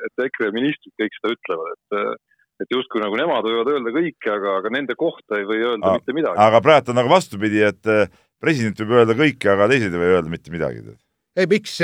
et 0.08 0.26
EKRE 0.26 0.52
ministrid 0.54 0.94
kõik 1.00 1.18
seda 1.18 1.34
ütlevad, 1.36 1.72
et 1.74 2.20
et 2.62 2.70
justkui 2.70 3.00
nagu 3.02 3.16
nemad 3.18 3.46
võivad 3.46 3.70
öelda 3.72 3.92
kõike, 3.94 4.28
aga, 4.30 4.58
aga 4.60 4.70
nende 4.74 4.94
kohta 4.98 5.40
ei 5.40 5.46
või 5.48 5.62
öelda 5.64 5.88
A, 5.88 5.96
mitte 5.98 6.14
midagi. 6.14 6.38
aga 6.44 6.60
praegu 6.62 6.92
on 6.92 6.98
nagu 7.00 7.10
vastupidi, 7.10 7.62
et 7.66 7.90
eh, 7.90 8.12
president 8.42 8.78
võib 8.82 9.00
öelda 9.00 9.16
kõike, 9.18 9.50
aga 9.54 9.68
teised 9.72 9.90
ei 9.90 10.02
või 10.02 10.12
öelda 10.12 10.32
mitte 10.32 10.54
midagi. 10.54 10.84
ei, 11.34 11.48
miks? 11.50 11.80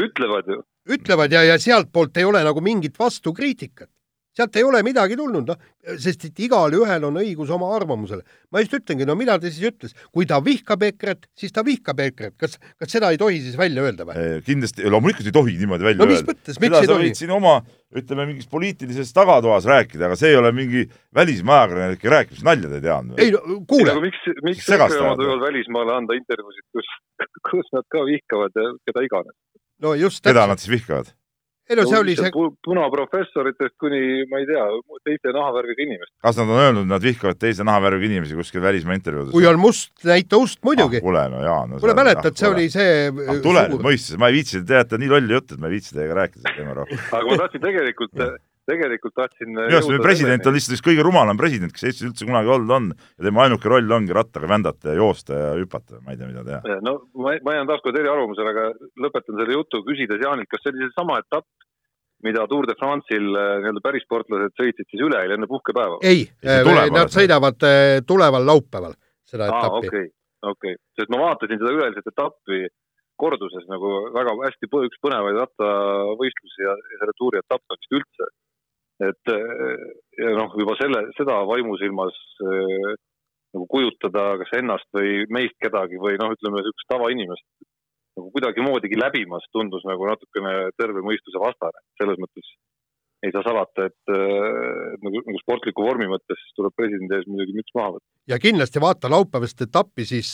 ütlevad 0.00 0.50
ju. 0.50 0.60
ütlevad 0.96 1.36
ja, 1.36 1.44
ja 1.52 1.58
sealtpoolt 1.62 2.18
ei 2.18 2.26
ole 2.26 2.42
nagu 2.46 2.64
mingit 2.64 2.98
vastukriitikat 2.98 3.90
sealt 4.36 4.56
ei 4.56 4.64
ole 4.66 4.82
midagi 4.86 5.16
tulnud, 5.18 5.48
noh, 5.50 5.58
sest 6.00 6.28
et 6.28 6.42
igalühel 6.46 7.04
on 7.08 7.18
õigus 7.20 7.50
oma 7.54 7.70
arvamusele. 7.74 8.22
ma 8.52 8.62
just 8.62 8.74
ütlengi, 8.78 9.06
no 9.08 9.16
mida 9.18 9.36
ta 9.40 9.50
siis 9.50 9.72
ütles, 9.72 9.94
kui 10.14 10.26
ta 10.28 10.40
vihkab 10.44 10.82
EKRE-t, 10.86 11.28
siis 11.38 11.54
ta 11.54 11.64
vihkab 11.66 12.00
EKRE-t, 12.06 12.36
kas, 12.38 12.56
kas 12.78 12.94
seda 12.94 13.10
ei 13.10 13.18
tohi 13.20 13.40
siis 13.42 13.58
välja 13.58 13.84
öelda 13.86 14.06
või? 14.08 14.24
kindlasti, 14.46 14.86
loomulikult 14.86 15.30
ei 15.30 15.34
tohi 15.34 15.56
niimoodi 15.58 15.88
välja 15.88 16.00
no, 16.00 16.06
öelda. 16.06 16.20
no 16.20 16.20
mis 16.20 16.26
mõttes, 16.30 16.62
miks 16.62 16.78
ei 16.80 16.90
tohi? 16.90 17.12
siin 17.18 17.34
oma, 17.34 17.56
ütleme, 17.96 18.28
mingis 18.30 18.50
poliitilises 18.50 19.12
tagatoas 19.16 19.68
rääkida, 19.70 20.06
aga 20.08 20.18
see 20.20 20.32
ei 20.32 20.38
ole 20.38 20.54
mingi 20.56 20.86
välismaa 21.16 21.64
ajakirjanike 21.64 22.14
rääkimine, 22.16 22.46
nalja 22.46 22.70
te 22.72 22.80
ei 22.80 22.86
teadnud. 22.86 23.22
ei 23.26 23.34
no 23.34 23.60
kuule. 23.70 23.96
miks, 24.06 24.26
miks 24.46 24.68
EKRE 24.68 25.00
omad 25.02 25.24
võivad 25.24 25.46
välismaale 25.48 25.96
anda 25.98 26.18
intervjuusid, 26.18 26.66
kus, 26.76 26.92
kus 27.50 27.72
nad 27.74 27.88
ka 27.90 28.06
vihkavad 28.06 28.54
keda 28.86 29.06
iganes? 29.08 29.34
no 29.82 29.96
just. 29.98 30.22
keda 30.22 30.46
nad 30.50 30.62
siis 30.62 30.76
vihkavad? 30.78 31.10
Ei 31.70 31.78
no 31.78 31.86
see 31.86 32.00
oli 32.02 32.16
see 32.18 32.32
punaprofessoritest 32.66 33.76
kuni, 33.80 34.00
ma 34.30 34.40
ei 34.42 34.48
tea, 34.48 34.64
teiste 35.06 35.34
nahavärviga 35.34 35.84
inimest. 35.86 36.12
kas 36.26 36.40
nad 36.40 36.50
on 36.50 36.62
öelnud, 36.64 36.88
nad 36.90 37.04
vihkavad 37.04 37.38
teise 37.38 37.66
nahavärviga 37.66 38.10
inimesi 38.10 38.38
kuskil 38.38 38.64
välismaa 38.64 38.98
intervjuudes? 38.98 39.32
kui 39.34 39.46
on 39.46 39.60
must, 39.62 39.92
näita 40.04 40.40
ust 40.42 40.58
muidugi 40.66 40.98
ah,. 40.98 41.06
kuule, 41.06 41.24
no 41.32 41.42
jaa 41.46 41.62
no,. 41.70 41.80
kuule, 41.82 41.96
mäletad, 41.98 42.36
see 42.40 42.50
oli 42.50 42.68
see 42.74 42.94
ah, 43.10 43.42
tule 43.44 43.66
nüüd 43.70 43.86
mõistes, 43.86 44.18
ma 44.20 44.32
ei 44.32 44.40
viitsi, 44.40 44.60
te 44.60 44.74
teate 44.74 44.98
nii 45.00 45.12
lolli 45.14 45.38
juttu, 45.38 45.56
et 45.56 45.62
ma 45.62 45.70
ei 45.70 45.78
viitsi 45.78 45.94
teiega 45.94 46.18
rääkida 46.24 46.46
selle 46.46 46.58
teema 46.58 46.78
rohkem. 46.82 47.04
aga 47.10 47.30
ma 47.30 47.42
tahtsin 47.44 47.66
tegelikult 47.68 48.16
tegelikult 48.68 49.14
tahtsin 49.16 49.56
arust 49.62 49.90
meie 49.90 50.02
president 50.02 50.46
on 50.46 50.56
lihtsalt 50.56 50.76
üks 50.76 50.84
kõige 50.84 51.04
rumalam 51.06 51.38
president, 51.40 51.72
kes 51.74 51.86
Eestis 51.88 52.08
üldse 52.08 52.28
kunagi 52.28 52.52
olnud 52.54 52.74
on 52.76 52.90
ja 52.92 53.26
tema 53.26 53.46
ainuke 53.46 53.70
roll 53.72 53.96
ongi 53.96 54.14
rattaga 54.16 54.50
vändata 54.50 54.92
ja 54.92 55.00
joosta 55.00 55.38
ja 55.38 55.48
hüpata, 55.58 56.00
ma 56.04 56.14
ei 56.14 56.20
tea, 56.20 56.28
mida 56.30 56.44
teha. 56.46 56.78
no 56.86 56.96
ma, 57.16 57.34
ma 57.46 57.56
jään 57.56 57.70
taas 57.70 57.82
kord 57.84 57.98
eriarvamusele, 58.00 58.54
aga 58.54 58.68
lõpetan 59.06 59.40
selle 59.40 59.56
jutu 59.58 59.82
küsides 59.88 60.22
Jaanilt, 60.24 60.50
kas 60.50 60.64
see 60.64 60.74
oli 60.74 60.86
seesama 60.86 61.18
etapp, 61.22 61.48
mida 62.26 62.44
Tour 62.50 62.68
de 62.68 62.76
France'il 62.78 63.30
äh, 63.32 63.52
nii-öelda 63.64 63.84
päris 63.84 64.04
sportlased 64.06 64.56
sõitsid 64.60 64.88
siis 64.92 65.06
üleeile 65.08 65.38
enne 65.38 65.48
puhkepäeva? 65.50 66.02
ei, 66.06 66.26
nad 66.44 67.14
sõidavad 67.14 67.68
äh, 67.68 68.00
tuleval 68.06 68.46
laupäeval 68.52 68.98
seda 69.30 69.48
etappi. 69.48 69.88
okei, 69.88 70.06
okei, 70.52 70.76
sest 70.98 71.12
ma 71.14 71.24
vaatasin 71.24 71.58
seda 71.62 71.74
üleeilset 71.78 72.12
etappi 72.12 72.66
korduses 73.20 73.66
nagu 73.70 73.90
väga 74.14 74.34
hästi 74.46 74.68
üks 74.86 75.00
põnevaid 75.04 75.38
rattavõistlusi 75.42 76.64
ja, 76.64 76.76
ja 76.92 77.00
selle 77.02 77.16
tuuri 77.18 77.42
etappe 77.42 77.76
vist 77.76 77.98
üldse. 77.98 78.30
Et 79.04 79.32
äh, 79.32 79.84
ja 80.20 80.32
noh, 80.36 80.54
juba 80.60 80.76
selle, 80.80 81.06
seda 81.16 81.40
vaimusilmas 81.48 82.16
äh, 82.44 82.94
nagu 83.56 83.66
kujutada 83.72 84.34
kas 84.42 84.52
ennast 84.60 84.88
või 84.94 85.24
meist 85.32 85.56
kedagi 85.62 85.98
või 86.00 86.18
noh, 86.20 86.34
ütleme 86.36 86.60
niisugust 86.60 86.90
tavainimest 86.92 87.46
nagu 88.18 88.28
kuidagimoodigi 88.34 88.98
läbimas, 88.98 89.46
tundus 89.54 89.86
nagu 89.88 90.06
natukene 90.06 90.70
terve 90.78 91.02
mõistuse 91.06 91.40
vastane. 91.40 91.80
selles 92.00 92.18
mõttes 92.20 92.50
ei 93.20 93.32
saa 93.34 93.42
salata, 93.44 93.84
et 93.84 94.10
nagu, 95.04 95.20
nagu 95.26 95.40
sportliku 95.42 95.84
vormi 95.84 96.06
mõttes 96.08 96.40
tuleb 96.56 96.72
presidendi 96.72 97.18
ees 97.18 97.26
muidugi 97.28 97.54
müts 97.58 97.74
maha 97.76 97.92
võtta. 97.96 98.06
ja 98.32 98.38
kindlasti 98.42 98.82
vaata 98.82 99.10
laupäevast 99.12 99.62
etappi 99.66 100.06
siis, 100.08 100.30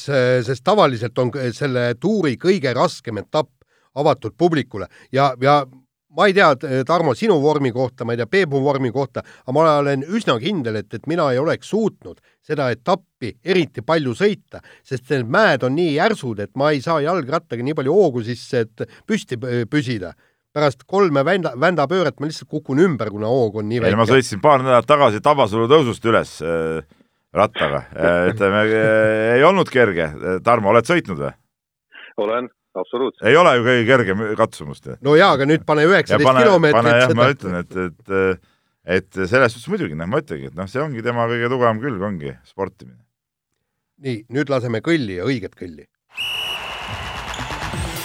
sest 0.48 0.64
tavaliselt 0.64 1.18
on 1.18 1.32
selle 1.56 1.88
tuuri 2.00 2.36
kõige 2.40 2.72
raskem 2.76 3.20
etapp 3.22 3.52
avatud 3.96 4.36
publikule 4.38 4.88
ja, 5.12 5.32
ja 5.42 5.60
ma 6.16 6.26
ei 6.26 6.34
tea, 6.36 6.50
Tarmo, 6.86 7.14
sinu 7.14 7.36
vormi 7.42 7.72
kohta, 7.74 8.04
ma 8.04 8.14
ei 8.14 8.20
tea, 8.20 8.28
Peebu 8.30 8.60
vormi 8.64 8.90
kohta, 8.94 9.22
aga 9.44 9.54
ma 9.54 9.66
olen 9.80 10.04
üsna 10.16 10.38
kindel, 10.42 10.80
et, 10.80 10.88
et 10.96 11.06
mina 11.10 11.28
ei 11.32 11.40
oleks 11.40 11.68
suutnud 11.72 12.20
seda 12.46 12.70
etappi 12.74 13.34
eriti 13.44 13.82
palju 13.86 14.14
sõita, 14.16 14.62
sest 14.86 15.10
need 15.12 15.28
mäed 15.32 15.66
on 15.66 15.76
nii 15.76 15.96
järsud, 15.96 16.40
et 16.44 16.52
ma 16.58 16.70
ei 16.74 16.82
saa 16.84 17.02
jalgrattaga 17.04 17.64
nii 17.66 17.76
palju 17.76 17.94
hoogu 17.94 18.24
sisse, 18.26 18.64
et 18.66 18.86
püsti 19.06 19.38
püsida. 19.70 20.14
pärast 20.56 20.86
kolme 20.88 21.20
vända, 21.20 21.50
vändapööret 21.60 22.16
ma 22.20 22.30
lihtsalt 22.30 22.48
kukun 22.48 22.78
ümber, 22.80 23.10
kuna 23.12 23.28
hoog 23.28 23.58
on 23.60 23.66
nii 23.68 23.80
väike. 23.82 23.96
ma 23.96 24.06
sõitsin 24.08 24.40
paar 24.40 24.62
nädalat 24.64 24.86
tagasi 24.88 25.20
Tabasalu 25.20 25.66
tõusust 25.68 26.06
üles 26.08 26.38
äh, 26.40 26.80
rattaga 27.36 27.82
äh,, 27.92 28.30
ütleme 28.30 28.62
äh, 28.64 29.34
ei 29.36 29.44
olnud 29.44 29.68
kerge. 29.68 30.08
Tarmo, 30.44 30.72
oled 30.72 30.88
sõitnud 30.88 31.20
või? 31.20 31.34
olen 32.16 32.48
absoluutselt. 32.76 33.24
ei 33.28 33.36
ole 33.36 33.56
ju 33.56 33.64
kõige 33.66 33.86
kergem 33.88 34.26
katsumus. 34.38 34.84
no 35.00 35.16
jaa, 35.18 35.32
aga 35.38 35.48
nüüd 35.48 35.64
pane 35.68 35.86
üheksateist 35.88 36.42
kilomeetrit 36.42 36.92
jah 36.92 37.08
seda..., 37.08 37.18
ma 37.18 37.32
ütlen, 37.32 37.58
et, 37.64 37.80
et 37.86 38.46
et 38.86 39.18
selles 39.26 39.52
suhtes 39.52 39.66
muidugi, 39.72 39.98
noh, 39.98 40.08
ma 40.10 40.22
ütlengi, 40.22 40.52
et 40.52 40.56
noh, 40.56 40.68
see 40.70 40.82
ongi 40.82 41.02
tema 41.04 41.26
kõige 41.30 41.50
tugevam 41.50 41.82
külg, 41.82 42.06
ongi 42.06 42.32
sportimine. 42.46 43.02
nii, 44.06 44.24
nüüd 44.30 44.50
laseme 44.52 44.82
kõlli 44.84 45.18
ja 45.18 45.26
õiget 45.26 45.56
kõlli. 45.58 45.86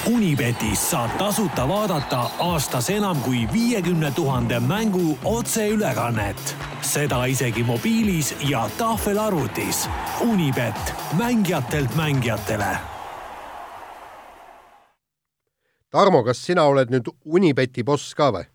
Unibetis 0.10 0.82
saab 0.90 1.12
tasuta 1.20 1.68
vaadata 1.70 2.24
aastas 2.42 2.88
enam 2.90 3.20
kui 3.22 3.44
viiekümne 3.54 4.10
tuhande 4.18 4.58
mängu 4.60 5.18
otseülekannet. 5.24 6.56
seda 6.82 7.26
isegi 7.30 7.64
mobiilis 7.64 8.34
ja 8.50 8.66
tahvelarvutis. 8.78 9.88
Unibet, 10.26 10.96
mängijatelt 11.18 11.96
mängijatele 11.96 13.01
Tarmo, 15.92 16.24
kas 16.24 16.40
sina 16.40 16.64
oled 16.72 16.92
nüüd 16.94 17.10
Unibeti 17.28 17.84
boss 17.84 18.16
ka 18.16 18.32
või? 18.32 18.48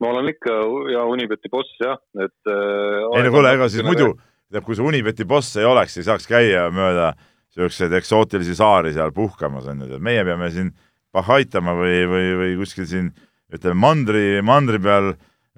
ma 0.00 0.14
olen 0.14 0.30
ikka 0.32 0.54
ja 0.94 1.04
Unibeti 1.04 1.50
boss 1.52 1.72
jah, 1.82 1.98
et 2.16 2.48
äh,. 2.48 3.08
ei 3.18 3.26
no 3.26 3.32
kuule, 3.34 3.50
ega 3.52 3.68
siis 3.68 3.84
muidu, 3.84 4.14
tead, 4.48 4.64
kui 4.64 4.78
sa 4.78 4.86
Unibeti 4.86 5.26
boss 5.28 5.58
ei 5.60 5.66
oleks, 5.68 5.98
ei 6.00 6.06
saaks 6.06 6.28
käia 6.30 6.68
mööda 6.72 7.12
siukseid 7.52 7.92
eksootilisi 7.98 8.54
saari 8.56 8.94
seal 8.96 9.12
puhkamas 9.12 9.66
on 9.68 9.82
ju, 9.84 9.98
meie 10.00 10.22
peame 10.24 10.48
siin 10.54 10.70
pahaitama 11.12 11.74
või, 11.76 11.98
või, 12.08 12.30
või 12.38 12.54
kuskil 12.62 12.88
siin 12.88 13.10
ütleme 13.52 13.76
mandri, 13.82 14.24
mandri 14.46 14.80
peal 14.80 15.12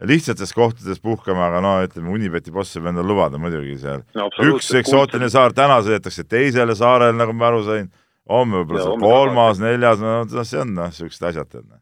lihtsates 0.08 0.50
kohtades 0.56 0.98
puhkama, 1.04 1.50
aga 1.50 1.60
no 1.62 1.76
ütleme, 1.84 2.10
Unibeti 2.16 2.50
boss 2.50 2.74
võib 2.78 2.90
endale 2.90 3.12
lubada 3.12 3.38
muidugi 3.38 3.76
seal 3.84 4.02
no,. 4.18 4.30
üks 4.48 4.72
eksootiline 4.80 5.30
saar, 5.30 5.54
täna 5.54 5.78
sõidetakse 5.84 6.26
teisele 6.26 6.74
saarele, 6.74 7.14
nagu 7.20 7.36
ma 7.36 7.52
aru 7.52 7.62
sain 7.68 7.92
homme 8.30 8.62
võib-olla 8.62 8.84
see 8.84 8.98
kolmas, 9.02 9.62
neljas, 9.62 10.02
no 10.02 10.44
see 10.44 10.60
on 10.62 10.76
noh, 10.76 10.92
niisugused 10.92 11.24
asjad. 11.30 11.56
Noh. 11.62 11.80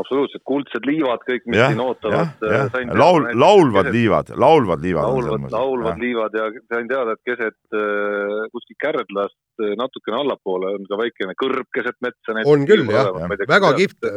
absoluutselt, 0.00 0.42
kuldsed 0.48 0.86
liivad 0.88 1.22
kõik, 1.26 1.44
mis 1.52 1.60
ja, 1.60 1.68
siin 1.70 1.82
ootavad. 1.84 2.46
Äh, 2.48 2.76
laul, 2.96 3.28
laulvad 3.36 3.90
keset, 3.90 3.96
liivad, 3.98 4.32
laulvad 4.40 4.82
liivad. 4.82 5.04
laulvad, 5.04 5.46
laulvad 5.52 5.92
ja. 5.92 6.00
liivad 6.00 6.38
ja 6.38 6.48
sain 6.72 6.90
teada, 6.90 7.14
et 7.14 7.22
keset 7.28 7.76
äh, 7.76 8.42
kuskil 8.56 8.78
Kärdlast 8.80 9.38
äh, 9.60 9.76
natukene 9.78 10.18
allapoole 10.22 10.74
on 10.78 10.88
ka 10.88 10.98
väikene 11.02 11.36
kõrb 11.38 11.68
keset 11.76 11.98
metsa. 12.04 12.40
on 12.48 12.66
küll 12.68 12.88
jah, 12.88 13.12
väga 13.52 13.72
kihvt, 13.78 14.10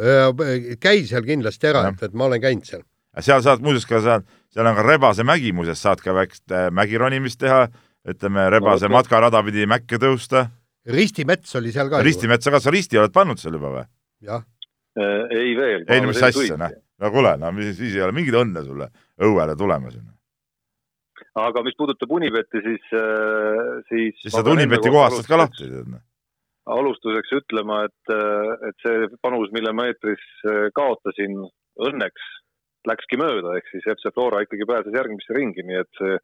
käi 0.82 1.06
seal 1.06 1.28
kindlasti 1.28 1.72
ära, 1.72 1.86
et, 1.92 2.06
et 2.08 2.16
ma 2.16 2.30
olen 2.30 2.42
käinud 2.42 2.66
seal. 2.66 2.86
seal 3.20 3.44
saad 3.44 3.64
muuseas 3.64 3.88
ka 3.88 4.00
seal, 4.02 4.24
seal 4.56 4.72
on 4.72 4.80
ka 4.80 4.86
Rebase 4.88 5.28
mägi 5.28 5.52
muuseas, 5.52 5.84
saad 5.84 6.00
ka 6.00 6.16
väikest 6.16 6.56
mägironimist 6.72 7.42
teha, 7.44 7.66
ütleme 8.08 8.48
Rebase 8.54 8.88
no, 8.88 8.96
matkarada 8.96 9.44
pidi 9.44 9.68
mäkke 9.68 10.00
tõusta 10.00 10.48
ristimets 10.86 11.54
oli 11.58 11.72
seal 11.74 11.90
ka. 11.90 12.02
ristimetsa 12.04 12.52
ka, 12.54 12.60
sa 12.62 12.72
risti 12.74 12.98
oled 13.00 13.14
pannud 13.14 13.40
seal 13.40 13.56
juba 13.58 13.72
või? 13.74 13.86
jah. 14.26 14.44
Äh, 14.96 15.24
ei 15.36 15.54
veel. 15.58 15.84
ei 15.92 16.02
no 16.02 16.10
mis 16.10 16.22
asja, 16.24 16.56
noh. 16.60 16.76
no 17.02 17.12
kuule, 17.12 17.34
no 17.40 17.50
mis 17.56 17.74
siis 17.76 17.96
ei 17.96 18.04
ole 18.04 18.14
mingit 18.16 18.36
õnne 18.38 18.62
sulle 18.64 18.88
õuele 19.26 19.56
tulemas. 19.58 19.98
aga 21.42 21.64
mis 21.66 21.76
puudutab 21.76 22.14
Unibetti, 22.16 22.62
siis, 22.64 22.86
äh, 22.96 23.82
siis. 23.90 24.14
siis 24.22 24.36
saad 24.36 24.52
Unibeti 24.54 24.92
kohast 24.92 25.20
saad 25.20 25.32
ka 25.32 25.40
lahti, 25.42 25.68
tead 25.68 25.90
noh. 25.92 26.04
alustuseks 26.78 27.34
ütlema, 27.42 27.82
et, 27.90 28.14
et 28.70 28.86
see 28.86 29.10
panus, 29.22 29.52
mille 29.54 29.74
ma 29.76 29.90
eetris 29.90 30.24
kaotasin, 30.74 31.36
õnneks 31.76 32.32
läkski 32.86 33.18
mööda, 33.18 33.56
ehk 33.58 33.68
siis 33.72 33.84
FC 33.90 34.14
Flora 34.14 34.40
ikkagi 34.44 34.66
pääses 34.68 34.94
järgmisse 34.94 35.34
ringi, 35.34 35.64
nii 35.66 35.78
et 35.82 36.00
see 36.00 36.16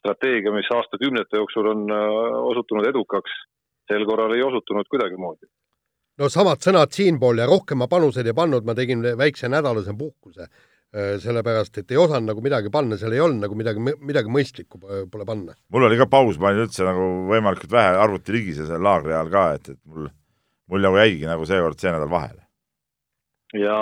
strateegia, 0.00 0.52
mis 0.52 0.68
aastakümnete 0.74 1.38
jooksul 1.38 1.68
on 1.70 1.88
osutunud 2.50 2.88
edukaks, 2.88 3.32
sel 3.90 4.06
korral 4.08 4.36
ei 4.36 4.42
osutunud 4.46 4.88
kuidagimoodi. 4.90 5.50
no 6.18 6.28
samad 6.32 6.62
sõnad 6.62 6.94
siinpool 6.94 7.42
ja 7.42 7.50
rohkem 7.50 7.82
ma 7.82 7.90
panuseid 7.90 8.26
ei 8.26 8.36
pannud, 8.36 8.64
ma 8.64 8.74
tegin 8.78 9.02
väikse 9.18 9.50
nädalase 9.50 9.96
puhkuse 9.98 10.48
Äh, 10.90 11.20
sellepärast 11.22 11.76
et 11.78 11.92
ei 11.94 11.98
osanud 12.02 12.26
nagu 12.26 12.42
midagi 12.42 12.70
panna, 12.74 12.96
seal 12.98 13.12
ei 13.14 13.20
olnud 13.22 13.44
nagu 13.44 13.54
midagi, 13.54 13.78
midagi 14.02 14.30
mõistlikku 14.34 14.80
pole 14.82 15.26
panna. 15.28 15.52
mul 15.70 15.84
oli 15.86 15.98
ka 16.00 16.08
paus, 16.10 16.34
ma 16.42 16.48
olin 16.48 16.64
üldse 16.64 16.82
nagu 16.82 17.04
võimalikult 17.28 17.70
vähe 17.70 17.92
arvuti 17.94 18.34
ligi 18.34 18.56
seal 18.58 18.82
laagri 18.82 19.14
ajal 19.14 19.30
ka, 19.30 19.44
et, 19.54 19.70
et 19.70 19.78
mul, 19.86 20.08
mul 20.66 20.82
nagu 20.82 20.98
jäigi 20.98 21.28
nagu 21.30 21.46
seekord 21.46 21.78
see 21.78 21.92
nädal 21.94 22.10
vahele. 22.10 22.42
ja, 23.54 23.76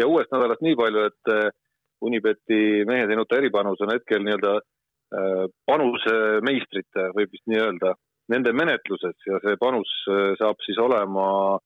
ja 0.00 0.08
uuest 0.08 0.32
nädalast 0.32 0.64
nii 0.64 0.78
palju, 0.80 1.04
et 1.12 1.32
äh, 1.36 1.52
Unibeti 2.00 2.62
mehed 2.88 3.12
ei 3.12 3.20
nuta 3.20 3.36
eripanus 3.36 3.84
on 3.84 3.92
hetkel 3.92 4.24
nii-öelda 4.24 4.56
äh, 4.56 5.44
panusemeistrite, 5.68 7.10
võib 7.12 7.36
vist 7.36 7.44
nii 7.44 7.60
öelda, 7.60 7.92
nende 8.32 8.52
menetluses 8.56 9.26
ja 9.28 9.38
see 9.44 9.56
panus 9.60 9.90
saab 10.40 10.60
siis 10.64 10.78
olema 10.80 11.58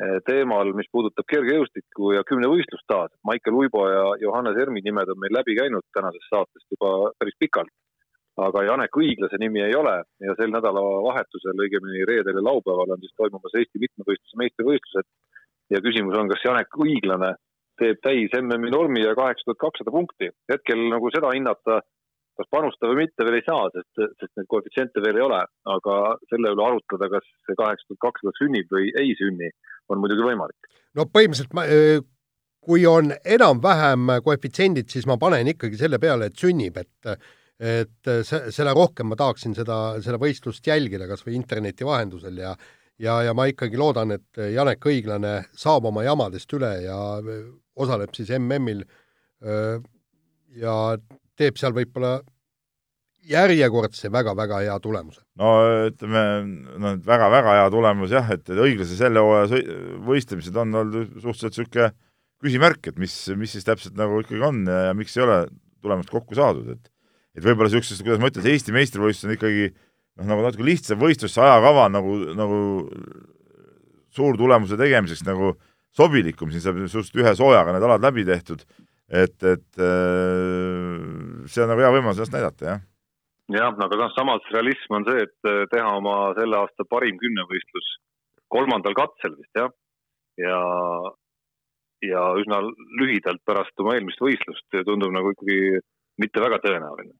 Eh, 0.00 0.16
teemal, 0.24 0.70
mis 0.72 0.88
puudutab 0.88 1.26
kergejõustikku 1.28 2.14
ja 2.14 2.22
kümnevõistlust 2.24 2.86
taas. 2.88 3.12
Maicel 3.28 3.56
Uibo 3.58 3.82
ja 3.84 4.04
Johannes 4.22 4.56
Ermi 4.62 4.80
nimed 4.80 5.10
on 5.12 5.18
meil 5.20 5.34
läbi 5.36 5.52
käinud 5.58 5.84
tänasest 5.92 6.30
saatest 6.32 6.72
juba 6.72 7.12
päris 7.20 7.36
pikalt. 7.42 7.72
aga 8.40 8.62
Janek 8.64 8.96
Õiglase 8.96 9.36
nimi 9.42 9.60
ei 9.60 9.74
ole 9.76 9.98
ja 10.24 10.34
sel 10.38 10.52
nädalavahetusel, 10.54 11.58
õigemini 11.60 12.06
reedel 12.08 12.38
ja 12.38 12.44
laupäeval 12.46 12.94
on 12.94 13.02
siis 13.02 13.12
toimumas 13.18 13.56
Eesti 13.58 13.82
mitmevõistluse 13.82 14.38
meistrivõistlused. 14.40 15.08
ja 15.74 15.80
küsimus 15.84 16.16
on, 16.16 16.30
kas 16.32 16.44
Janek 16.46 16.78
Õiglane 16.86 17.34
teeb 17.76 18.00
täis 18.00 18.32
MM-i 18.40 18.72
normi 18.72 19.02
ja 19.04 19.12
kaheksa 19.18 19.44
tuhat 19.44 19.60
kakssada 19.66 19.90
punkti. 19.90 20.30
hetkel 20.52 20.86
nagu 20.94 21.12
seda 21.12 21.34
hinnata 21.36 21.82
kas 22.40 22.48
panustada 22.52 22.92
või 22.92 23.04
mitte 23.04 23.26
veel 23.26 23.38
ei 23.38 23.44
saa, 23.46 23.66
sest, 23.74 24.04
sest 24.20 24.32
neid 24.38 24.48
koefitsiente 24.50 25.02
veel 25.04 25.18
ei 25.20 25.26
ole, 25.26 25.40
aga 25.74 25.96
selle 26.30 26.54
üle 26.54 26.64
arutleda, 26.66 27.10
kas 27.12 27.26
see 27.46 27.58
kaheksa 27.58 27.90
tuhat 27.90 28.04
kakssada 28.06 28.32
sünnib 28.38 28.72
või 28.72 28.88
ei 29.00 29.12
sünni, 29.18 29.50
on 29.92 30.00
muidugi 30.00 30.24
võimalik. 30.24 30.72
no 30.96 31.06
põhimõtteliselt 31.10 31.54
ma, 31.58 31.66
kui 32.64 32.86
on 32.88 33.12
enam-vähem 33.36 34.16
koefitsiendid, 34.24 34.88
siis 34.92 35.06
ma 35.08 35.18
panen 35.20 35.52
ikkagi 35.52 35.78
selle 35.80 36.00
peale, 36.02 36.30
et 36.30 36.40
sünnib, 36.40 36.80
et 36.80 37.14
et 37.60 38.08
selle 38.24 38.72
rohkem 38.72 39.10
ma 39.12 39.16
tahaksin 39.20 39.52
seda, 39.52 39.98
seda 40.00 40.16
võistlust 40.16 40.64
jälgida 40.64 41.04
kas 41.04 41.20
või 41.26 41.34
interneti 41.36 41.84
vahendusel 41.84 42.38
ja 42.40 42.54
ja, 43.00 43.18
ja 43.26 43.34
ma 43.36 43.44
ikkagi 43.50 43.76
loodan, 43.80 44.14
et 44.16 44.40
Janek 44.54 44.86
Õiglane 44.88 45.34
saab 45.56 45.84
oma 45.90 46.04
jamadest 46.06 46.52
üle 46.56 46.70
ja 46.86 46.96
osaleb 47.76 48.16
siis 48.16 48.32
MM-il 48.38 48.80
ja 50.60 50.74
teeb 51.40 51.60
seal 51.60 51.76
võib-olla 51.76 52.18
järjekordse 53.28 54.10
väga-väga 54.12 54.60
hea 54.64 54.76
tulemuse. 54.82 55.20
no 55.40 55.50
ütleme, 55.88 56.22
no 56.80 56.94
väga-väga 57.06 57.56
hea 57.58 57.66
tulemus 57.72 58.14
jah, 58.14 58.30
et 58.34 58.48
õiglase 58.54 58.96
selle 58.98 59.22
hooaja 59.24 59.60
võistlemised 60.06 60.56
on 60.56 60.74
olnud 60.82 61.18
suhteliselt 61.20 61.58
niisugune 61.58 61.90
küsimärk, 62.40 62.88
et 62.88 62.98
mis, 63.00 63.14
mis 63.36 63.52
siis 63.52 63.66
täpselt 63.66 63.98
nagu 64.00 64.22
ikkagi 64.22 64.40
on 64.46 64.64
ja, 64.68 64.88
ja 64.88 64.96
miks 64.96 65.16
ei 65.18 65.26
ole 65.26 65.42
tulemust 65.84 66.12
kokku 66.12 66.38
saadud, 66.38 66.72
et 66.76 66.90
et 67.38 67.44
võib-olla 67.46 67.70
niisugusest, 67.70 68.02
kuidas 68.02 68.20
ma 68.20 68.30
ütlen, 68.30 68.44
see 68.44 68.56
Eesti 68.56 68.74
meistrivõistlus 68.74 69.28
on 69.28 69.36
ikkagi 69.36 69.68
noh, 69.70 70.26
nagu 70.32 70.44
natuke 70.44 70.66
lihtsam 70.66 70.98
võistlus, 71.00 71.36
see 71.36 71.44
ajakava 71.44 71.86
nagu, 71.92 72.16
nagu 72.36 72.60
suurtulemuse 74.16 74.80
tegemiseks 74.80 75.22
nagu 75.28 75.54
sobilikum, 75.94 76.50
siin 76.50 76.64
saab 76.64 76.80
suhteliselt 76.86 77.20
ühe 77.22 77.34
soojaga 77.38 77.76
need 77.76 77.86
alad 77.86 78.08
läbi 78.08 78.24
tehtud 78.26 78.64
et, 79.10 79.42
et 79.42 79.82
äh, 79.82 81.46
see 81.50 81.64
on 81.64 81.72
nagu 81.72 81.82
hea 81.82 81.90
võimalus 81.96 82.20
ennast 82.20 82.34
näidata, 82.36 82.66
jah. 82.68 82.82
Jah, 83.54 83.74
aga 83.86 83.98
noh, 83.98 84.12
samas 84.16 84.44
realism 84.52 84.98
on 84.98 85.06
see, 85.08 85.24
et 85.26 85.48
äh, 85.48 85.64
teha 85.72 85.96
oma 85.98 86.32
selle 86.38 86.60
aasta 86.60 86.86
parim 86.90 87.18
kümnevõistlus 87.20 87.88
kolmandal 88.50 88.96
katsel 88.98 89.36
vist 89.38 89.58
jah, 89.58 89.72
ja, 90.40 90.60
ja 92.06 92.22
üsna 92.40 92.62
lühidalt 93.00 93.42
pärast 93.46 93.82
oma 93.82 93.96
eelmist 93.96 94.22
võistlust 94.22 94.80
tundub 94.86 95.12
nagu 95.14 95.34
ikkagi 95.34 95.82
mitte 96.20 96.42
väga 96.42 96.60
tõenäoline. 96.64 97.14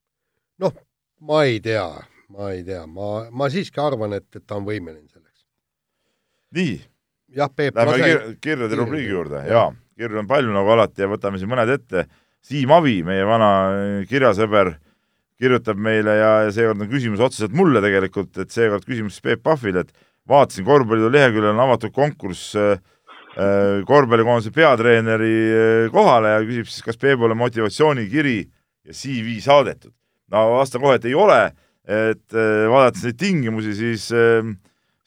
noh, 0.65 0.81
ma 1.27 1.45
ei 1.49 1.61
tea, 1.65 1.87
ma 2.35 2.55
ei 2.55 2.65
tea, 2.67 2.87
ma, 2.87 3.29
ma 3.31 3.51
siiski 3.53 3.83
arvan, 3.83 4.19
et, 4.19 4.29
et 4.35 4.47
ta 4.47 4.59
on 4.59 4.67
võimeline 4.69 5.09
selleks. 5.09 5.47
nii. 6.59 6.81
jah, 7.39 7.53
Peep. 7.55 7.79
Lähme 7.79 8.03
kir 8.03 8.27
kirjade 8.49 8.83
rubriigi 8.83 9.15
juurde, 9.15 9.47
jaa 9.49 9.71
kirju 10.01 10.23
on 10.23 10.29
palju 10.31 10.53
nagu 10.55 10.73
alati 10.75 11.05
ja 11.05 11.09
võtame 11.11 11.41
siin 11.41 11.51
mõned 11.53 11.73
ette. 11.75 12.07
Siim 12.41 12.73
Avi, 12.73 13.01
meie 13.05 13.27
vana 13.29 13.51
kirjasõber, 14.09 14.73
kirjutab 15.41 15.81
meile 15.81 16.15
ja, 16.19 16.31
ja 16.47 16.55
seekord 16.55 16.85
on 16.85 16.91
küsimus 16.91 17.23
otseselt 17.25 17.55
mulle 17.57 17.83
tegelikult, 17.85 18.33
et 18.43 18.53
seekord 18.53 18.87
küsimus 18.89 19.21
Peep 19.25 19.43
Pahvile, 19.47 19.85
et 19.85 19.93
vaatasin 20.29 20.67
korvpalliliidu 20.67 21.13
leheküljel 21.15 21.55
on 21.55 21.65
avatud 21.67 21.95
konkurss 21.97 22.55
äh, 22.61 22.79
äh 23.41 23.81
korvpallikoondise 23.89 24.53
peatreeneri 24.55 25.35
äh, 25.51 25.91
kohale 25.95 26.37
ja 26.37 26.45
küsib 26.45 26.69
siis, 26.69 26.85
kas 26.87 27.01
Peebule 27.01 27.35
motivatsioonikiri 27.35 28.39
ja 28.85 28.93
CV 28.93 29.41
saadetud. 29.45 29.95
no 30.31 30.47
vastan 30.59 30.83
kohe, 30.83 30.99
et 31.01 31.05
ei 31.11 31.15
ole, 31.15 31.41
et 31.89 32.35
äh, 32.37 32.67
vaadates 32.71 33.07
neid 33.09 33.19
tingimusi, 33.19 33.75
siis 33.75 34.11
äh, 34.15 34.45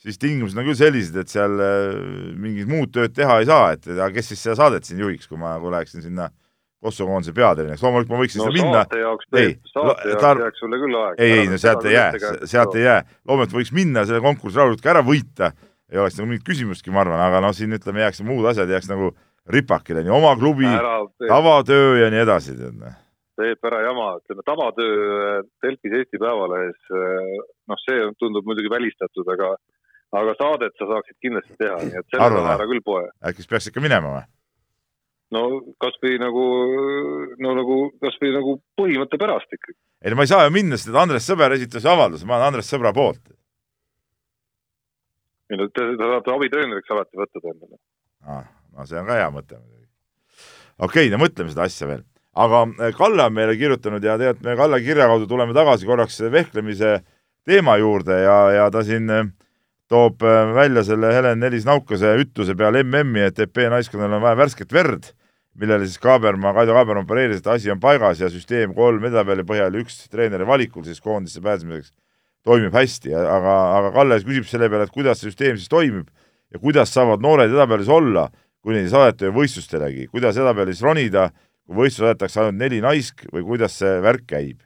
siis 0.04 0.20
tingimused 0.20 0.58
on 0.60 0.68
küll 0.68 0.80
sellised, 0.80 1.16
et 1.20 1.32
seal 1.32 1.60
äh, 1.64 2.34
mingit 2.36 2.68
muud 2.68 2.92
tööd 2.96 3.14
teha 3.16 3.40
ei 3.40 3.48
saa, 3.48 3.74
et 3.76 3.88
kes 4.16 4.34
siis 4.34 4.44
seda 4.44 4.58
saadet 4.60 4.88
siin 4.88 5.00
juhiks, 5.04 5.30
kui 5.30 5.40
ma 5.40 5.56
nagu 5.56 5.72
läheksin 5.72 6.04
sinna 6.04 6.30
Kosovo 6.84 7.14
koondise 7.14 7.34
peatreeneriks, 7.36 7.84
loomulikult 7.86 8.14
ma 8.14 8.22
võiksin 8.22 8.42
no, 8.44 8.48
sinna 8.50 8.64
minna. 8.70 8.82
saate 8.84 9.04
jaoks, 9.04 9.30
saate 9.32 10.10
jaoks 10.10 10.24
tar... 10.24 10.42
jääks 10.46 10.64
sulle 10.64 10.80
küll 10.82 10.98
aeg. 11.02 11.22
ei, 11.24 11.36
ei, 11.40 11.52
no 11.52 11.60
sealt 11.62 11.86
ei 11.88 11.96
jää, 11.96 12.34
sealt 12.50 12.80
ei 12.80 12.88
jää. 12.88 12.98
loomulikult 13.30 13.60
võiks 13.60 13.76
minna 13.76 14.08
selle 14.10 14.24
konkursi 14.26 14.60
rahulikult 14.60 14.84
ka 14.86 14.92
ära 14.96 15.06
võita, 15.08 15.54
ei 15.92 16.02
oleks 16.02 16.20
nagu 16.20 16.32
mingit 16.32 16.48
küsimustki, 16.48 16.92
ma 16.94 17.04
arvan, 17.06 17.24
aga 17.24 17.44
noh, 17.46 17.56
siin 17.56 17.76
ütleme, 17.78 18.04
jääks 18.04 18.24
muud 18.28 18.50
asjad 18.52 18.72
jääks 18.76 18.92
nagu 18.92 19.14
ripakile, 19.54 20.04
nii 20.04 20.14
oma 20.14 20.36
klubi, 20.40 20.68
tavatöö 21.28 22.04
ja 22.04 22.12
nii 22.14 22.26
edasi, 22.26 22.58
tead 22.60 22.78
noh 22.82 23.00
teeb 23.34 23.66
ära 23.66 23.80
jama, 23.82 24.12
ütleme 24.22 24.44
tavatöö 24.46 25.40
Delfis 25.64 25.96
Eesti 25.98 26.20
Päevalehes, 26.22 26.92
noh, 26.92 27.80
see 27.82 28.04
tundub 28.22 28.46
muidugi 28.46 28.70
välistatud, 28.70 29.26
aga 29.34 29.56
aga 30.14 30.36
saadet 30.38 30.78
sa 30.78 30.88
saaksid 30.92 31.18
kindlasti 31.24 31.58
teha, 31.58 31.80
nii 31.82 32.00
et 32.02 32.14
selle 32.14 32.46
ära 32.54 32.70
küll 32.70 32.84
poe. 32.86 33.08
äkki 33.26 33.42
siis 33.42 33.50
peaks 33.50 33.70
ikka 33.72 33.84
minema 33.84 34.14
või? 34.18 34.26
No 35.34 35.44
kasvõi 35.82 36.18
nagu, 36.22 36.44
no 37.42 37.54
nagu 37.58 37.78
kasvõi 38.04 38.34
nagu 38.36 38.58
põhimõtte 38.80 39.20
pärast 39.22 39.50
ikkagi. 39.56 39.78
ei 40.04 40.14
no 40.14 40.20
ma 40.20 40.28
ei 40.28 40.32
saa 40.32 40.48
ju 40.48 40.54
minna, 40.56 40.80
sest 40.80 40.92
et 40.94 41.00
Andres 41.04 41.28
Sõber 41.30 41.56
esitas 41.58 41.88
avalduse, 41.90 42.28
ma 42.30 42.38
olen 42.38 42.52
Andres 42.52 42.72
Sõbra 42.72 42.94
poolt. 42.96 43.22
ei 45.52 45.60
no 45.60 45.70
te, 45.70 45.86
te 46.00 46.10
saate 46.14 46.36
abitreeneriks 46.36 46.96
alati 46.96 47.22
võtta 47.22 47.44
endale 47.44 47.78
ah,. 48.24 48.48
no 48.74 48.88
see 48.90 49.00
on 49.02 49.10
ka 49.10 49.20
hea 49.20 49.30
mõte 49.34 49.60
muidugi. 49.60 49.88
okei 50.80 51.08
okay,, 51.08 51.14
no 51.14 51.22
mõtleme 51.24 51.54
seda 51.54 51.68
asja 51.70 51.90
veel. 51.90 52.04
aga 52.46 52.66
eh, 52.80 52.98
Kalle 52.98 53.28
on 53.28 53.38
meile 53.40 53.58
kirjutanud 53.60 54.04
ja 54.04 54.18
tegelikult 54.22 54.50
me 54.50 54.60
Kalle 54.60 54.82
kirja 54.86 55.10
kaudu 55.12 55.30
tuleme 55.30 55.58
tagasi 55.58 55.90
korraks 55.90 56.22
vehklemise 56.32 57.00
teema 57.46 57.78
juurde 57.82 58.22
ja, 58.24 58.38
ja 58.56 58.70
ta 58.72 58.84
siin 58.88 59.10
äh, 59.12 59.26
toob 59.92 60.24
äh, 60.24 60.54
välja 60.56 60.84
selle 60.88 61.12
Helen 61.14 61.42
Nelis-Naukase 61.44 62.16
ütluse 62.24 62.56
peale 62.58 62.84
MM-i, 62.86 63.28
et 63.28 63.40
EP 63.46 63.66
naiskonnal 63.72 64.18
on 64.18 64.24
vaja 64.24 64.40
värsket 64.40 64.74
verd, 64.74 65.12
millele 65.60 65.86
siis 65.88 66.02
Kaabermaa, 66.02 66.54
Kaido 66.56 66.74
Kaabermaa 66.78 67.08
pareeris, 67.10 67.42
et 67.44 67.50
asi 67.52 67.72
on 67.72 67.82
paigas 67.84 68.22
ja 68.24 68.30
süsteem 68.34 68.74
kolm 68.78 69.04
edetabeli 69.06 69.46
põhjal 69.48 69.76
ja 69.76 69.84
üks 69.84 70.00
treeneri 70.12 70.48
valikul 70.50 70.86
siis 70.88 71.02
koondisse 71.04 71.42
pääsemiseks 71.44 71.94
toimib 72.44 72.76
hästi, 72.76 73.14
aga, 73.16 73.56
aga 73.78 73.94
Kalle 73.96 74.20
küsib 74.26 74.48
selle 74.50 74.70
peale, 74.72 74.88
et 74.88 74.94
kuidas 74.94 75.22
see 75.22 75.32
süsteem 75.32 75.60
siis 75.60 75.72
toimib 75.72 76.10
ja 76.54 76.60
kuidas 76.60 76.92
saavad 76.94 77.24
noored 77.24 77.52
edetabellis 77.52 77.92
olla, 77.92 78.28
saadeta 78.64 79.28
ju 79.28 79.36
võistlustelegi, 79.36 80.10
kuidas 80.12 80.38
edetabellis 80.40 80.84
ronida, 80.84 81.30
kui 81.64 81.84
võistlus 81.84 82.08
saadetakse 82.08 82.42
ainult 82.42 82.60
neli 82.60 82.82
naist 82.84 83.26
või 83.32 83.46
kuidas 83.48 83.78
see 83.80 83.98
värk 84.04 84.28
käib 84.28 84.62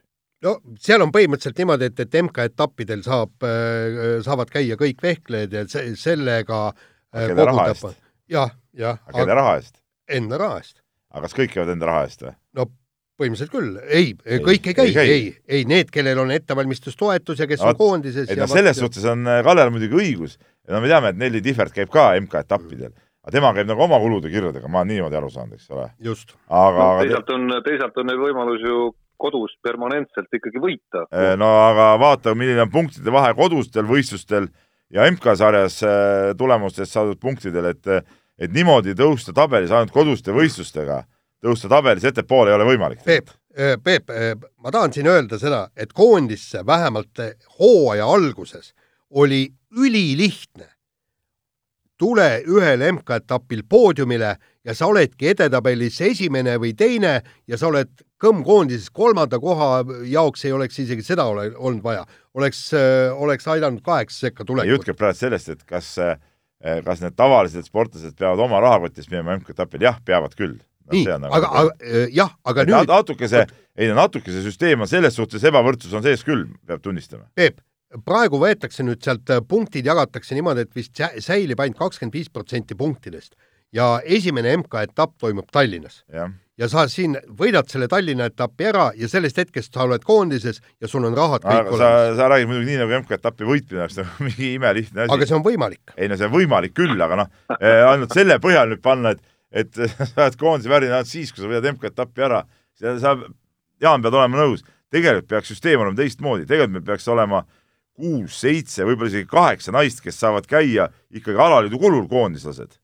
no 0.46 0.58
seal 0.82 1.04
on 1.06 1.12
põhimõtteliselt 1.14 1.62
niimoodi, 1.62 1.90
et, 1.92 2.00
et 2.04 2.20
MK-etappidel 2.22 3.04
saab, 3.06 3.34
äh, 3.46 4.20
saavad 4.26 4.52
käia 4.54 4.78
kõik 4.80 5.02
vehklejad 5.04 5.54
ja 5.54 5.66
se, 5.70 5.84
sellega 6.00 6.68
äh, 6.70 7.28
kelle 7.30 7.48
raha 7.50 7.68
eest? 7.72 8.02
jah, 8.32 8.54
jah. 8.78 9.02
aga 9.08 9.20
kelle 9.22 9.38
raha 9.40 9.58
eest? 9.62 9.76
Enda 10.08 10.40
raha 10.42 10.60
eest. 10.64 10.82
aga 11.14 11.28
kas 11.28 11.38
kõik 11.38 11.56
käivad 11.56 11.74
enda 11.76 11.90
raha 11.90 12.04
eest 12.08 12.26
või? 12.26 12.36
no 12.60 12.70
põhimõtteliselt 13.18 13.54
küll, 13.54 13.80
ei, 13.88 14.12
ei, 14.30 14.40
kõik 14.46 14.68
ei 14.70 14.78
käi, 14.78 14.92
ei, 14.94 15.10
ei, 15.10 15.30
ei 15.58 15.66
need, 15.66 15.90
kellel 15.94 16.22
on 16.22 16.32
ettevalmistustoetus 16.36 17.42
ja 17.42 17.48
kes 17.50 17.64
no, 17.64 17.72
on 17.74 17.80
koondises. 17.80 18.30
ei 18.30 18.38
no 18.38 18.46
selles 18.52 18.78
suhtes 18.78 19.08
on 19.10 19.26
äh, 19.26 19.42
Kallel 19.46 19.74
muidugi 19.74 19.98
õigus 19.98 20.38
no 20.70 20.84
me 20.84 20.92
teame, 20.92 21.14
et 21.14 21.20
Nelli 21.20 21.42
Tihvert 21.46 21.74
käib 21.74 21.90
ka 21.94 22.12
MK-etappidel 22.20 22.94
aga 23.28 23.34
tema 23.36 23.52
käib 23.58 23.68
nagu 23.68 23.84
oma 23.84 24.00
kulude 24.00 24.30
kirjadega, 24.32 24.70
ma 24.72 24.84
olen 24.84 24.94
niimoodi 24.94 25.18
aru 25.20 25.30
saanud, 25.34 25.58
eks 25.58 25.74
ole. 25.76 25.90
just. 26.00 26.38
aga 26.48 26.86
no, 26.86 27.02
teisalt 27.02 27.34
on, 27.36 27.58
teisalt 27.66 28.00
on 28.00 28.08
neil 28.08 28.22
võimalus 28.22 28.64
ju 28.64 28.78
kodus 29.20 29.58
permanentselt 29.66 30.32
ikkagi 30.38 30.62
võita. 30.64 31.04
no 31.42 31.50
aga 31.66 31.90
vaata, 32.00 32.36
milline 32.38 32.64
on 32.64 32.72
punktide 32.72 33.12
vahe 33.12 33.34
kodustel 33.36 33.88
võistlustel 33.90 34.48
ja 34.94 35.10
MK-sarjas 35.12 35.82
äh, 35.84 36.32
tulemustest 36.40 36.94
saadud 36.94 37.20
punktidel, 37.20 37.74
et 37.74 37.92
et 38.40 38.54
niimoodi 38.54 38.96
tõusta 38.98 39.34
tabelis 39.36 39.72
ainult 39.72 39.94
koduste 39.96 40.36
võistlustega, 40.36 41.04
tõusta 41.44 41.70
tabelis 41.72 42.06
ettepoole 42.08 42.54
ei 42.54 42.60
ole 42.60 42.70
võimalik. 42.72 43.04
Peep, 43.06 43.34
Peep, 43.84 44.12
ma 44.62 44.72
tahan 44.72 44.94
siin 44.94 45.08
öelda 45.10 45.40
seda, 45.42 45.68
et 45.76 45.94
koondisse 45.94 46.66
vähemalt 46.66 47.24
hooaja 47.60 48.06
alguses 48.06 48.74
oli 49.10 49.48
ülilihtne 49.78 50.68
tule 51.98 52.28
ühel 52.46 52.84
MK-etapil 52.92 53.64
poodiumile 53.70 54.36
ja 54.66 54.76
sa 54.76 54.90
oledki 54.92 55.32
edetabelis 55.34 56.00
esimene 56.06 56.58
või 56.62 56.74
teine 56.78 57.20
ja 57.48 57.58
sa 57.58 57.70
oled 57.72 57.90
kõmm-koondises 58.22 58.90
kolmanda 58.94 59.40
koha 59.42 59.84
jaoks 60.10 60.46
ei 60.46 60.54
oleks 60.54 60.80
isegi 60.84 61.06
seda 61.06 61.28
ole, 61.30 61.50
olnud 61.56 61.84
vaja. 61.84 62.06
oleks, 62.34 62.70
oleks 63.18 63.48
aidanud 63.48 63.82
kaheksa 63.86 64.28
sekka 64.28 64.46
tulekut. 64.46 64.72
jutt 64.72 64.86
käib 64.86 64.98
praegu 64.98 65.18
sellest, 65.18 65.50
et 65.50 65.64
kas, 65.66 65.96
kas 66.86 67.04
need 67.04 67.16
tavalised 67.18 67.68
sportlased 67.68 68.18
peavad 68.18 68.42
oma 68.42 68.62
rahakotist 68.64 69.12
minema 69.12 69.38
MK-etapil, 69.38 69.84
jah, 69.88 70.00
peavad 70.06 70.34
küll. 70.38 70.58
nii, 70.92 71.04
nagu 71.20 71.36
aga, 71.36 71.52
aga 71.62 72.04
jah, 72.16 72.34
aga 72.48 72.64
et 72.64 72.72
nüüd 72.72 72.92
natuke 72.92 73.28
see, 73.30 73.44
ei 73.78 73.90
natuke 73.94 74.32
see 74.32 74.46
süsteem 74.46 74.86
on 74.86 74.90
selles 74.90 75.18
suhtes 75.20 75.44
ebavõrdsus 75.50 75.94
on 75.98 76.06
sees 76.06 76.24
küll, 76.26 76.46
peab 76.66 76.82
tunnistama. 76.82 77.28
Peep, 77.36 77.60
praegu 78.08 78.40
võetakse 78.42 78.86
nüüd 78.88 79.04
sealt 79.04 79.30
äh, 79.34 79.44
punktid 79.44 79.86
jagatakse 79.86 80.38
niimoodi, 80.38 80.64
et 80.66 80.76
vist 80.76 81.04
säilib 81.24 81.60
ainult 81.60 81.82
kakskümmend 81.82 82.16
viis 82.16 82.32
protsenti 82.32 82.78
punktidest 82.80 83.36
ja 83.76 83.98
esimene 84.04 84.56
MK-etapp 84.62 85.18
toimub 85.20 85.52
Tallinnas. 85.52 86.04
Ja 86.58 86.70
sa 86.72 86.86
siin 86.92 87.16
võidad 87.40 87.70
selle 87.72 87.88
Tallinna 87.92 88.28
etapi 88.32 88.68
ära 88.72 88.88
ja 88.98 89.10
sellest 89.12 89.38
hetkest 89.42 89.76
sa 89.76 89.86
oled 89.86 90.04
koondises 90.06 90.62
ja 90.82 90.90
sul 90.90 91.06
on 91.08 91.18
rahad 91.18 91.46
kõik 91.46 91.72
olemas. 91.74 91.82
sa, 91.82 92.20
sa 92.20 92.30
räägid 92.34 92.52
muidugi 92.52 92.72
nii, 92.72 92.80
nagu 92.82 92.96
MK-etapi 93.04 93.50
võitmine 93.50 93.84
oleks 93.84 93.98
nagu 94.02 94.28
mingi 94.28 94.54
imelihtne 94.58 95.06
asi. 95.06 95.14
aga 95.16 95.30
see 95.30 95.38
on 95.38 95.46
võimalik. 95.46 95.96
ei 95.96 96.10
no 96.12 96.20
see 96.20 96.30
on 96.30 96.34
võimalik 96.34 96.78
küll, 96.78 96.96
aga 97.08 97.22
noh, 97.24 97.34
eh, 97.60 97.84
ainult 97.92 98.16
selle 98.18 98.40
põhjal 98.44 98.74
nüüd 98.74 98.82
panna, 98.86 99.14
et, 99.14 99.22
et 99.52 99.84
sa 100.14 100.26
oled 100.26 100.40
koondise 100.42 100.74
värvi 100.74 100.90
ainult 100.92 101.12
siis, 101.12 101.34
kui 101.34 101.44
sa 101.44 101.52
võidad 101.52 101.70
MK-etappi 101.76 102.28
ära, 102.30 102.42
sa, 102.82 103.18
Jaan, 103.78 104.02
pead 104.02 104.16
olema 104.18 104.40
nõus, 104.40 104.64
tegelikult 104.90 105.30
peaks 105.30 105.52
süsteem 105.54 105.84
olema 105.84 106.00
teistmoodi, 106.00 106.48
tegelikult 106.50 106.80
meil 106.80 106.86
peaks 106.88 107.08
olema 107.14 107.44
kuus-seitse, 107.98 108.86
võib-olla 108.86 109.12
isegi 109.12 109.28
kaheksa 109.30 109.74
naist, 109.74 110.02
kes 110.02 110.18
saavad 110.22 110.48
käia 110.50 110.88
ikkagi 111.14 111.38
alaliidu 111.42 111.80
kulul 111.82 112.08
koondislased. 112.10 112.78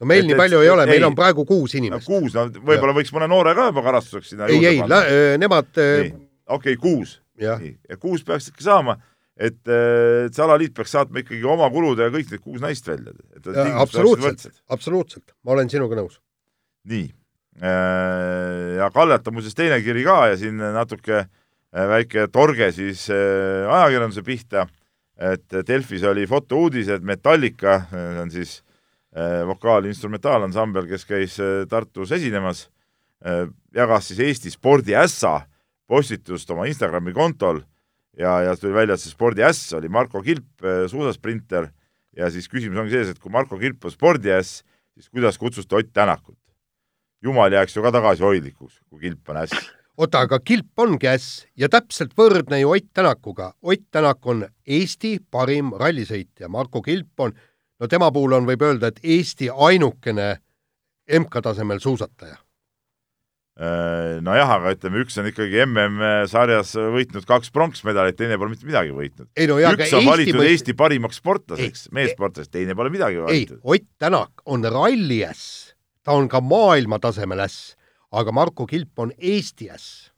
No 0.00 0.08
meil 0.08 0.24
et, 0.24 0.30
nii 0.30 0.38
palju 0.38 0.60
et, 0.60 0.66
ei 0.66 0.72
ole, 0.72 0.86
meil 0.90 1.06
on 1.08 1.18
praegu 1.18 1.44
kuus 1.48 1.76
inimest. 1.78 2.08
kuus, 2.08 2.34
no 2.36 2.46
võib-olla 2.48 2.96
võiks 2.96 3.12
mõne 3.16 3.28
noore 3.30 3.54
ka 3.58 3.68
juba 3.70 3.84
karastuseks 3.86 4.34
sinna 4.34 4.50
ei, 4.50 4.64
ei, 4.72 4.80
nemad 5.40 5.70
okei 5.76 6.10
okay,, 6.56 6.76
kuus. 6.80 7.18
ja 7.40 7.56
kuus 8.00 8.24
peaks 8.26 8.50
ikka 8.52 8.66
saama, 8.66 8.96
et, 9.36 9.60
et 9.64 10.34
see 10.34 10.44
alaliit 10.44 10.74
peaks 10.76 10.96
saatma 10.96 11.22
ikkagi 11.24 11.44
oma 11.44 11.70
kulude 11.72 12.08
ja 12.08 12.14
kõik 12.14 12.32
need 12.32 12.44
kuus 12.44 12.60
naist 12.64 12.88
välja. 12.88 13.14
absoluutselt, 13.80 14.50
absoluutselt, 14.68 15.36
ma 15.44 15.56
olen 15.56 15.72
sinuga 15.72 16.00
nõus. 16.00 16.20
nii, 16.90 17.10
ja 17.60 18.88
Kallet 18.94 19.28
on 19.28 19.36
muuseas 19.36 19.56
teine 19.58 19.82
kiri 19.84 20.06
ka 20.06 20.22
ja 20.32 20.40
siin 20.40 20.60
natuke 20.60 21.22
äh, 21.22 21.30
Äh, 21.70 21.86
väike 21.86 22.26
torge 22.34 22.72
siis 22.74 23.04
äh, 23.14 23.62
ajakirjanduse 23.70 24.24
pihta, 24.26 24.64
et 25.14 25.54
Delfis 25.68 26.02
oli 26.08 26.24
fotouudis, 26.26 26.88
et 26.90 27.04
Metallica, 27.06 27.84
see 27.92 28.22
on 28.24 28.32
siis 28.34 28.56
äh, 28.58 28.69
vokaal-instrumentaalansambel, 29.46 30.86
kes 30.86 31.06
käis 31.08 31.36
Tartus 31.68 32.12
esinemas, 32.14 32.68
jagas 33.74 34.06
siis 34.06 34.20
Eesti 34.22 34.52
spordiässa 34.54 35.40
postitust 35.90 36.50
oma 36.54 36.68
Instagrami 36.70 37.10
kontol 37.12 37.58
ja, 38.18 38.36
ja 38.46 38.54
tuli 38.56 38.76
välja, 38.76 38.94
et 38.94 39.02
see 39.02 39.10
spordiäss 39.10 39.74
oli 39.74 39.90
Marko 39.90 40.22
Kilp, 40.22 40.62
suusasprinter, 40.92 41.66
ja 42.16 42.30
siis 42.30 42.46
küsimus 42.48 42.78
ongi 42.78 42.94
selles, 42.94 43.10
et 43.10 43.18
kui 43.18 43.34
Marko 43.34 43.58
Kilp 43.58 43.84
on 43.84 43.96
spordiäss, 43.96 44.62
siis 44.94 45.10
kuidas 45.10 45.38
kutsuste 45.42 45.76
Ott 45.76 45.90
Tänakut? 45.92 46.38
jumal 47.20 47.52
jääks 47.52 47.74
ju 47.76 47.82
ka 47.82 47.90
tagasihoidlikuks, 47.92 48.78
kui 48.88 49.02
Kilp 49.08 49.34
on 49.34 49.42
äss 49.42 49.74
oota, 50.00 50.24
aga 50.24 50.38
kilp 50.40 50.80
ongi 50.80 51.08
äss 51.10 51.44
ja 51.58 51.68
täpselt 51.72 52.14
võrdne 52.18 52.60
ju 52.62 52.72
Ott 52.72 52.88
Tänakuga. 52.96 53.52
Ott 53.62 53.84
Tänak 53.92 54.26
on 54.26 54.46
Eesti 54.66 55.18
parim 55.30 55.74
rallisõitja, 55.76 56.48
Marko 56.48 56.82
Kilp 56.82 57.20
on, 57.20 57.34
no 57.80 57.88
tema 57.90 58.10
puhul 58.14 58.36
on, 58.38 58.46
võib 58.48 58.62
öelda, 58.66 58.90
et 58.90 59.00
Eesti 59.02 59.50
ainukene 59.50 60.36
MK-tasemel 61.20 61.80
suusataja. 61.82 62.38
Äh, 63.60 64.20
nojah, 64.24 64.54
aga 64.54 64.70
ütleme, 64.72 65.02
üks 65.04 65.18
on 65.20 65.26
ikkagi 65.28 65.58
MM-sarjas 65.66 66.70
võitnud 66.94 67.26
kaks 67.28 67.50
pronksmedalit, 67.52 68.16
teine 68.16 68.38
pole 68.40 68.54
mitte 68.54 68.68
midagi 68.68 68.94
võitnud. 68.96 69.28
No, 69.50 69.58
üks 69.58 69.92
on 69.98 70.06
valitud 70.06 70.38
Eesti, 70.38 70.52
Eesti 70.54 70.76
parimaks 70.78 71.20
sportlaseks, 71.20 71.90
meessportlaseks, 71.96 72.52
teine 72.54 72.78
pole 72.78 72.92
midagi 72.94 73.20
valitud. 73.20 73.58
ei, 73.58 73.66
Ott 73.76 73.90
Tänak 74.00 74.46
on 74.46 74.64
ralliäss, 74.64 75.74
ta 76.04 76.16
on 76.16 76.30
ka 76.30 76.40
maailmatasemel 76.40 77.44
äss 77.44 77.74
aga 78.10 78.32
Marko 78.32 78.66
Kilp 78.66 78.98
on 78.98 79.12
Eesti 79.18 79.70
äss. 79.70 80.09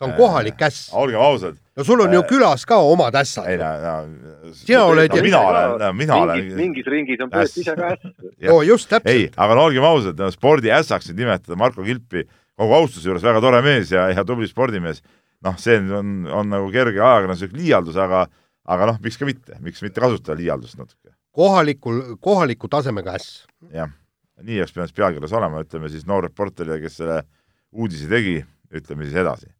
Ta 0.00 0.08
on 0.08 0.16
kohalik 0.16 0.62
äss. 0.64 0.88
olgem 0.96 1.20
ausad. 1.20 1.56
no 1.76 1.84
sul 1.84 2.00
on 2.00 2.14
ju 2.14 2.22
külas 2.28 2.64
ka 2.66 2.78
omad 2.80 3.14
ässad. 3.20 3.48
ei 3.52 3.58
no, 3.60 3.68
no 3.84 4.52
sina 4.56 4.84
oled 4.88 5.12
no, 5.12 5.22
mina 5.22 5.40
olen, 5.40 5.96
mina 5.96 6.16
olen. 6.16 6.44
mingis 6.56 6.88
ringis 6.88 7.20
on 7.20 7.30
Peep 7.30 7.60
ise 7.62 7.76
ka 7.76 7.92
äss. 7.92 8.06
no 8.48 8.62
just 8.64 8.88
täpselt. 8.88 9.12
ei, 9.12 9.28
aga 9.36 9.58
no 9.58 9.66
olgem 9.68 9.84
ausad, 9.84 10.16
no 10.16 10.30
spordiässaks 10.32 11.12
nüüd 11.12 11.26
nimetada 11.26 11.58
Marko 11.60 11.84
Kilpi, 11.84 12.24
kogu 12.56 12.78
austuse 12.78 13.10
juures 13.10 13.24
väga 13.28 13.44
tore 13.44 13.60
mees 13.66 13.92
ja, 13.92 14.08
ja 14.08 14.24
tubli 14.24 14.48
spordimees, 14.48 15.04
noh, 15.44 15.60
see 15.60 15.76
on, 15.76 16.24
on 16.32 16.48
nagu 16.56 16.72
kerge 16.72 16.96
ajakirjanduslik 16.96 17.54
liialdus, 17.60 18.00
aga 18.00 18.24
aga 18.70 18.90
noh, 18.94 19.04
miks 19.04 19.20
ka 19.20 19.28
mitte, 19.28 19.60
miks 19.60 19.84
mitte 19.84 20.00
kasutada 20.00 20.40
liialdust 20.40 20.80
natuke. 20.80 21.12
kohalikul, 21.36 22.02
kohaliku 22.24 22.72
tasemega 22.72 23.20
äss. 23.20 23.44
jah, 23.68 23.92
nii 24.40 24.64
oleks 24.64 24.72
pidanud 24.72 24.96
pealkirjas 24.96 25.36
olema, 25.36 25.60
ütleme 25.60 25.92
siis 25.92 26.08
noor 26.08 26.30
reporter, 26.30 26.72
kes 26.80 27.02
selle 27.04 27.22
uudise 27.70 28.08
tegi, 28.08 28.38
ütleme 28.72 29.04
siis 29.04 29.20
edasi. 29.20 29.52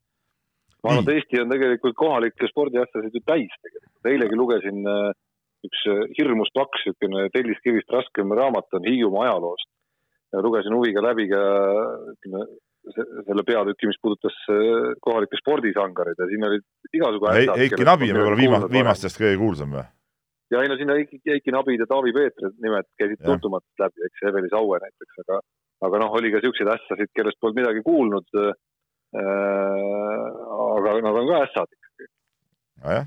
Ma 0.85 0.93
arvan, 0.93 1.05
et 1.05 1.13
Eesti 1.17 1.43
on 1.43 1.53
tegelikult 1.53 1.97
kohalikke 1.99 2.49
spordiasjasid 2.51 3.17
ju 3.17 3.23
täis 3.27 3.53
tegelikult. 3.65 4.09
eilegi 4.13 4.39
lugesin 4.39 4.81
äh, 4.89 5.13
üks 5.69 5.85
äh, 5.93 6.03
hirmus 6.17 6.51
paks 6.57 6.87
niisugune 6.87 7.29
telliskivist 7.35 7.93
raskem 7.93 8.33
raamat 8.39 8.79
on 8.79 8.89
Hiiumaa 8.89 9.29
ajaloost. 9.29 9.69
lugesin 10.47 10.77
huviga 10.77 11.03
läbi 11.03 11.29
ka 11.29 11.45
ütleme, 12.15 12.45
selle 13.27 13.45
peatüki, 13.45 13.89
mis 13.91 14.01
puudutas 14.03 14.37
äh, 14.49 14.93
kohalikke 15.05 15.41
spordisangareid 15.41 16.21
ja 16.21 16.29
siin 16.31 16.51
olid 16.51 16.67
igasugu. 16.97 17.33
Heiki 17.57 17.89
Nabi 17.89 18.13
on 18.13 18.21
võib-olla 18.21 18.43
viima-, 18.43 18.67
viimastest 18.73 19.21
kõige 19.21 19.41
kuulsam 19.41 19.75
või? 19.79 19.89
ja 20.51 20.63
ei 20.65 20.71
no 20.71 20.77
sinna 20.79 20.97
Heiki, 20.99 21.21
Heiki 21.29 21.53
Nabid 21.55 21.83
ja 21.83 21.87
Taavi 21.91 22.13
Peetri 22.15 22.51
nimed 22.63 22.89
käisid 22.99 23.21
tuntumatult 23.23 23.85
läbi, 23.85 24.07
eks 24.09 24.25
Eveli 24.31 24.49
Saue 24.51 24.81
näiteks, 24.83 25.21
aga 25.25 25.39
aga 25.87 26.01
noh, 26.03 26.17
oli 26.19 26.33
ka 26.33 26.41
niisuguseid 26.41 26.73
ässasid, 26.75 27.13
kellest 27.17 27.39
polnud 27.41 27.61
midagi 27.61 27.83
kuulnud. 27.87 28.27
Aga 29.17 30.95
nad 31.03 31.19
on 31.21 31.27
ka 31.31 31.43
ässad 31.47 31.71
ikkagi 31.75 32.07
ah,. 32.85 33.05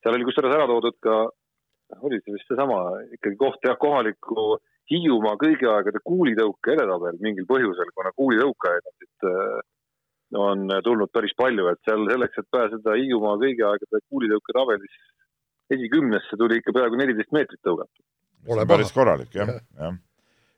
seal 0.00 0.16
oli 0.16 0.26
kusjuures 0.28 0.56
ära 0.56 0.66
toodud 0.70 0.96
ka, 1.04 1.16
oli 2.00 2.20
see 2.22 2.36
vist 2.36 2.48
seesama 2.48 2.78
ikkagi 3.18 3.36
koht 3.40 3.60
jah, 3.68 3.78
kohaliku 3.80 4.58
Hiiumaa 4.90 5.36
kõigi 5.38 5.68
aegade 5.70 6.00
kuulitõuke 6.02 6.72
edetabel 6.72 7.20
mingil 7.22 7.44
põhjusel, 7.46 7.92
kuna 7.94 8.10
kuulitõukajaid 8.16 8.88
on 8.88 8.94
siit 8.98 9.26
äh, 9.28 9.60
on 10.40 10.64
tulnud 10.82 11.12
päris 11.14 11.34
palju, 11.38 11.68
et 11.70 11.78
seal 11.86 12.08
selleks, 12.10 12.40
et 12.42 12.48
pääseda 12.56 12.96
Hiiumaa 12.98 13.36
kõigi 13.38 13.62
aegade 13.68 14.00
kuulitõuke 14.08 14.56
tabelis 14.56 14.96
esikümnesse 15.70 16.38
tuli 16.40 16.58
ikka 16.58 16.74
peaaegu 16.74 16.98
neliteist 16.98 17.30
meetrit 17.36 17.62
tõugata. 17.62 18.02
päris 18.66 18.90
korralik 18.96 19.36
jah, 19.36 19.52
jah 19.78 19.94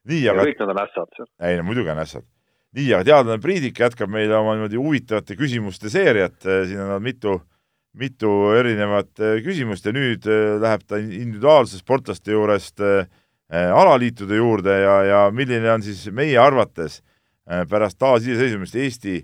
nii, 0.08 0.22
aga. 0.32 0.46
kõik 0.46 0.62
nad 0.62 0.72
on 0.74 0.80
ässad 0.82 1.16
seal. 1.16 1.28
ei 1.48 1.58
no 1.58 1.66
muidugi 1.68 1.92
on 1.92 2.02
ässad. 2.02 2.26
Nii, 2.76 2.92
aga 2.96 3.04
teadlane 3.06 3.42
Priidik 3.42 3.80
jätkab 3.80 4.10
meile 4.12 4.36
oma 4.38 4.56
niimoodi 4.56 4.80
huvitavate 4.80 5.36
küsimuste 5.38 5.90
seeriat, 5.92 6.38
siin 6.40 6.80
on 6.80 7.02
mitu, 7.04 7.36
mitu 7.98 8.30
erinevat 8.56 9.20
eh, 9.20 9.40
küsimust 9.44 9.86
ja 9.86 9.92
nüüd 9.94 10.26
eh, 10.28 10.56
läheb 10.62 10.86
ta 10.88 11.00
individuaalse 11.02 11.80
sportlaste 11.80 12.32
juurest 12.32 12.80
äh, 12.80 13.04
alaliitude 13.52 14.38
juurde 14.38 14.78
ja, 14.80 14.94
ja 15.04 15.18
milline 15.34 15.68
on 15.74 15.82
siis 15.84 16.06
meie 16.14 16.38
arvates 16.40 17.02
pärast 17.68 17.98
taasiseseisvumist 18.00 18.76
Eesti 18.78 19.16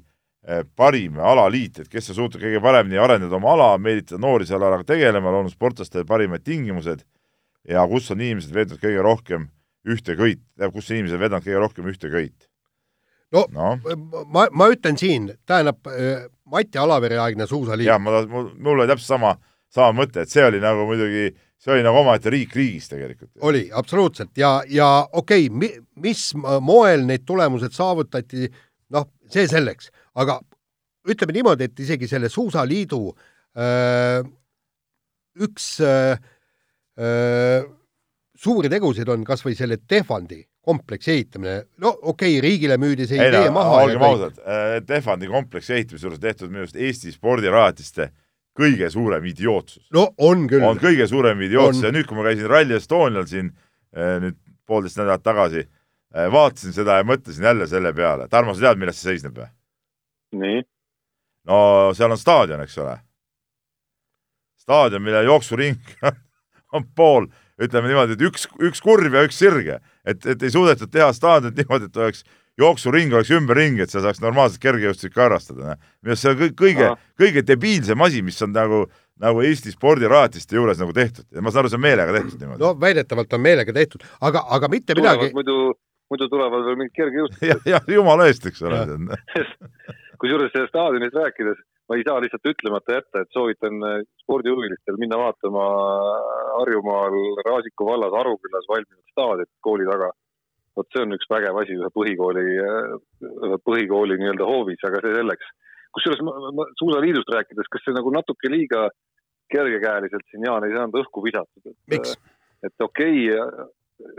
parim 0.77 1.17
alaliit, 1.23 1.79
et 1.81 1.89
kes 1.89 2.11
suutnud 2.11 2.43
kõige 2.43 2.61
paremini 2.61 2.99
arendada 3.01 3.37
oma 3.39 3.55
ala, 3.55 3.69
meelitada 3.81 4.19
noori 4.21 4.45
selle 4.49 4.67
alaga 4.67 4.85
tegelema, 4.91 5.31
loonud 5.33 5.55
sportlastele 5.55 6.05
parimad 6.09 6.43
tingimused 6.45 7.07
ja 7.69 7.87
kus 7.89 8.11
on 8.13 8.21
inimesed 8.21 8.53
veetnud 8.53 8.83
kõige 8.83 9.07
rohkem 9.07 9.49
ühte 9.89 10.19
köit, 10.19 10.43
kus 10.75 10.91
inimesed 10.91 11.23
vedanud 11.23 11.47
kõige 11.47 11.63
rohkem 11.63 11.89
ühte 11.95 12.11
köit? 12.13 12.48
No, 13.35 13.45
no. 13.53 13.69
ma, 14.33 14.47
ma 14.53 14.69
ütlen 14.73 14.99
siin, 15.01 15.31
tähendab 15.49 15.89
äh, 15.93 16.27
Mati 16.49 16.81
Alavere 16.81 17.19
aegne 17.21 17.47
suusaliit. 17.49 17.89
jah, 17.89 18.01
ma, 18.01 18.23
mul, 18.29 18.75
oli 18.79 18.89
täpselt 18.91 19.13
sama, 19.15 19.35
sama 19.73 20.03
mõte, 20.03 20.25
et 20.25 20.33
see 20.33 20.45
oli 20.47 20.61
nagu 20.63 20.87
muidugi, 20.89 21.31
see 21.61 21.75
oli 21.77 21.85
nagu 21.87 22.01
omaette 22.03 22.33
riik 22.33 22.57
riigis 22.57 22.89
tegelikult. 22.93 23.33
oli, 23.49 23.67
absoluutselt 23.73 24.33
ja, 24.41 24.59
ja 24.73 24.91
okei 25.13 25.49
okay, 25.49 25.59
mi,, 25.65 25.73
mis 26.05 26.31
moel 26.65 27.05
need 27.09 27.27
tulemused 27.29 27.77
saavutati, 27.77 28.49
noh, 28.95 29.09
see 29.33 29.49
selleks, 29.51 29.93
aga 30.19 30.41
ütleme 31.09 31.37
niimoodi, 31.37 31.69
et 31.69 31.81
isegi 31.85 32.09
selle 32.09 32.29
suusaliidu 32.33 33.03
öö, 33.09 33.65
äh, 33.65 34.27
üks 35.39 35.79
öö, 35.81 36.17
suuri 38.39 38.71
tegusid 38.71 39.09
on 39.11 39.25
kas 39.27 39.45
või 39.47 39.57
selle 39.59 39.79
Tehvandi 39.79 40.41
kompleksi 40.69 41.15
ehitamine, 41.15 41.63
no 41.81 41.95
okei 41.97 42.37
okay,, 42.37 42.43
riigile 42.45 42.77
müüdi 42.81 43.07
see 43.09 43.19
idee 43.19 43.47
no, 43.49 43.55
maha. 43.57 43.83
olgem 43.87 44.05
ausad, 44.05 44.41
Tehvandi 44.87 45.31
kompleksi 45.33 45.79
ehitamise 45.79 46.07
juures 46.07 46.21
tehtud 46.23 46.53
minu 46.53 46.67
arust 46.67 46.77
Eesti 46.77 47.13
spordirajatiste 47.15 48.11
kõige 48.59 48.91
suurem 48.93 49.25
idiootsus. 49.31 49.87
no 49.95 50.11
on 50.19 50.47
küll. 50.51 50.65
on 50.67 50.81
kõige 50.83 51.07
suurem 51.09 51.41
idiootsus 51.47 51.83
on. 51.83 51.89
ja 51.89 51.95
nüüd, 51.95 52.09
kui 52.09 52.19
ma 52.19 52.27
käisin 52.29 52.51
Rally 52.51 52.77
Estonial 52.77 53.27
siin 53.31 53.53
nüüd 53.95 54.37
poolteist 54.69 54.99
nädalat 55.01 55.25
tagasi, 55.25 55.65
vaatasin 56.33 56.75
seda 56.77 56.99
ja 57.01 57.07
mõtlesin 57.09 57.45
jälle 57.45 57.67
selle 57.67 57.93
peale. 57.97 58.29
Tarmo, 58.29 58.55
sa 58.55 58.69
tead, 58.69 58.81
milles 58.81 58.99
see 59.01 59.15
seisneb 59.15 59.39
või? 59.39 59.49
nii? 60.37 60.63
no 61.49 61.59
seal 61.97 62.13
on 62.13 62.21
staadion, 62.21 62.61
eks 62.65 62.79
ole. 62.83 62.99
staadion, 64.61 65.03
mille 65.03 65.23
jooksuring 65.25 65.79
on 66.77 66.85
pool, 66.95 67.31
ütleme 67.63 67.91
niimoodi, 67.91 68.17
et 68.17 68.27
üks, 68.29 68.47
üks 68.63 68.83
kurv 68.85 69.15
ja 69.15 69.25
üks 69.27 69.39
sirge, 69.41 69.81
et, 70.07 70.27
et 70.27 70.43
ei 70.43 70.53
suudetud 70.55 70.93
teha 70.93 71.11
staadionit 71.17 71.59
niimoodi, 71.59 71.91
et 71.91 71.99
oleks 72.01 72.25
jooksuring 72.59 73.15
oleks 73.15 73.31
ümberringi, 73.35 73.85
et 73.85 73.93
sa 73.93 74.03
saaks 74.05 74.23
normaalselt 74.23 74.63
kergejõustikku 74.63 75.23
harrastada. 75.23 75.77
minu 76.03 76.15
arust 76.15 76.25
see 76.25 76.33
on 76.33 76.57
kõige, 76.59 76.89
kõige 77.21 77.45
debiilsem 77.47 78.03
asi, 78.07 78.23
mis 78.27 78.41
on 78.43 78.55
nagu, 78.55 78.85
nagu 79.23 79.43
Eesti 79.47 79.75
spordirajatiste 79.75 80.59
juures 80.59 80.81
nagu 80.83 80.95
tehtud 80.95 81.27
ja 81.35 81.43
ma 81.43 81.53
saan 81.53 81.65
aru, 81.65 81.73
see 81.73 81.81
on 81.81 81.87
meelega 81.87 82.17
tehtud 82.19 82.43
niimoodi. 82.43 82.65
no 82.65 82.73
väidetavalt 82.81 83.39
on 83.39 83.45
meelega 83.47 83.75
tehtud, 83.75 84.07
aga, 84.21 84.45
aga 84.59 84.73
mitte 84.73 84.99
tulevad 84.99 85.23
midagi. 85.23 85.39
muidu, 85.39 85.59
muidu 86.11 86.31
tulevad 86.35 86.67
veel 86.67 86.81
mingid 86.83 86.99
kergejõustikud. 86.99 87.49
jah, 87.53 87.65
jah, 87.77 87.91
jumala 87.95 88.27
eest, 88.31 88.47
eks 88.51 88.63
ole. 88.67 88.85
kusjuures 90.23 90.51
sellest 90.55 90.75
staadionist 90.75 91.15
rääkides 91.15 91.63
ma 91.89 91.97
ei 91.97 92.05
saa 92.07 92.21
lihtsalt 92.21 92.49
ütlemata 92.53 92.99
jätta, 92.99 93.25
et 93.25 93.35
soovitan 93.37 93.83
äh, 93.89 93.99
spordihuvilistel 94.23 95.01
minna 95.01 95.19
vaatama 95.21 95.67
Harjumaal 96.59 97.19
Raasiku 97.47 97.87
vallas 97.89 98.17
Arukülas 98.23 98.69
valminud 98.69 99.15
staadionit 99.15 99.55
kooli 99.65 99.87
taga 99.89 100.13
vot 100.79 100.95
see 100.95 101.05
on 101.05 101.17
üks 101.17 101.29
vägev 101.31 101.59
asi 101.61 101.77
ühe 101.77 101.91
põhikooli, 101.95 102.45
ühe 103.49 103.59
põhikooli 103.67 104.19
nii-öelda 104.21 104.47
hoovis, 104.47 104.85
aga 104.87 105.03
see 105.05 105.17
selleks. 105.17 105.51
kusjuures 105.97 106.21
suusaliidust 106.79 107.31
rääkides, 107.35 107.71
kas 107.73 107.85
see 107.85 107.97
nagu 107.97 108.13
natuke 108.15 108.51
liiga 108.53 108.87
kergekäeliselt 109.53 110.27
siin 110.31 110.45
Jaan 110.47 110.67
ei 110.67 110.75
saanud 110.77 110.99
õhku 111.01 111.25
visatud, 111.25 111.73
et, 111.97 112.11
et 112.69 112.85
okei 112.85 113.25
okay,, 113.33 113.69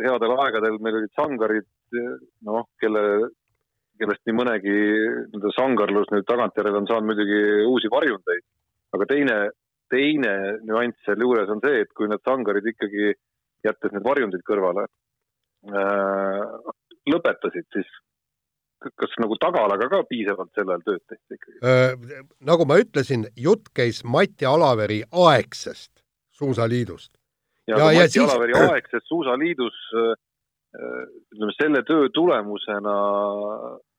headel 0.01 0.33
aegadel 0.35 0.79
meil 0.83 0.97
olid 0.99 1.13
sangarid, 1.15 1.69
noh, 2.49 2.65
kelle, 2.81 3.03
kellest 3.99 4.23
nii 4.27 4.37
mõnegi 4.37 4.75
nii-öelda 4.75 5.51
sangarlus 5.55 6.11
nüüd 6.13 6.27
tagantjärele 6.29 6.79
on 6.81 6.87
saanud 6.89 7.11
muidugi 7.11 7.41
uusi 7.67 7.91
varjundeid, 7.91 8.45
aga 8.95 9.07
teine, 9.09 9.37
teine 9.91 10.33
nüanss 10.67 11.03
sealjuures 11.07 11.51
on 11.51 11.61
see, 11.65 11.83
et 11.83 11.91
kui 11.97 12.07
need 12.11 12.23
sangarid 12.27 12.71
ikkagi, 12.73 13.13
jättes 13.67 13.91
need 13.91 14.05
varjundid 14.07 14.45
kõrvale, 14.47 14.87
Äh, 15.67 16.43
lõpetasid, 17.11 17.65
siis 17.75 17.89
kas 18.79 19.15
nagu 19.19 19.35
tagalaga 19.43 19.89
ka 19.91 19.99
piisavalt 20.07 20.53
sel 20.55 20.69
ajal 20.71 20.85
tööd 20.85 21.01
tehti 21.11 21.35
ikkagi? 21.35 21.57
Äh, 21.67 22.21
nagu 22.47 22.67
ma 22.69 22.77
ütlesin, 22.79 23.25
jutt 23.35 23.67
käis 23.75 24.05
Mati 24.07 24.47
Alaveri 24.47 25.01
aegsest 25.11 26.05
suusaliidust. 26.31 27.11
ja, 27.67 27.75
ja, 27.75 27.91
ja 27.91 28.05
Mati 28.05 28.15
siis... 28.15 28.23
Alaveri 28.23 28.55
aegses 28.55 29.03
suusaliidus 29.11 29.81
äh, 29.99 30.13
ütleme, 31.35 31.51
selle 31.59 31.83
töö 31.83 32.07
tulemusena 32.15 32.95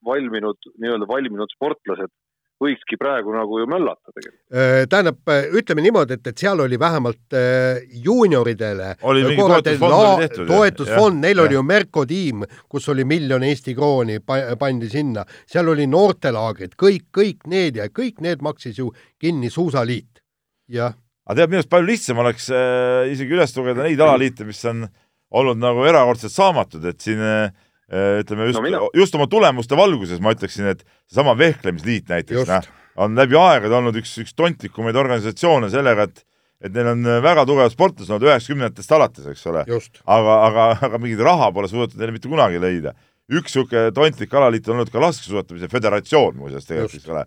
valminud, 0.07 0.73
nii-öelda 0.81 1.09
valminud 1.09 1.53
sportlased 1.55 2.13
võikski 2.61 2.99
praegu 3.01 3.33
nagu 3.33 3.61
ju 3.63 3.67
möllata 3.71 4.13
tegelikult. 4.13 4.41
Äh, 4.53 4.83
tähendab, 4.91 5.21
äh, 5.33 5.47
ütleme 5.57 5.85
niimoodi, 5.85 6.19
et, 6.19 6.27
et 6.29 6.43
seal 6.43 6.61
oli 6.61 6.77
vähemalt 6.81 7.37
äh, 7.37 7.81
juunioridele 8.05 8.91
oli 9.09 9.25
mingi 9.25 9.41
toetusfond 9.41 10.25
tehtud. 10.25 10.47
toetusfond, 10.51 11.21
neil 11.25 11.41
ja. 11.41 11.47
oli 11.47 11.57
ju 11.57 11.63
Merko 11.67 12.05
tiim, 12.09 12.45
kus 12.69 12.89
oli 12.93 13.07
miljon 13.09 13.47
Eesti 13.49 13.75
krooni 13.79 14.19
pandi 14.61 14.91
sinna, 14.93 15.25
seal 15.49 15.73
oli 15.73 15.89
noortelaagrid, 15.91 16.77
kõik, 16.81 17.09
kõik 17.17 17.49
need 17.51 17.81
ja 17.81 17.89
kõik 17.89 18.21
need 18.25 18.45
maksis 18.45 18.83
ju 18.83 18.91
kinni 19.21 19.49
Suusaliit, 19.53 20.21
jah. 20.69 20.93
aga 21.25 21.41
tead, 21.41 21.55
minu 21.55 21.63
arust 21.63 21.73
palju 21.73 21.89
lihtsam 21.95 22.21
oleks 22.21 22.51
äh, 22.53 23.09
isegi 23.15 23.39
üles 23.39 23.57
lugeda 23.57 23.89
neid 23.89 24.05
alaliite, 24.05 24.45
mis 24.45 24.61
on 24.69 24.85
olnud 25.31 25.61
nagu 25.63 25.89
erakordselt 25.89 26.37
saamatud, 26.37 26.85
et 26.93 27.01
siin 27.01 27.25
Äh, 27.25 27.51
ütleme 27.91 28.49
just 28.51 28.63
no,, 28.63 28.89
just 28.95 29.15
oma 29.19 29.27
tulemuste 29.31 29.79
valguses 29.79 30.21
ma 30.23 30.35
ütleksin, 30.37 30.69
et 30.71 30.85
seesama 31.11 31.37
Vehklemisliit 31.39 32.11
näiteks, 32.11 32.49
noh, 32.49 32.69
on 33.03 33.17
läbi 33.19 33.39
aegade 33.39 33.77
olnud 33.79 33.99
üks, 33.99 34.13
üks 34.23 34.37
tontlikumaid 34.39 34.99
organisatsioone 35.01 35.71
sellega, 35.73 36.09
et 36.11 36.27
et 36.61 36.75
neil 36.77 36.91
on 36.91 37.07
väga 37.25 37.47
tugevad 37.49 37.73
sportlased 37.73 38.13
olnud 38.13 38.27
üheksakümnendatest 38.29 38.91
alates, 38.93 39.29
eks 39.33 39.47
ole. 39.49 39.63
aga, 40.05 40.35
aga, 40.45 40.67
aga 40.91 40.99
mingit 41.01 41.23
raha 41.25 41.49
pole 41.57 41.71
suudetud 41.73 41.97
neile 41.97 42.13
mitte 42.13 42.29
kunagi 42.29 42.61
leida. 42.61 42.93
üks 43.31 43.55
niisugune 43.55 43.95
tontlik 43.97 44.35
alaliit 44.35 44.69
on 44.69 44.77
olnud 44.77 44.91
ka 44.93 45.01
laskesuusatamise 45.01 45.71
föderatsioon 45.73 46.37
muuseas 46.37 46.67
tegelikult, 46.69 47.01
eks 47.01 47.15
ole, 47.15 47.25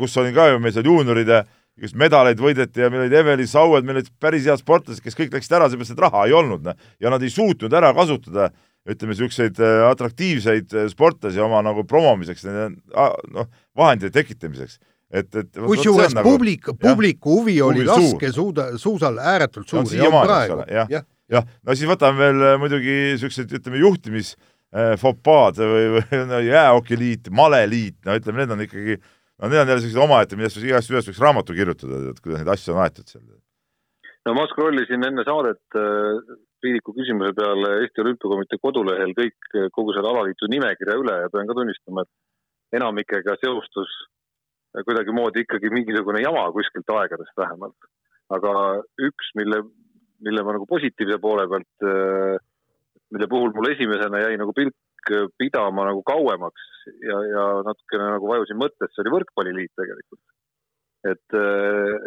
kus 0.00 0.16
oli 0.18 0.32
ka 0.34 0.48
ju 0.50 0.58
meil 0.58 0.74
seal 0.74 0.88
juunioride 0.88 1.44
just 1.80 1.96
medaleid 1.98 2.40
võideti 2.40 2.82
ja 2.82 2.90
meil 2.90 3.04
olid 3.04 3.16
Eveli 3.18 3.46
Saued, 3.50 3.86
meil 3.86 4.00
olid 4.00 4.10
päris 4.22 4.46
head 4.48 4.62
sportlased, 4.62 5.02
kes 5.04 5.18
kõik 5.18 5.34
läksid 5.34 5.56
ära, 5.58 5.68
seepärast 5.70 5.94
et 5.94 6.02
raha 6.02 6.26
ei 6.28 6.34
olnud, 6.34 6.62
noh, 6.66 6.78
ja 7.02 7.12
nad 7.12 7.22
ei 7.22 7.32
suutnud 7.34 7.74
ära 7.74 7.90
kasutada 7.96 8.50
ütleme, 8.84 9.14
niisuguseid 9.14 9.60
äh, 9.64 9.82
atraktiivseid 9.88 10.74
äh, 10.76 10.88
sportlasi 10.92 11.40
oma 11.40 11.62
nagu 11.64 11.86
promomiseks, 11.88 12.44
noh, 12.44 13.48
vahendite 13.76 14.12
tekitamiseks 14.12 14.76
et, 15.14 15.30
et 15.30 15.56
kusjuures 15.56 16.14
nagu, 16.16 16.34
publik, 16.34 16.68
publiku 16.80 17.38
huvi 17.38 17.56
oli 17.64 17.84
laske 17.88 18.32
suuda, 18.34 18.72
suusal 18.80 19.20
ääretult 19.22 19.70
suur. 19.70 19.86
siiamaani, 19.88 20.34
eks 20.36 20.56
ole, 20.56 20.66
jah, 20.68 20.90
jah 20.92 21.06
ja. 21.32 21.44
no 21.64 21.76
siis 21.76 21.88
võtame 21.90 22.20
veel 22.20 22.44
äh, 22.50 22.58
muidugi 22.60 22.98
niisugused, 23.14 23.56
ütleme, 23.60 23.80
juhtimis 23.84 24.34
fopaad 24.98 25.60
või, 25.62 25.84
või 25.94 26.18
no, 26.26 26.40
jäähokiliit, 26.42 27.28
maleliit, 27.30 27.94
no 28.02 28.16
ütleme, 28.18 28.42
need 28.42 28.54
on 28.56 28.62
ikkagi, 28.64 28.96
no 29.38 29.46
need 29.46 29.60
on 29.60 29.68
jälle 29.70 29.84
sellised 29.84 30.00
omaette, 30.02 30.38
millest 30.40 30.58
igast 30.58 30.90
ühest 30.90 31.12
võiks 31.12 31.20
raamatu 31.22 31.54
kirjutada, 31.54 32.00
et 32.10 32.18
kuidas 32.18 32.42
neid 32.42 32.50
asju 32.56 32.74
on 32.74 32.80
aetud 32.82 33.06
seal. 33.06 33.22
no 34.26 34.34
ma 34.34 34.48
scroll 34.50 34.82
isin 34.82 35.06
enne 35.06 35.22
saadet 35.28 35.78
Priidiku 36.64 36.94
küsimuse 36.96 37.34
peale 37.36 37.74
Eesti 37.82 38.00
Olümpiakomitee 38.00 38.58
kodulehel 38.62 39.10
kõik, 39.18 39.36
kogu 39.76 39.92
selle 39.92 40.08
alaliitu 40.08 40.48
nimekirja 40.48 40.94
üle 40.96 41.16
ja 41.20 41.32
pean 41.32 41.50
ka 41.50 41.56
tunnistama, 41.58 42.04
et 42.06 42.78
enamikega 42.78 43.34
seostus 43.42 43.92
kuidagimoodi 44.82 45.44
ikkagi 45.44 45.70
mingisugune 45.70 46.22
jama 46.24 46.46
kuskilt 46.56 46.88
aegadest 46.96 47.36
vähemalt. 47.38 47.76
aga 48.34 48.52
üks, 49.04 49.26
mille, 49.36 49.60
mille 50.24 50.42
ma 50.42 50.54
nagu 50.56 50.64
positiivse 50.66 51.18
poole 51.20 51.44
pealt, 51.52 51.84
mille 53.12 53.28
puhul 53.30 53.52
mul 53.54 53.68
esimesena 53.70 54.22
jäi 54.24 54.38
nagu 54.40 54.54
pilk 54.56 55.12
pidama 55.38 55.84
nagu 55.90 56.00
kauemaks 56.08 56.64
ja, 57.04 57.18
ja 57.28 57.44
natukene 57.68 58.08
nagu 58.16 58.30
vajusin 58.30 58.56
mõttesse, 58.56 59.02
oli 59.04 59.12
Võrkpalliliit 59.18 59.74
tegelikult. 59.76 60.22
et, 61.12 61.36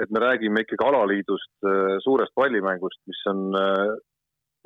et 0.01 0.09
me 0.09 0.25
räägime 0.25 0.65
ikkagi 0.65 0.87
alaliidust, 0.89 1.53
suurest 2.01 2.33
pallimängust, 2.35 3.03
mis 3.05 3.21
on 3.29 3.53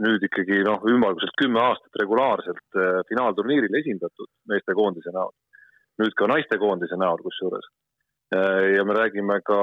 nüüd 0.02 0.26
ikkagi 0.28 0.64
noh, 0.66 0.82
ümmarguselt 0.90 1.36
kümme 1.40 1.62
aastat 1.62 2.02
regulaarselt 2.02 2.78
äh, 2.80 3.00
finaalturniiril 3.10 3.78
esindatud 3.82 4.30
meestekoondise 4.52 5.14
näol. 5.16 5.34
nüüd 6.02 6.16
ka 6.18 6.26
naistekoondise 6.32 6.98
näol 6.98 7.20
kusjuures. 7.22 7.68
Äh, 8.34 8.76
ja 8.78 8.86
me 8.88 8.96
räägime 8.98 9.42
ka 9.46 9.60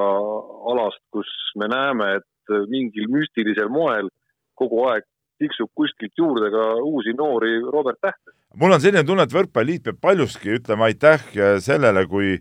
alast, 0.73 1.03
kus 1.15 1.31
me 1.59 1.71
näeme, 1.73 2.19
et 2.21 2.59
mingil 2.71 3.09
müstilisel 3.13 3.69
moel 3.69 4.09
kogu 4.57 4.85
aeg 4.89 5.05
tiksub 5.39 5.71
kuskilt 5.77 6.15
juurde 6.19 6.51
ka 6.51 6.63
uusi 6.83 7.13
noori 7.17 7.59
Robert 7.73 8.01
Tähte. 8.01 8.33
mul 8.55 8.73
on 8.73 8.81
selline 8.81 9.05
tunne, 9.07 9.27
et 9.27 9.35
Võrkpalliliit 9.35 9.85
peab 9.85 10.01
paljuski 10.01 10.57
ütlema 10.57 10.89
aitäh 10.89 11.27
sellele, 11.63 12.07
kui 12.11 12.39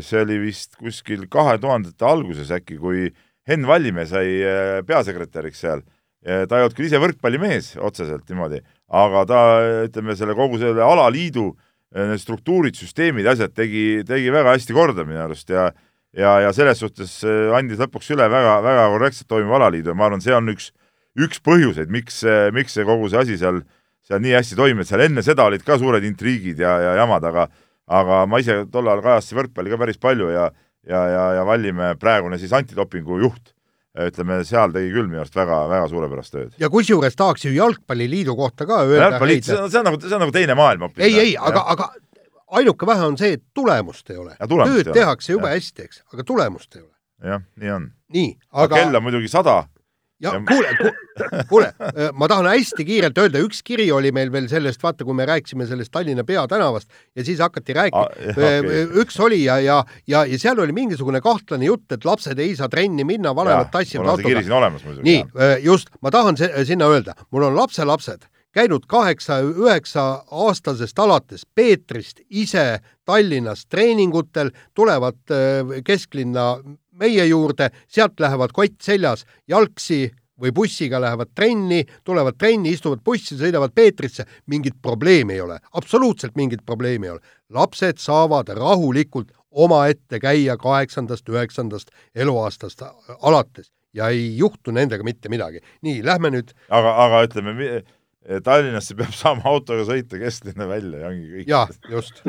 see 0.00 0.22
oli 0.24 0.40
vist 0.42 0.78
kuskil 0.80 1.28
kahe 1.30 1.58
tuhandete 1.62 2.06
alguses 2.08 2.50
äkki, 2.54 2.78
kui 2.80 3.10
Henn 3.48 3.66
Vallimäe 3.68 4.06
sai 4.08 4.40
äh, 4.40 4.80
peasekretäriks 4.86 5.60
seal 5.66 5.84
ta 6.24 6.58
ei 6.58 6.64
olnud 6.64 6.76
küll 6.76 6.88
ise 6.88 7.00
võrkpallimees 7.02 7.74
otseselt 7.84 8.28
niimoodi, 8.30 8.62
aga 8.96 9.24
ta, 9.28 9.40
ütleme, 9.84 10.16
selle 10.16 10.36
kogu 10.38 10.60
selle 10.62 10.84
alaliidu 10.84 11.50
need 11.94 12.22
struktuurid, 12.22 12.74
süsteemid, 12.74 13.26
asjad 13.30 13.52
tegi, 13.54 14.02
tegi 14.08 14.32
väga 14.34 14.56
hästi 14.56 14.74
korda 14.74 15.04
minu 15.06 15.20
arust 15.22 15.52
ja 15.52 15.68
ja, 16.14 16.38
ja 16.42 16.52
selles 16.54 16.80
suhtes 16.82 17.18
äh, 17.26 17.52
andis 17.56 17.80
lõpuks 17.82 18.10
üle 18.14 18.26
väga, 18.30 18.58
väga 18.64 18.88
korrektselt 18.94 19.28
toimiva 19.30 19.58
alaliidu 19.58 19.92
ja 19.92 19.98
ma 19.98 20.08
arvan, 20.08 20.22
see 20.24 20.34
on 20.34 20.50
üks, 20.52 20.70
üks 21.18 21.42
põhjuseid, 21.44 21.90
miks, 21.92 22.22
miks 22.54 22.76
see 22.76 22.86
kogu 22.86 23.10
see 23.10 23.20
asi 23.20 23.38
seal, 23.40 23.62
seal 24.06 24.22
nii 24.22 24.36
hästi 24.36 24.58
toimib, 24.58 24.86
seal 24.88 25.04
enne 25.04 25.24
seda 25.26 25.46
olid 25.50 25.64
ka 25.66 25.78
suured 25.82 26.06
intriigid 26.06 26.62
ja, 26.62 26.76
ja 26.82 26.96
jamad, 27.02 27.26
aga 27.30 27.48
aga 27.84 28.22
ma 28.30 28.40
ise 28.40 28.62
tol 28.72 28.88
ajal 28.88 29.02
kajastasin 29.04 29.42
võrkpalli 29.42 29.72
ka 29.74 29.78
päris 29.82 30.00
palju 30.00 30.30
ja 30.32 30.48
ja, 30.88 31.00
ja, 31.08 31.24
ja 31.38 31.44
Vallimäe, 31.48 31.96
praegune 32.00 32.38
siis 32.40 32.52
antidopingu 32.52 33.18
juht, 33.22 33.53
ütleme, 33.94 34.40
seal 34.46 34.72
tegi 34.74 34.90
küll 34.94 35.06
minu 35.06 35.22
arust 35.22 35.36
väga, 35.38 35.58
väga 35.70 35.90
suurepärast 35.92 36.34
tööd. 36.34 36.54
ja 36.58 36.70
kusjuures 36.70 37.14
tahaks 37.18 37.44
ju 37.46 37.52
Jalgpalliliidu 37.54 38.34
kohta 38.36 38.66
ka 38.66 38.80
öelda 38.86 39.10
jalgpalliliit, 39.10 39.46
see 39.46 39.58
on, 39.58 39.70
see 39.70 39.82
on 39.82 39.86
nagu, 39.90 40.00
see 40.02 40.16
on 40.16 40.24
nagu 40.26 40.34
teine 40.34 40.56
maailm 40.58 40.88
hoopis. 40.88 41.04
ei, 41.06 41.18
ei, 41.20 41.36
aga, 41.38 41.62
aga 41.74 41.90
ainuke 42.58 42.88
vähe 42.90 43.06
on 43.06 43.18
see, 43.20 43.38
et 43.38 43.44
tulemust 43.54 44.10
ei 44.10 44.18
ole. 44.18 44.34
tööd 44.40 44.90
tehakse 44.94 45.32
jube 45.36 45.50
ja. 45.50 45.60
hästi, 45.60 45.86
eks, 45.86 46.02
aga 46.12 46.26
tulemust 46.26 46.74
ei 46.74 46.82
ole. 46.82 46.92
jah, 47.34 47.46
nii 47.60 47.70
on. 47.76 47.86
nii, 48.16 48.34
aga 48.64 48.82
kell 48.82 48.98
on 48.98 49.06
muidugi 49.06 49.30
sada 49.30 49.62
ja 50.22 50.32
kuule, 50.48 50.68
kuule, 51.48 51.66
äh, 51.82 52.10
ma 52.12 52.28
tahan 52.30 52.46
hästi 52.48 52.84
kiirelt 52.86 53.18
öelda, 53.18 53.40
üks 53.44 53.62
kiri 53.66 53.86
oli 53.92 54.12
meil 54.14 54.32
veel 54.32 54.46
sellest, 54.50 54.82
vaata, 54.82 55.06
kui 55.06 55.16
me 55.16 55.26
rääkisime 55.28 55.66
sellest 55.66 55.92
Tallinna 55.94 56.24
peatänavast 56.24 56.90
ja 57.16 57.24
siis 57.24 57.42
hakati 57.42 57.76
rääkima 57.76 58.04
ah,, 58.04 58.28
okay. 58.34 58.84
üks 59.02 59.18
oli 59.20 59.42
ja, 59.44 59.58
ja, 59.62 59.80
ja, 60.06 60.24
ja 60.24 60.38
seal 60.38 60.60
oli 60.62 60.76
mingisugune 60.76 61.20
kahtlane 61.24 61.66
jutt, 61.68 61.90
et 61.92 62.04
lapsed 62.04 62.38
ei 62.38 62.54
saa 62.56 62.70
trenni 62.72 63.04
minna, 63.04 63.34
vanemad 63.36 63.72
tassivad 63.72 64.14
autoga. 64.14 64.44
nii, 65.02 65.24
äh, 65.34 65.56
just, 65.64 65.90
ma 66.00 66.14
tahan 66.14 66.38
sinna 66.38 66.88
öelda, 66.92 67.18
mul 67.30 67.50
on 67.50 67.58
lapselapsed 67.58 68.30
käinud 68.54 68.86
kaheksa-üheksa 68.86 70.04
aastasest 70.30 70.98
alates 70.98 71.42
Peetrist 71.54 72.20
ise 72.30 72.78
Tallinnas 73.04 73.66
treeningutel, 73.66 74.50
tulevad 74.74 75.18
äh, 75.30 75.74
kesklinna 75.84 76.54
meie 77.00 77.24
juurde, 77.26 77.70
sealt 77.88 78.20
lähevad 78.20 78.52
kott 78.54 78.80
seljas 78.82 79.24
jalgsi 79.48 80.08
või 80.40 80.50
bussiga 80.54 80.98
lähevad 81.00 81.30
trenni, 81.34 81.84
tulevad 82.04 82.36
trenni, 82.38 82.72
istuvad 82.74 83.02
bussi, 83.04 83.36
sõidavad 83.38 83.74
Peetrisse, 83.74 84.26
mingit 84.50 84.76
probleemi 84.82 85.36
ei 85.36 85.40
ole, 85.44 85.58
absoluutselt 85.72 86.34
mingit 86.36 86.64
probleemi 86.66 87.06
ei 87.06 87.14
ole. 87.14 87.20
lapsed 87.54 87.98
saavad 88.02 88.48
rahulikult 88.48 89.32
omaette 89.50 90.18
käia 90.20 90.56
kaheksandast, 90.56 91.28
üheksandast 91.28 91.90
eluaastast 92.14 92.82
alates 93.20 93.70
ja 93.94 94.08
ei 94.08 94.36
juhtu 94.38 94.70
nendega 94.74 95.04
mitte 95.04 95.28
midagi. 95.28 95.60
nii, 95.82 96.04
lähme 96.04 96.30
nüüd. 96.34 96.50
aga, 96.68 96.96
aga 97.04 97.22
ütleme, 97.28 97.82
Tallinnasse 98.44 98.94
peab 98.96 99.12
saama 99.12 99.44
autoga 99.44 99.84
sõita 99.84 100.18
kesklinna 100.18 100.66
välja 100.68 101.04
ja 101.04 101.08
ongi 101.12 101.30
kõik. 101.30 101.48
jah, 101.48 101.70
just, 101.92 102.24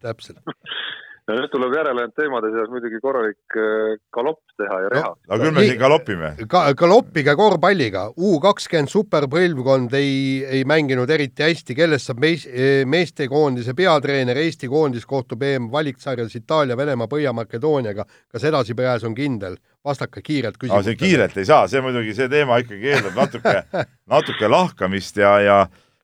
täpselt 0.00 0.38
no 1.30 1.38
nüüd 1.38 1.52
tuleb 1.52 1.74
järelejäänud 1.78 2.16
teemade 2.18 2.50
seas 2.54 2.70
muidugi 2.72 3.00
korralik 3.02 3.56
äh, 3.56 3.94
galopp 4.14 4.42
teha 4.58 4.78
ja 4.84 4.90
reha 4.92 5.10
no,. 5.12 5.16
aga 5.28 5.38
küll 5.44 5.56
me 5.56 5.64
siin 5.66 5.80
galoppime 5.80 6.30
ka,. 6.50 6.62
galoppige 6.78 7.34
korvpalliga, 7.38 8.04
U 8.18 8.36
kakskümmend 8.42 8.90
superpõlvkond 8.92 9.94
ei, 9.98 10.14
ei 10.58 10.64
mänginud 10.68 11.10
eriti 11.10 11.46
hästi, 11.46 11.76
kellest 11.78 12.10
saab 12.10 12.22
mees, 12.24 12.46
meestekoondise 12.90 13.74
peatreener, 13.78 14.38
Eesti 14.40 14.68
koondis 14.70 15.06
kohtub 15.08 15.42
EM-valiksarjas 15.46 16.34
Itaalia, 16.40 16.76
Venemaa, 16.76 17.08
Põhja-Makedooniaga. 17.10 18.06
kas 18.30 18.48
edasipääs 18.50 19.06
on 19.06 19.14
kindel? 19.14 19.60
vastake 19.84 20.20
kiirelt 20.20 20.58
küsimusele. 20.60 20.92
see 20.92 20.98
kiirelt 21.00 21.36
ei 21.40 21.46
saa, 21.48 21.68
see 21.68 21.80
muidugi, 21.80 22.12
see 22.12 22.28
teema 22.28 22.58
ikkagi 22.60 22.90
eeldab 22.92 23.14
natuke 23.16 23.86
natuke 24.12 24.48
lahkamist 24.48 25.16
ja, 25.16 25.38
ja 25.40 25.60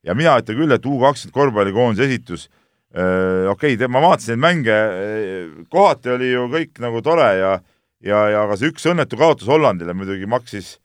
ja 0.07 0.15
mina 0.15 0.37
ütlen 0.41 0.63
küll, 0.63 0.73
et 0.73 0.87
U 0.87 1.01
kakskümmend 1.03 1.35
korvpallikoondise 1.35 2.07
esitus 2.09 2.47
okei 2.95 3.75
okay,, 3.75 3.89
ma 3.91 4.01
vaatasin 4.05 4.37
neid 4.37 4.43
mänge, 4.45 4.77
äh, 4.77 5.65
kohati 5.73 6.13
oli 6.15 6.31
ju 6.31 6.47
kõik 6.53 6.81
nagu 6.83 7.03
tore 7.05 7.29
ja 7.39 7.53
ja, 8.05 8.21
ja 8.31 8.45
aga 8.45 8.57
see 8.57 8.71
üks 8.71 8.87
õnnetu 8.87 9.19
kaotus 9.19 9.49
Hollandile 9.51 9.95
muidugi 9.97 10.29
maksis, 10.31 10.77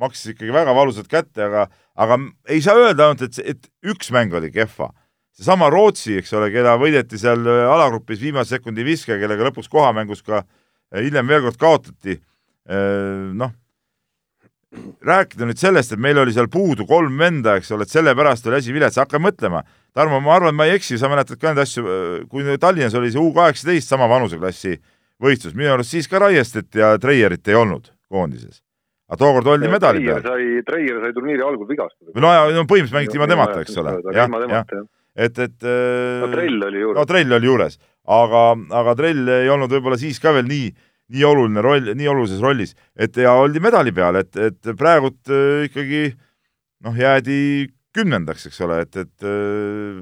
maksis 0.00 0.34
ikkagi 0.34 0.52
väga 0.52 0.74
valusalt 0.76 1.08
kätte, 1.08 1.46
aga 1.46 1.66
aga 1.96 2.20
ei 2.52 2.60
saa 2.60 2.76
öelda 2.76 3.08
ainult, 3.08 3.24
et, 3.24 3.40
et 3.40 3.68
üks 3.88 4.12
mäng 4.12 4.34
oli 4.36 4.52
kehva. 4.52 4.90
seesama 5.36 5.70
Rootsi, 5.72 6.18
eks 6.20 6.32
ole, 6.36 6.50
keda 6.52 6.76
võideti 6.80 7.18
seal 7.20 7.46
äh, 7.48 7.64
alagrupis 7.72 8.20
viimase 8.20 8.56
sekundi 8.56 8.84
viske, 8.84 9.16
kellega 9.18 9.48
lõpuks 9.48 9.70
kohamängus 9.72 10.22
ka 10.22 10.44
hiljem 10.96 11.26
veel 11.28 11.42
kord 11.48 11.56
kaotati, 11.58 12.20
noh 13.36 13.50
rääkida 15.06 15.46
nüüd 15.46 15.60
sellest, 15.60 15.94
et 15.94 16.02
meil 16.02 16.18
oli 16.20 16.34
seal 16.34 16.48
puudu 16.52 16.86
kolm 16.88 17.18
venda, 17.20 17.56
eks 17.58 17.70
ole, 17.74 17.86
et 17.86 17.92
sellepärast 17.92 18.46
oli 18.48 18.58
asi 18.60 18.74
vilets, 18.74 18.98
hakka 19.00 19.20
mõtlema. 19.22 19.62
Tarmo, 19.96 20.20
ma 20.20 20.34
arvan, 20.36 20.54
ma 20.56 20.66
ei 20.68 20.76
eksi, 20.76 20.98
sa 21.00 21.08
mäletad 21.08 21.40
ka 21.40 21.54
neid 21.54 21.62
asju, 21.62 21.84
kui 22.28 22.44
Tallinnas 22.60 22.96
oli 22.98 23.08
see 23.14 23.22
U 23.22 23.30
kaheksateist 23.36 23.88
sama 23.88 24.08
vanuseklassi 24.10 24.76
võistlus, 25.22 25.54
minu 25.56 25.72
arust 25.72 25.94
siis 25.94 26.08
ka 26.10 26.20
Raiestet 26.20 26.76
ja 26.76 26.92
Treierit 27.00 27.48
ei 27.48 27.56
olnud 27.56 27.88
koondises. 28.12 28.60
aga 29.08 29.20
tookord 29.22 29.46
oldi 29.54 29.70
medali 29.70 30.02
peal. 30.04 30.20
sai, 30.24 30.60
Treier 30.66 31.00
sai 31.00 31.14
turniiri 31.16 31.44
algul 31.46 31.68
vigastada. 31.68 32.12
no 32.12 32.32
ja 32.34 32.44
no 32.52 32.66
põhimõtteliselt 32.68 32.98
mängiti 32.98 33.16
ilma 33.16 33.30
temata, 33.30 33.60
eks 33.62 33.78
ole. 33.80 33.94
jah, 34.12 34.36
jah, 34.50 34.74
et, 35.16 35.38
et 35.38 35.68
no 36.20 36.28
Trell 36.34 36.66
oli 36.68 36.82
juures. 36.82 36.98
no 36.98 37.06
Trell 37.08 37.38
oli 37.38 37.50
juures, 37.50 37.78
aga, 38.18 38.42
aga 38.82 38.96
Trell 39.00 39.32
ei 39.38 39.48
olnud 39.54 39.72
võib-olla 39.72 39.98
siis 40.00 40.20
ka 40.20 40.34
veel 40.36 40.50
nii 40.50 40.68
nii 41.14 41.22
oluline 41.22 41.62
roll, 41.62 41.92
nii 41.94 42.08
olulises 42.10 42.42
rollis, 42.42 42.74
et 42.98 43.16
ja 43.22 43.36
oldi 43.38 43.62
medali 43.62 43.92
peal, 43.94 44.18
et, 44.18 44.32
et 44.42 44.72
praegult 44.78 45.30
äh, 45.30 45.68
ikkagi 45.68 46.08
noh, 46.82 46.96
jäädi 46.98 47.38
kümnendaks, 47.96 48.46
eks 48.50 48.60
ole, 48.66 48.82
et, 48.86 49.00
et 49.02 49.26
äh, 49.26 49.98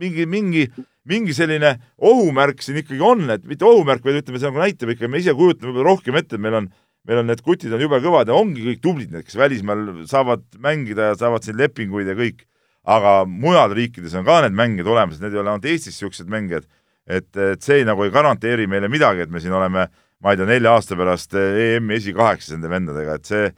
mingi, 0.00 0.26
mingi, 0.28 0.66
mingi 1.08 1.34
selline 1.36 1.74
ohumärk 1.96 2.62
siin 2.64 2.80
ikkagi 2.82 3.02
on, 3.04 3.26
et 3.32 3.44
mitte 3.48 3.66
ohumärk, 3.68 4.04
vaid 4.04 4.20
ütleme, 4.22 4.40
see 4.40 4.50
nagu 4.50 4.62
näitab 4.62 4.94
ikka, 4.94 5.10
me 5.10 5.20
ise 5.22 5.34
kujutame 5.36 5.72
võib-olla 5.72 5.94
rohkem 5.94 6.20
ette, 6.20 6.36
et 6.38 6.44
meil 6.44 6.58
on, 6.60 6.68
meil 7.08 7.22
on 7.22 7.30
need 7.30 7.42
kutid 7.44 7.72
on 7.74 7.82
jube 7.82 8.00
kõvad 8.04 8.30
ja 8.30 8.36
ongi 8.36 8.64
kõik 8.66 8.84
tublid, 8.84 9.12
need, 9.12 9.26
kes 9.26 9.38
välismaal 9.40 10.04
saavad 10.10 10.44
mängida 10.62 11.12
ja 11.12 11.18
saavad 11.20 11.46
siin 11.46 11.58
lepinguid 11.60 12.10
ja 12.10 12.16
kõik, 12.18 12.44
aga 12.90 13.24
mujal 13.28 13.74
riikides 13.76 14.14
on 14.18 14.26
ka 14.26 14.40
need 14.44 14.56
mängijad 14.56 14.88
olemas, 14.90 15.20
need 15.20 15.34
ei 15.34 15.42
ole 15.42 15.52
ainult 15.52 15.66
Eestis 15.68 15.96
niisugused 15.96 16.30
mängijad. 16.32 16.68
Et, 17.10 17.28
et 17.36 17.64
see 17.64 17.82
nagu 17.86 18.04
ei 18.04 18.12
garanteeri 18.14 18.68
meile 18.70 18.88
midagi, 18.92 19.24
et 19.24 19.32
me 19.32 19.40
siin 19.42 19.54
oleme, 19.56 19.88
ma 20.20 20.32
ei 20.32 20.38
tea, 20.38 20.46
nelja 20.46 20.76
aasta 20.76 20.96
pärast 20.98 21.34
EM-i 21.34 21.96
esikaheksas 21.96 22.54
nende 22.54 22.70
vendadega, 22.70 23.16
et 23.18 23.26
see, 23.28 23.48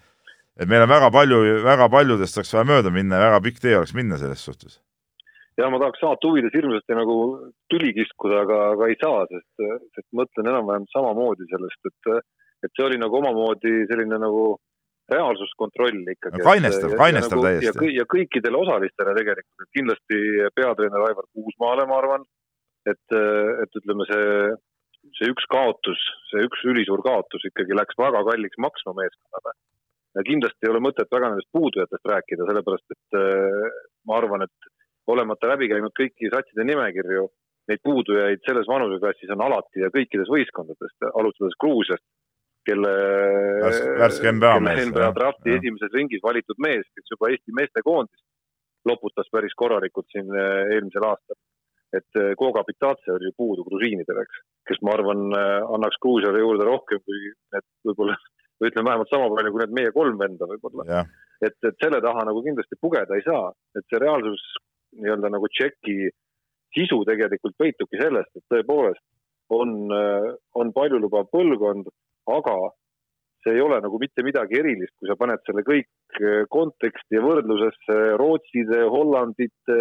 et 0.60 0.68
meil 0.68 0.84
on 0.84 0.90
väga 0.90 1.10
palju, 1.14 1.42
väga 1.64 1.88
paljudest 1.92 2.38
oleks 2.38 2.54
vaja 2.56 2.68
mööda 2.68 2.92
minna 2.94 3.20
ja 3.20 3.28
väga 3.30 3.44
pikk 3.46 3.62
tee 3.62 3.76
oleks 3.78 3.94
minna 3.98 4.18
selles 4.20 4.42
suhtes. 4.44 4.80
ja 5.60 5.70
ma 5.70 5.80
tahaks 5.82 6.00
saate 6.00 6.28
huvides 6.28 6.54
hirmsasti 6.56 6.98
nagu 6.98 7.16
tüli 7.72 7.94
kiskuda, 7.96 8.42
aga, 8.46 8.58
aga 8.74 8.90
ei 8.90 8.98
saa, 9.00 9.24
sest, 9.30 9.64
sest 9.96 10.08
mõtlen 10.16 10.52
enam-vähem 10.52 10.86
samamoodi 10.92 11.48
sellest, 11.52 11.90
et, 11.90 12.28
et 12.66 12.76
see 12.76 12.86
oli 12.88 13.00
nagu 13.00 13.20
omamoodi 13.20 13.82
selline 13.90 14.20
nagu 14.20 14.44
reaalsuskontroll 15.12 16.06
ikkagi 16.14 16.40
no,. 16.40 16.46
kainestav, 16.46 16.94
kainestav 17.00 17.40
nagu, 17.40 17.48
täiesti. 17.48 17.90
ja 17.98 18.06
kõikidele 18.08 18.60
osalistele 18.64 19.16
tegelikult, 19.18 19.66
et 19.66 19.78
kindlasti 19.78 20.20
peatreener 20.56 21.08
Aivar 21.08 21.28
Kuusmaale, 21.34 21.88
ma 21.90 21.98
arvan 22.00 22.24
et, 22.88 23.16
et 23.62 23.80
ütleme, 23.80 24.06
see, 24.08 24.54
see 25.18 25.30
üks 25.32 25.46
kaotus, 25.52 26.00
see 26.30 26.46
üks 26.46 26.64
ülisuur 26.72 27.02
kaotus 27.06 27.44
ikkagi 27.50 27.76
läks 27.78 27.98
väga 27.98 28.24
kalliks 28.30 28.60
maksma 28.62 28.94
meeskonnale. 28.98 29.54
Kindlasti 30.26 30.66
ei 30.66 30.72
ole 30.72 30.82
mõtet 30.84 31.08
väga 31.10 31.30
nendest 31.30 31.48
puudujatest 31.56 32.10
rääkida, 32.12 32.48
sellepärast 32.48 32.94
et 32.94 33.18
äh, 33.18 33.78
ma 34.08 34.18
arvan, 34.18 34.44
et 34.46 34.72
olemata 35.12 35.52
läbi 35.54 35.70
käinud 35.72 35.94
kõiki 35.98 36.30
satside 36.32 36.66
nimekirju, 36.68 37.28
neid 37.70 37.80
puudujaid 37.86 38.42
selles 38.46 38.68
vanuseklassis 38.68 39.30
on 39.32 39.44
alati 39.46 39.84
ja 39.84 39.92
kõikides 39.94 40.30
võistkondades, 40.30 40.92
alustades 41.14 41.56
Gruusiast, 41.62 42.04
kelle 42.66 42.92
värske 44.02 44.34
NBA 44.34 44.52
mees. 44.66 44.84
NBA 44.90 45.08
drafti 45.16 45.56
esimeses 45.56 45.94
ringis 45.96 46.22
valitud 46.22 46.60
mees, 46.62 46.84
kes 46.94 47.14
juba 47.14 47.32
Eesti 47.32 47.54
meestekoondist 47.58 48.22
loputas 48.86 49.28
päris 49.30 49.54
korralikult 49.54 50.10
siin 50.10 50.28
äh, 50.34 50.74
eelmisel 50.76 51.06
aastal 51.06 51.38
et 51.92 52.36
Koga 52.40 52.62
äh, 52.62 52.66
Pitatse 52.70 53.12
oli 53.12 53.30
puudu 53.36 53.66
grusiinidel, 53.66 54.22
eks, 54.22 54.38
kes 54.68 54.78
ma 54.86 54.94
arvan, 54.96 55.26
annaks 55.76 55.98
Gruusiale 56.00 56.40
juurde 56.40 56.64
rohkem 56.64 57.02
kui 57.04 57.18
need 57.52 57.66
võib-olla, 57.84 58.16
või 58.62 58.70
ütleme 58.70 58.92
vähemalt 58.92 59.10
sama 59.10 59.30
palju 59.32 59.52
kui 59.52 59.62
need 59.64 59.76
meie 59.78 59.94
kolm 59.94 60.20
venda 60.20 60.48
võib-olla. 60.48 61.02
Et, 61.42 61.56
et 61.66 61.78
selle 61.82 61.98
taha 62.04 62.26
nagu 62.28 62.42
kindlasti 62.44 62.78
pugeda 62.80 63.18
ei 63.18 63.24
saa, 63.26 63.50
et 63.74 63.86
see 63.90 63.98
reaalsus 63.98 64.44
nii-öelda 65.02 65.32
nagu 65.34 65.48
tšeki 65.50 65.96
sisu 66.76 67.00
tegelikult 67.08 67.56
peitubki 67.58 67.98
sellest, 68.00 68.30
et 68.38 68.46
tõepoolest 68.52 69.02
on, 69.52 69.74
äh, 69.92 70.30
on 70.56 70.70
paljulubav 70.76 71.26
põlvkond, 71.34 71.90
aga 72.30 72.56
see 73.42 73.56
ei 73.56 73.62
ole 73.64 73.80
nagu 73.82 73.98
mitte 73.98 74.22
midagi 74.22 74.60
erilist, 74.60 74.94
kui 75.00 75.10
sa 75.10 75.18
paned 75.18 75.42
selle 75.46 75.64
kõik 75.66 76.20
konteksti 76.54 77.18
ja 77.18 77.22
võrdlusesse 77.24 77.96
Rootside, 78.20 78.84
Hollandite 78.92 79.78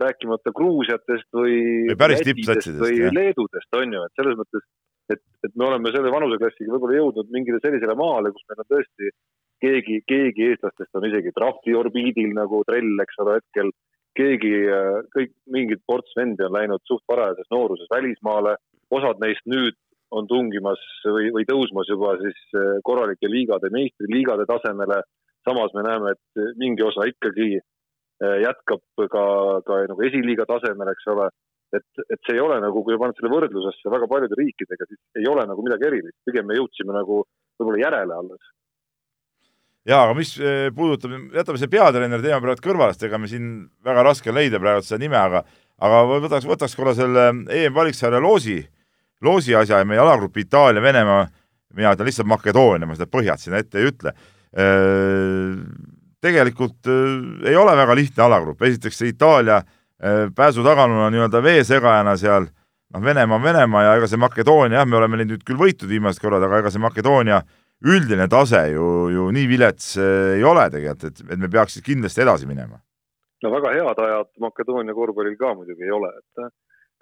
rääkimata 0.00 0.50
Gruusiatest 0.54 1.28
või, 1.36 1.58
või 1.92 2.10
Lätidest 2.14 2.72
või 2.80 2.96
jah. 2.98 3.14
Leedudest, 3.14 3.70
on 3.78 3.94
ju, 3.94 4.02
et 4.02 4.18
selles 4.18 4.38
mõttes, 4.40 4.64
et, 5.12 5.22
et 5.44 5.54
me 5.54 5.68
oleme 5.68 5.92
selle 5.94 6.12
vanuseklassiga 6.12 6.74
võib-olla 6.74 6.98
jõudnud 7.00 7.32
mingile 7.34 7.60
sellisele 7.62 7.96
maale, 7.98 8.32
kus 8.34 8.46
meil 8.48 8.62
on 8.64 8.70
tõesti 8.72 9.10
keegi, 9.64 10.00
keegi 10.08 10.50
eestlastest 10.50 10.98
on 10.98 11.08
isegi 11.08 11.32
drafti 11.36 11.76
orbiidil 11.76 12.34
nagu 12.36 12.62
trell, 12.68 12.94
eks 13.04 13.20
ole, 13.24 13.38
hetkel 13.40 13.72
keegi, 14.18 14.52
kõik 15.14 15.32
mingid 15.50 15.82
ports 15.88 16.14
vendi 16.16 16.44
on 16.46 16.54
läinud 16.54 16.84
suht 16.86 17.02
varajases 17.10 17.50
nooruses 17.50 17.90
välismaale, 17.90 18.56
osad 18.94 19.22
neist 19.24 19.42
nüüd 19.50 19.76
on 20.14 20.28
tungimas 20.30 20.82
või, 21.08 21.32
või 21.34 21.46
tõusmas 21.48 21.88
juba 21.90 22.14
siis 22.20 22.40
korralike 22.86 23.26
liigade, 23.26 23.72
meistriliigade 23.74 24.46
tasemele. 24.46 25.02
samas 25.44 25.72
me 25.74 25.82
näeme, 25.82 26.12
et 26.14 26.56
mingi 26.56 26.84
osa 26.86 27.08
ikkagi 27.08 27.58
Äh, 28.22 28.38
jätkab 28.44 28.82
ka, 29.10 29.24
ka 29.66 29.80
nagu 29.90 30.04
esiliiga 30.06 30.46
tasemel, 30.46 30.92
eks 30.92 31.08
ole. 31.10 31.26
Et, 31.78 32.04
et 32.08 32.20
see 32.26 32.36
ei 32.36 32.42
ole 32.42 32.58
nagu, 32.62 32.82
kui 32.84 32.98
paned 33.00 33.16
selle 33.18 33.32
võrdlusesse 33.32 33.92
väga 33.92 34.08
paljude 34.10 34.38
riikidega, 34.38 34.88
siis 34.88 35.20
ei 35.20 35.30
ole 35.30 35.46
nagu 35.48 35.64
midagi 35.64 35.88
erilist, 35.90 36.18
pigem 36.28 36.46
me 36.48 36.58
jõudsime 36.58 36.94
nagu 36.96 37.22
võib-olla 37.58 37.82
järele 37.82 38.18
alles. 38.18 38.52
Jaa, 39.84 40.06
aga 40.06 40.14
mis 40.16 40.32
äh, 40.40 40.70
puudutab, 40.74 41.12
jätame 41.34 41.60
see 41.60 41.72
peatreeneri 41.72 42.24
teema 42.24 42.40
praegu 42.44 42.64
kõrvale, 42.64 42.94
sest 42.96 43.04
ega 43.08 43.20
me 43.20 43.28
siin 43.28 43.48
väga 43.84 44.04
raske 44.06 44.32
on 44.32 44.38
leida 44.38 44.60
praegu 44.62 44.84
seda 44.86 45.02
nime, 45.02 45.18
aga 45.20 45.44
aga 45.84 46.04
võtaks, 46.24 46.46
võtaks 46.48 46.76
korra 46.78 46.94
selle 46.96 47.26
EM-valiksarja 47.52 48.20
loosi, 48.22 48.60
loosi 49.24 49.56
asja 49.58 49.82
ja 49.82 49.88
meie 49.88 50.00
alagrupi 50.00 50.44
Itaalia, 50.46 50.82
Venemaa, 50.82 51.26
mina 51.74 51.92
ütlen 51.92 52.08
lihtsalt 52.08 52.30
Makedoonia, 52.30 52.88
ma 52.88 52.96
seda 52.96 53.10
põhjad 53.10 53.42
sinna 53.42 53.60
ette 53.60 53.80
ei 53.80 53.90
ütle. 53.90 54.12
Tegelikult 56.24 56.88
ei 57.44 57.56
ole 57.58 57.74
väga 57.76 57.96
lihtne 57.98 58.24
alagrupp, 58.24 58.62
esiteks 58.62 59.02
see 59.02 59.10
Itaalia 59.12 59.58
pääsu 59.58 59.82
taganuna 60.04 61.10
nii-öelda 61.12 61.42
veesegajana 61.42 62.16
seal, 62.20 62.48
noh, 62.94 63.04
Venemaa 63.04 63.38
on 63.38 63.44
Venemaa 63.44 63.82
ja 63.82 63.94
ega 63.98 64.08
see 64.10 64.20
Makedoonia, 64.20 64.80
jah, 64.80 64.88
me 64.88 64.98
oleme 65.00 65.20
neid 65.20 65.32
nüüd 65.32 65.44
küll 65.46 65.60
võitnud 65.60 65.90
viimased 65.90 66.22
korrad, 66.22 66.44
aga 66.44 66.62
ega 66.62 66.72
see 66.72 66.82
Makedoonia 66.82 67.40
üldine 67.84 68.28
tase 68.30 68.66
ju, 68.72 68.88
ju 69.12 69.30
nii 69.34 69.48
vilets 69.50 69.94
ei 70.00 70.44
ole 70.46 70.68
tegelikult, 70.72 71.08
et, 71.10 71.24
et 71.32 71.40
me 71.40 71.50
peaks 71.52 71.80
kindlasti 71.84 72.24
edasi 72.24 72.48
minema. 72.48 72.80
no 73.42 73.50
väga 73.52 73.74
head 73.76 73.98
ajad 74.06 74.30
Makedoonia 74.40 74.94
korvpallil 74.96 75.36
ka 75.40 75.54
muidugi 75.56 75.84
ei 75.84 75.92
ole, 75.92 76.12
et 76.20 76.52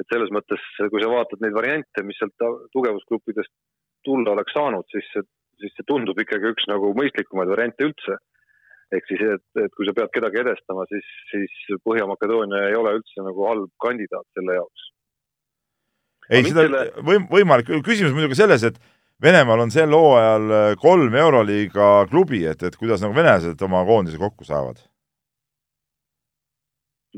et 0.01 0.09
selles 0.09 0.33
mõttes, 0.35 0.63
kui 0.91 1.03
sa 1.03 1.11
vaatad 1.13 1.43
neid 1.45 1.55
variante, 1.55 2.03
mis 2.07 2.19
sealt 2.19 2.35
tugevusgruppidest 2.75 3.53
tulla 4.07 4.35
oleks 4.35 4.55
saanud, 4.57 4.87
siis 4.91 5.07
see, 5.15 5.25
siis 5.63 5.75
see 5.77 5.87
tundub 5.87 6.19
ikkagi 6.19 6.51
üks 6.53 6.67
nagu 6.71 6.93
mõistlikumaid 6.99 7.51
variante 7.53 7.87
üldse. 7.87 8.19
Ehk 8.97 9.11
siis, 9.11 9.23
et, 9.37 9.45
et 9.65 9.75
kui 9.77 9.89
sa 9.89 9.95
pead 9.97 10.13
kedagi 10.15 10.43
edestama, 10.43 10.87
siis, 10.91 11.07
siis 11.31 11.79
Põhja-Makedoonia 11.87 12.67
ei 12.71 12.79
ole 12.79 12.97
üldse 12.99 13.25
nagu 13.25 13.47
halb 13.49 13.71
kandidaat 13.83 14.27
selle 14.37 14.59
jaoks. 14.61 14.89
ei, 16.31 16.45
seda 16.49 16.67
selle... 16.67 16.87
võim-, 17.11 17.29
võimalik, 17.33 17.73
küsimus 17.87 18.17
muidugi 18.17 18.39
selles, 18.41 18.67
et 18.69 18.83
Venemaal 19.23 19.61
on 19.63 19.71
sel 19.71 19.93
hooajal 19.95 20.77
kolm 20.83 21.15
Euroliiga 21.15 22.09
klubi, 22.11 22.41
et, 22.51 22.65
et 22.67 22.79
kuidas 22.79 23.05
nagu 23.05 23.15
venelased 23.15 23.61
oma 23.63 23.85
koondise 23.87 24.19
kokku 24.19 24.43
saavad 24.49 24.81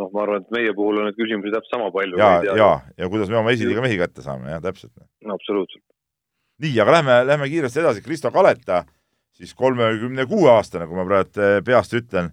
noh, 0.00 0.10
ma 0.14 0.24
arvan, 0.24 0.42
et 0.42 0.54
meie 0.54 0.74
puhul 0.76 1.00
on 1.00 1.08
neid 1.08 1.18
küsimusi 1.18 1.52
täpselt 1.54 1.76
sama 1.76 1.90
palju. 1.94 2.18
ja, 2.18 2.30
ja, 2.58 2.70
ja 2.98 3.10
kuidas 3.10 3.30
me 3.30 3.38
oma 3.40 3.54
esiliiga 3.54 3.84
mehi 3.84 3.98
kätte 4.00 4.24
saame, 4.24 4.50
jah, 4.52 4.62
täpselt 4.64 4.92
no,. 4.98 5.36
absoluutselt. 5.36 5.84
nii, 6.64 6.74
aga 6.82 6.98
lähme, 6.98 7.18
lähme 7.30 7.50
kiiresti 7.52 7.82
edasi, 7.82 8.04
Kristo 8.04 8.32
Kaleta, 8.34 8.84
siis 9.38 9.54
kolmekümne 9.58 10.26
kuue 10.30 10.50
aastane, 10.52 10.86
kui 10.88 10.98
ma 10.98 11.06
praegu 11.08 11.42
eh, 11.42 11.56
peast 11.66 11.94
ütlen, 11.98 12.30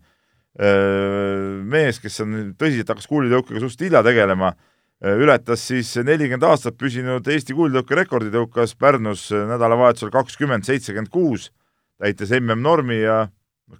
eh, 0.60 1.62
mees, 1.74 2.02
kes 2.02 2.22
on 2.26 2.36
tõsiselt 2.60 2.94
hakkas 2.94 3.10
kuulitõukega 3.10 3.62
suhteliselt 3.62 3.88
hilja 3.88 4.04
tegelema, 4.06 4.54
eh, 5.02 5.18
ületas 5.26 5.66
siis 5.72 5.94
nelikümmend 6.06 6.46
aastat 6.48 6.78
püsinud 6.80 7.28
Eesti 7.28 7.58
kuulitõuke 7.58 7.98
rekordi, 8.04 8.34
tõukas 8.34 8.76
Pärnus 8.78 9.30
nädalavahetusel 9.34 10.14
kakskümmend 10.14 10.68
seitsekümmend 10.68 11.12
kuus, 11.14 11.50
täites 12.02 12.34
MM-normi 12.38 13.02
ja 13.02 13.24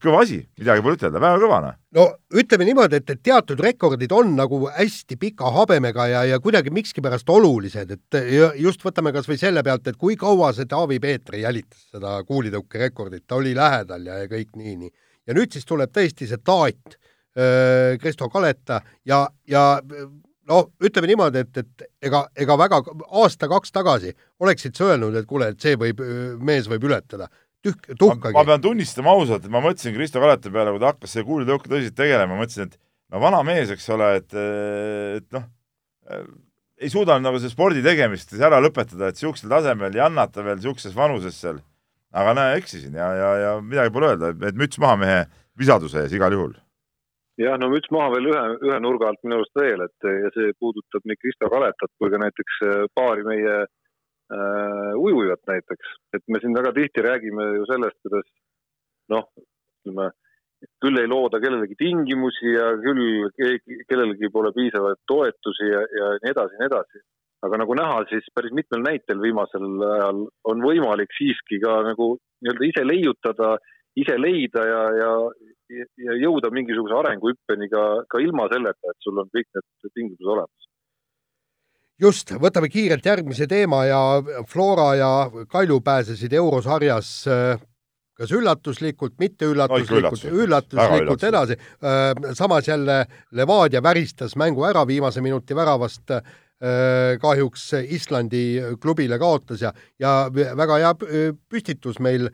kõva 0.02 0.22
asi, 0.24 0.40
midagi 0.60 0.84
pole 0.86 0.98
ütelda, 0.98 1.20
väga 1.22 1.40
kõva 1.42 1.60
noh. 1.66 1.76
no 1.98 2.06
ütleme 2.40 2.68
niimoodi, 2.68 3.02
et, 3.02 3.10
et 3.14 3.22
teatud 3.24 3.60
rekordid 3.64 4.14
on 4.16 4.34
nagu 4.38 4.62
hästi 4.70 5.18
pika 5.20 5.52
habemega 5.56 6.08
ja, 6.12 6.24
ja 6.30 6.40
kuidagi 6.44 6.74
mikskipärast 6.74 7.30
olulised, 7.30 7.92
et 7.98 8.20
just 8.62 8.86
võtame 8.86 9.14
kas 9.16 9.30
või 9.30 9.40
selle 9.42 9.64
pealt, 9.66 9.88
et 9.88 10.00
kui 10.00 10.18
kaua 10.20 10.54
see 10.56 10.70
Taavi 10.70 11.02
Peetri 11.04 11.44
jälitas 11.44 11.90
seda 11.92 12.18
kuulitõukerekordit, 12.28 13.26
ta 13.28 13.40
oli 13.42 13.56
lähedal 13.58 14.08
ja, 14.08 14.24
ja 14.24 14.32
kõik 14.32 14.56
nii, 14.56 14.76
nii. 14.86 14.92
ja 15.28 15.38
nüüd 15.38 15.54
siis 15.54 15.68
tuleb 15.68 15.94
tõesti 15.94 16.30
see 16.30 16.44
taat, 16.46 16.98
Kristo 18.02 18.28
Kaleta 18.28 18.82
ja, 19.08 19.24
ja 19.48 19.62
no 20.52 20.64
ütleme 20.84 21.08
niimoodi, 21.08 21.46
et, 21.46 21.62
et 21.64 22.10
ega, 22.10 22.26
ega 22.36 22.58
väga 22.60 22.82
aasta-kaks 23.08 23.72
tagasi 23.72 24.12
oleksid 24.44 24.76
sa 24.76 24.90
öelnud, 24.92 25.16
et 25.16 25.30
kuule, 25.30 25.54
et 25.54 25.64
see 25.64 25.78
võib, 25.80 26.04
mees 26.44 26.68
võib 26.68 26.90
ületada 26.90 27.30
tühk, 27.66 27.90
tuhkagi. 27.98 28.36
ma 28.36 28.44
pean 28.48 28.62
tunnistama 28.64 29.14
ausalt, 29.16 29.46
et 29.46 29.54
ma 29.54 29.62
mõtlesin 29.64 29.96
Kristo 29.96 30.22
Kalete 30.22 30.52
peale, 30.54 30.74
kui 30.74 30.82
ta 30.84 30.94
hakkas 30.94 31.16
selle 31.16 31.28
kuulitõuke 31.28 31.70
tõsiselt 31.70 31.98
tegelema, 31.98 32.38
mõtlesin, 32.40 32.72
et 32.72 32.80
no 33.14 33.22
vana 33.24 33.42
mees, 33.48 33.74
eks 33.74 33.90
ole, 33.96 34.08
et, 34.22 34.38
et 35.20 35.28
noh, 35.36 35.46
ei 36.82 36.90
suuda 36.90 37.20
nagu 37.22 37.42
seda 37.42 37.54
spordi 37.54 37.84
tegemist 37.86 38.34
ära 38.40 38.62
lõpetada, 38.64 39.12
et 39.12 39.20
niisugusel 39.20 39.52
tasemel 39.54 39.98
jannata 39.98 40.46
veel 40.46 40.58
niisuguses 40.60 40.98
vanuses 40.98 41.38
seal. 41.38 41.62
aga 42.12 42.34
näe, 42.36 42.58
eksisin 42.60 42.98
ja, 42.98 43.08
ja, 43.16 43.28
ja 43.40 43.52
midagi 43.64 43.94
pole 43.96 44.10
öelda, 44.12 44.34
et 44.50 44.58
müts 44.60 44.80
maha 44.84 44.98
mehe 45.00 45.20
visaduse 45.60 46.02
ees 46.02 46.16
igal 46.18 46.34
juhul. 46.36 46.56
jah, 47.40 47.60
no 47.62 47.70
müts 47.72 47.94
maha 47.94 48.10
veel 48.16 48.32
ühe, 48.34 48.42
ühe 48.68 48.80
nurga 48.84 49.12
alt 49.12 49.22
minu 49.24 49.38
arust 49.38 49.62
veel, 49.62 49.86
et 49.86 50.10
ja 50.26 50.34
see 50.36 50.52
puudutab 50.60 51.06
nii 51.06 51.20
Kristo 51.22 51.50
Kaletat 51.54 51.94
kui 52.02 52.12
ka 52.12 52.20
näiteks 52.20 52.60
paari 52.98 53.24
meie 53.28 53.54
äh, 53.62 53.70
äh, 54.32 54.92
ujujat 54.98 55.42
näiteks, 55.48 55.94
et 56.16 56.24
me 56.28 56.40
siin 56.42 56.56
väga 56.56 56.74
tihti 56.76 57.04
räägime 57.06 57.48
ju 57.58 57.68
sellest, 57.70 57.98
kuidas 58.06 58.28
noh, 59.12 59.28
ütleme, 59.82 60.10
küll 60.84 61.00
ei 61.02 61.10
looda 61.10 61.42
kellelegi 61.42 61.78
tingimusi 61.80 62.54
ja 62.54 62.72
küll 62.84 63.30
kellelgi 63.90 64.30
pole 64.34 64.52
piisavaid 64.56 65.02
toetusi 65.10 65.70
ja, 65.72 65.82
ja 66.00 66.12
nii 66.24 66.34
edasi 66.36 66.58
ja 66.58 66.62
nii 66.62 66.70
edasi. 66.72 67.04
aga 67.42 67.58
nagu 67.58 67.74
näha, 67.74 68.02
siis 68.10 68.28
päris 68.38 68.52
mitmel 68.54 68.84
näitel 68.86 69.22
viimasel 69.22 69.64
ajal 69.82 70.20
on 70.52 70.60
võimalik 70.62 71.10
siiski 71.18 71.58
ka 71.64 71.80
nagu 71.88 72.12
nii-öelda 72.46 72.68
ise 72.68 72.84
leiutada, 72.86 73.56
ise 73.98 74.18
leida 74.22 74.66
ja, 74.68 74.84
ja, 75.00 75.14
ja 76.06 76.18
jõuda 76.22 76.52
mingisuguse 76.54 77.00
arenguhüppeni 77.00 77.70
ka, 77.74 77.86
ka 78.14 78.22
ilma 78.22 78.46
selleta, 78.54 78.94
et 78.94 79.08
sul 79.08 79.18
on 79.24 79.34
kõik 79.34 79.50
need 79.58 79.90
tingimused 79.96 80.30
olemas 80.36 80.71
just, 82.02 82.34
võtame 82.42 82.70
kiirelt 82.72 83.06
järgmise 83.06 83.48
teema 83.50 83.84
ja 83.86 84.00
Flora 84.50 84.94
ja 84.98 85.12
Kalju 85.50 85.82
pääsesid 85.86 86.34
eurosarjas 86.34 87.12
äh, 87.30 87.62
kas 88.18 88.34
üllatuslikult, 88.38 89.16
mitte 89.22 89.50
üllatuslikult 89.50 90.26
no,, 90.28 90.44
üllatuslikult 90.44 91.26
edasi. 91.30 91.58
Äh, 91.58 92.12
samas 92.38 92.70
jälle 92.70 93.04
Levadia 93.38 93.84
väristas 93.84 94.36
mängu 94.38 94.66
ära 94.70 94.86
viimase 94.88 95.22
minuti 95.22 95.58
väravast 95.58 96.18
äh, 96.18 96.22
kahjuks 97.22 97.72
Islandi 97.90 98.44
klubile 98.82 99.18
kaotas 99.18 99.64
ja, 99.66 99.72
ja 100.00 100.30
väga 100.34 100.78
hea 100.78 100.92
püstitus 101.50 101.98
meil 101.98 102.28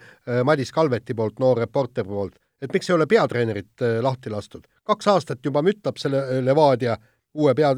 Madis 0.43 0.73
Kalveti 0.75 1.15
poolt, 1.15 1.37
noor 1.39 1.61
reporter 1.63 2.03
poolt, 2.03 2.35
et 2.59 2.73
miks 2.75 2.89
ei 2.89 2.97
ole 2.97 3.07
peatreenerit 3.07 3.85
lahti 4.03 4.33
lastud. 4.33 4.67
kaks 4.83 5.07
aastat 5.13 5.47
juba 5.47 5.63
mütab 5.63 5.95
selle 5.95 6.41
Levadia 6.43 6.97
uue 7.39 7.55
pea, 7.55 7.71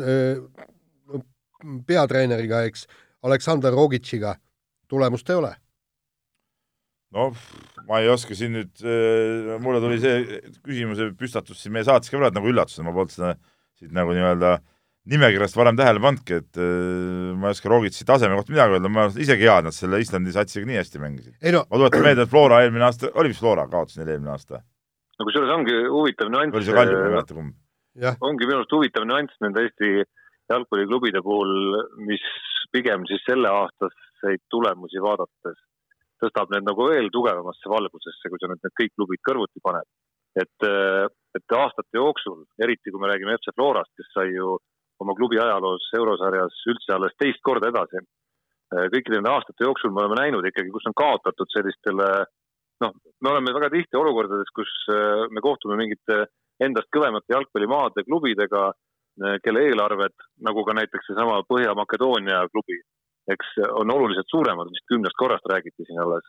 peatreeneriga, 1.87 2.63
eks, 2.69 2.85
Aleksandr 3.25 3.75
Rogitšiga, 3.75 4.35
tulemust 4.89 5.29
ei 5.29 5.39
ole. 5.39 5.55
noh, 7.09 7.33
ma 7.87 8.03
ei 8.03 8.09
oska 8.13 8.35
siin 8.37 8.53
nüüd, 8.53 8.73
äh, 8.85 9.55
mulle 9.63 9.79
tuli 9.81 9.97
see 10.01 10.41
küsimuse 10.61 11.07
püstatus 11.17 11.57
siin 11.63 11.73
meie 11.73 11.87
saates 11.87 12.11
ka 12.11 12.19
praegu 12.19 12.37
nagu 12.37 12.51
üllatusena, 12.51 12.85
ma 12.85 12.93
polnud 12.93 13.15
seda 13.15 13.31
siit 13.79 13.95
nagu 13.97 14.13
nii-öelda 14.13 14.59
nimekirjast 15.09 15.57
varem 15.57 15.77
tähele 15.79 16.01
pannudki, 16.03 16.37
et 16.43 16.59
äh, 16.61 17.31
ma 17.33 17.49
ei 17.49 17.57
oska 17.57 17.71
Rogitši 17.71 18.05
taseme 18.05 18.37
kohta 18.37 18.53
midagi 18.53 18.77
öelda, 18.77 18.91
ma 18.93 19.07
isegi 19.09 19.47
hea, 19.47 19.57
et 19.57 19.69
nad 19.71 19.75
selle 19.75 20.03
Islandi 20.03 20.35
satsiga 20.35 20.69
nii 20.69 20.77
hästi 20.77 21.01
mängisid. 21.01 21.37
No, 21.55 21.63
ma 21.65 21.81
tuletan 21.81 22.05
meelde, 22.05 22.27
et 22.27 22.33
Flora 22.35 22.61
eelmine 22.65 22.85
aasta, 22.85 23.09
oli 23.17 23.33
vist 23.33 23.41
Flora, 23.41 23.65
kaotas 23.71 23.97
neil 23.97 24.13
eelmine 24.13 24.35
aasta? 24.35 24.61
no 25.19 25.27
kusjuures 25.27 25.51
ongi 25.51 25.75
huvitav 25.91 26.29
nüanss. 26.31 26.55
oli 26.55 26.67
see 26.67 26.77
Kalju, 26.77 26.95
ma 26.95 27.07
ei 27.09 27.15
mäleta 27.15 27.35
kumb. 27.35 27.55
ongi 28.23 28.47
minu 28.47 28.61
arust 28.61 28.75
huvitav 28.75 29.07
nüanss 29.07 29.41
nende 29.43 29.65
Eesti 29.65 29.89
jalgpalliklubide 30.53 31.21
puhul, 31.25 31.51
mis 32.09 32.23
pigem 32.73 33.05
siis 33.09 33.23
selleaastaseid 33.27 34.45
tulemusi 34.53 35.01
vaadates 35.03 35.57
tõstab 36.19 36.51
need 36.53 36.67
nagu 36.67 36.87
veel 36.89 37.09
tugevamasse 37.13 37.71
valgusesse, 37.71 38.29
kui 38.29 38.39
sa 38.41 38.49
nüüd 38.51 38.63
need 38.63 38.75
kõik 38.81 38.95
klubid 38.97 39.21
kõrvuti 39.27 39.63
paned. 39.63 39.87
et, 40.39 40.65
et 41.35 41.55
aastate 41.57 41.97
jooksul, 41.97 42.43
eriti 42.63 42.91
kui 42.91 43.01
me 43.01 43.09
räägime 43.09 43.33
FC 43.39 43.53
Florast, 43.55 43.91
kes 43.97 44.11
sai 44.13 44.29
ju 44.35 44.57
oma 45.01 45.15
klubi 45.17 45.39
ajaloos 45.41 45.87
eurosarjas 45.97 46.59
üldse 46.69 46.93
alles 46.95 47.15
teist 47.17 47.41
korda 47.43 47.71
edasi. 47.71 48.03
kõikide 48.93 49.17
nende 49.17 49.31
aastate 49.33 49.65
jooksul 49.65 49.91
me 49.91 50.03
oleme 50.03 50.19
näinud 50.19 50.45
ikkagi, 50.45 50.69
kus 50.69 50.85
on 50.91 50.97
kaotatud 51.01 51.49
sellistele 51.55 52.09
noh, 52.83 52.93
me 53.21 53.31
oleme 53.31 53.55
väga 53.55 53.71
tihti 53.73 53.97
olukordades, 53.97 54.51
kus 54.53 54.69
me 55.33 55.41
kohtume 55.41 55.79
mingite 55.79 56.27
endast 56.61 56.91
kõvemate 56.93 57.33
jalgpallimaade 57.33 58.05
klubidega 58.05 58.69
Eh, 58.69 58.88
kelle 59.43 59.65
eelarved, 59.67 60.15
nagu 60.45 60.63
ka 60.65 60.75
näiteks 60.77 61.09
seesama 61.09 61.41
Põhja-Makedoonia 61.49 62.43
klubi, 62.53 62.77
eks 63.33 63.57
on 63.81 63.91
oluliselt 63.93 64.29
suuremad, 64.31 64.69
vist 64.73 64.87
kümnest 64.91 65.17
korrast 65.19 65.49
räägiti 65.51 65.85
siin 65.87 66.01
alles. 66.03 66.27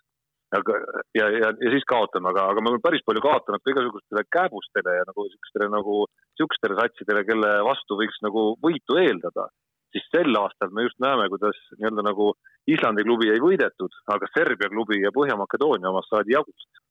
aga, 0.58 0.74
ja, 1.14 1.26
ja, 1.30 1.48
ja 1.62 1.68
siis 1.70 1.84
kaotame, 1.86 2.32
aga, 2.32 2.48
aga 2.50 2.62
me 2.62 2.72
oleme 2.72 2.82
päris 2.82 3.04
palju 3.06 3.20
kaotanud 3.22 3.62
ka 3.62 3.70
igasugustele 3.70 4.24
kääbustele 4.34 4.94
ja 4.96 5.04
nagu 5.06 5.26
siukestele 5.28 5.68
nagu, 5.70 5.98
siukestele 6.40 6.78
satsidele, 6.80 7.22
kelle 7.28 7.50
vastu 7.68 7.98
võiks 8.00 8.18
nagu 8.26 8.42
võitu 8.66 8.98
eeldada. 8.98 9.46
siis 9.94 10.04
sel 10.10 10.36
aastal 10.38 10.70
me 10.74 10.82
just 10.86 10.98
näeme, 11.02 11.28
kuidas 11.30 11.56
nii-öelda 11.78 12.02
nagu 12.06 12.32
Islandi 12.66 13.02
klubi 13.06 13.30
ei 13.30 13.40
võidetud, 13.42 13.94
aga 14.14 14.26
Serbia 14.34 14.68
klubi 14.74 15.00
ja 15.04 15.14
Põhja-Makedoonia 15.14 15.90
omast 15.90 16.10
saadi 16.10 16.34
jagust. 16.34 16.82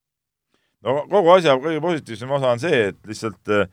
no 0.87 0.95
kogu 1.11 1.35
asja 1.35 1.59
kõige 1.59 1.83
positiivsem 1.83 2.31
osa 2.39 2.55
on 2.55 2.63
see, 2.63 2.81
et 2.93 3.11
lihtsalt 3.11 3.55
äh, 3.55 3.67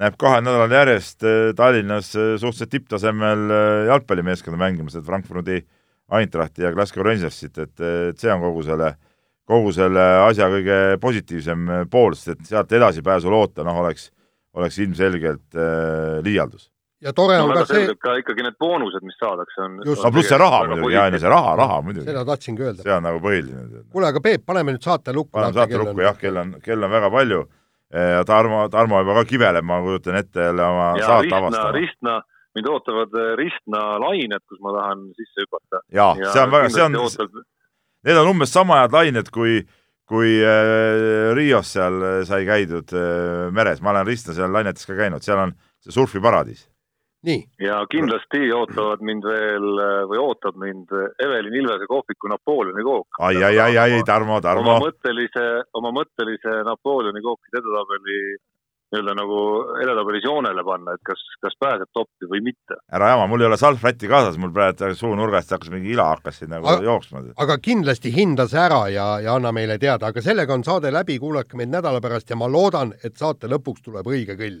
näeb 0.00 0.16
kahel 0.20 0.44
nädalal 0.44 0.72
järjest 0.72 1.26
äh, 1.26 1.50
Tallinnas 1.56 2.14
äh, 2.16 2.32
suhteliselt 2.40 2.72
tipptasemel 2.72 3.44
äh, 3.52 3.84
jalgpallimeeskonda 3.90 4.60
mängimas, 4.60 4.96
et 4.96 5.06
Frankfurdi 5.06 5.60
Eintrachti 6.16 6.64
ja 6.64 6.72
Glasgow 6.74 7.04
Rangersit, 7.06 7.58
et, 7.58 7.76
et 7.80 8.18
see 8.18 8.32
on 8.32 8.40
kogu 8.42 8.64
selle, 8.66 8.94
kogu 9.46 9.70
selle 9.76 10.06
asja 10.24 10.48
kõige 10.50 10.78
positiivsem 11.02 11.68
pool, 11.92 12.16
sest 12.18 12.32
et 12.32 12.50
sealt 12.50 12.72
edasipääsu 12.74 13.30
loota, 13.30 13.62
noh, 13.66 13.78
oleks, 13.84 14.08
oleks 14.58 14.80
ilmselgelt 14.82 15.60
liialdus. 16.26 16.66
ja 17.00 17.12
tore 17.14 17.36
no 17.38 17.44
on 17.46 17.52
väga 17.52 17.62
ka 17.62 17.76
see, 17.76 17.94
ka 17.94 18.16
ikkagi 18.24 18.42
need 18.48 18.58
boonused, 18.58 19.06
mis 19.06 19.14
saadakse, 19.22 19.60
on. 19.62 19.78
Just. 19.86 20.02
no 20.02 20.10
pluss 20.16 20.32
see 20.32 20.40
raha 20.42 20.64
muidugi, 20.72 20.96
Jaan, 20.96 21.14
ja 21.14 21.22
see 21.22 21.30
raha, 21.30 21.54
raha 21.62 21.78
muidugi. 21.86 22.08
seda 22.10 22.26
tahtsingi 22.32 22.66
öelda. 22.66 22.88
see 22.88 22.96
on 22.96 23.06
nagu 23.06 23.22
põhiline. 23.22 23.86
kuule, 23.94 24.10
aga 24.10 24.24
Peep, 24.26 24.42
paneme 24.50 24.74
nüüd 24.74 24.90
saate 24.90 25.14
lukku. 25.14 25.36
paneme 25.38 25.60
saate 25.60 25.78
lukku, 25.78 26.02
jah, 26.08 26.18
kell 26.18 26.42
on, 26.42 26.56
kell 26.64 26.90
on 26.90 26.98
väga 26.98 27.14
palju. 27.14 27.44
Ja 27.90 28.24
Tarmo, 28.24 28.68
Tarmo 28.70 29.00
juba 29.02 29.14
ka 29.20 29.24
kiveleb, 29.28 29.66
ma 29.66 29.80
kujutan 29.82 30.18
ette 30.20 30.50
jälle 30.50 30.64
oma 30.64 30.92
ja 30.98 31.06
saate 31.06 31.24
Ristna, 31.26 31.38
avastama. 31.38 31.72
Ristna, 31.72 32.16
mind 32.54 32.70
ootavad 32.70 33.18
äh, 33.18 33.32
Ristna 33.40 33.82
lained, 34.02 34.44
kus 34.48 34.62
ma 34.62 34.74
tahan 34.78 35.04
sisse 35.18 35.46
hüpata. 35.46 35.82
jaa, 35.92 36.14
see 36.22 36.42
on 36.42 36.54
väga, 36.54 36.70
see 36.70 36.86
on, 36.86 36.98
ootab... 37.02 37.42
need 38.06 38.22
on 38.22 38.32
umbes 38.34 38.54
sama 38.54 38.82
head 38.82 38.94
lained, 38.94 39.30
kui 39.34 39.60
kui 40.10 40.38
äh, 40.42 41.30
Rios 41.38 41.72
seal 41.76 42.02
sai 42.26 42.44
käidud 42.46 42.94
äh, 42.98 43.48
meres, 43.54 43.82
ma 43.82 43.94
olen 43.94 44.06
Ristna 44.06 44.34
seal 44.38 44.54
lainetes 44.54 44.86
ka 44.86 44.98
käinud, 44.98 45.26
seal 45.26 45.42
on 45.48 45.54
see 45.82 45.94
surfiparadiis. 45.94 46.66
Nii. 47.28 47.40
ja 47.60 47.80
kindlasti 47.90 48.50
ootavad 48.56 49.02
mind 49.04 49.26
veel 49.28 49.66
või 50.10 50.20
ootab 50.22 50.56
mind 50.60 50.92
Evelin 51.22 51.58
Ilvese 51.62 51.88
kohviku 51.90 52.30
Napoleoni 52.32 52.84
kook. 52.86 53.20
ai, 53.20 53.42
ai, 53.42 53.58
ai, 53.58 53.78
ai, 53.78 54.02
Tarmo, 54.06 54.40
Tarmo. 54.40 54.76
oma 54.76 54.86
mõttelise, 54.86 55.48
oma 55.74 55.92
mõttelise 56.00 56.60
Napoleoni 56.68 57.22
kooki 57.24 57.52
edetabeli 57.52 58.20
nii-öelda 58.90 59.14
nagu 59.14 59.40
edetabelis 59.82 60.24
joonele 60.26 60.64
panna, 60.66 60.94
et 60.96 61.02
kas, 61.06 61.20
kas 61.42 61.54
pääseb 61.62 61.90
toppi 61.94 62.26
või 62.30 62.42
mitte. 62.42 62.80
ära 62.92 63.12
jama, 63.12 63.28
mul 63.30 63.44
ei 63.44 63.46
ole 63.46 63.58
salvrätti 63.60 64.10
kaasas, 64.10 64.38
mul 64.40 64.50
praegu 64.54 64.90
suunurgast 64.98 65.54
hakkas 65.54 65.70
mingi 65.70 65.92
ila 65.94 66.08
hakkas 66.14 66.40
siin 66.40 66.50
nagu 66.50 66.66
aga, 66.66 66.82
jooksma. 66.88 67.22
aga 67.44 67.58
kindlasti 67.62 68.10
hinda 68.14 68.48
see 68.50 68.60
ära 68.60 68.82
ja, 68.90 69.06
ja 69.22 69.36
anna 69.38 69.52
meile 69.54 69.78
teada, 69.78 70.10
aga 70.10 70.22
sellega 70.24 70.54
on 70.54 70.66
saade 70.66 70.90
läbi, 70.90 71.20
kuulake 71.22 71.58
meid 71.60 71.70
nädala 71.70 72.02
pärast 72.02 72.30
ja 72.30 72.38
ma 72.38 72.50
loodan, 72.50 72.92
et 73.04 73.16
saate 73.16 73.50
lõpuks 73.50 73.86
tuleb 73.86 74.10
õige 74.10 74.38
kõll. 74.40 74.60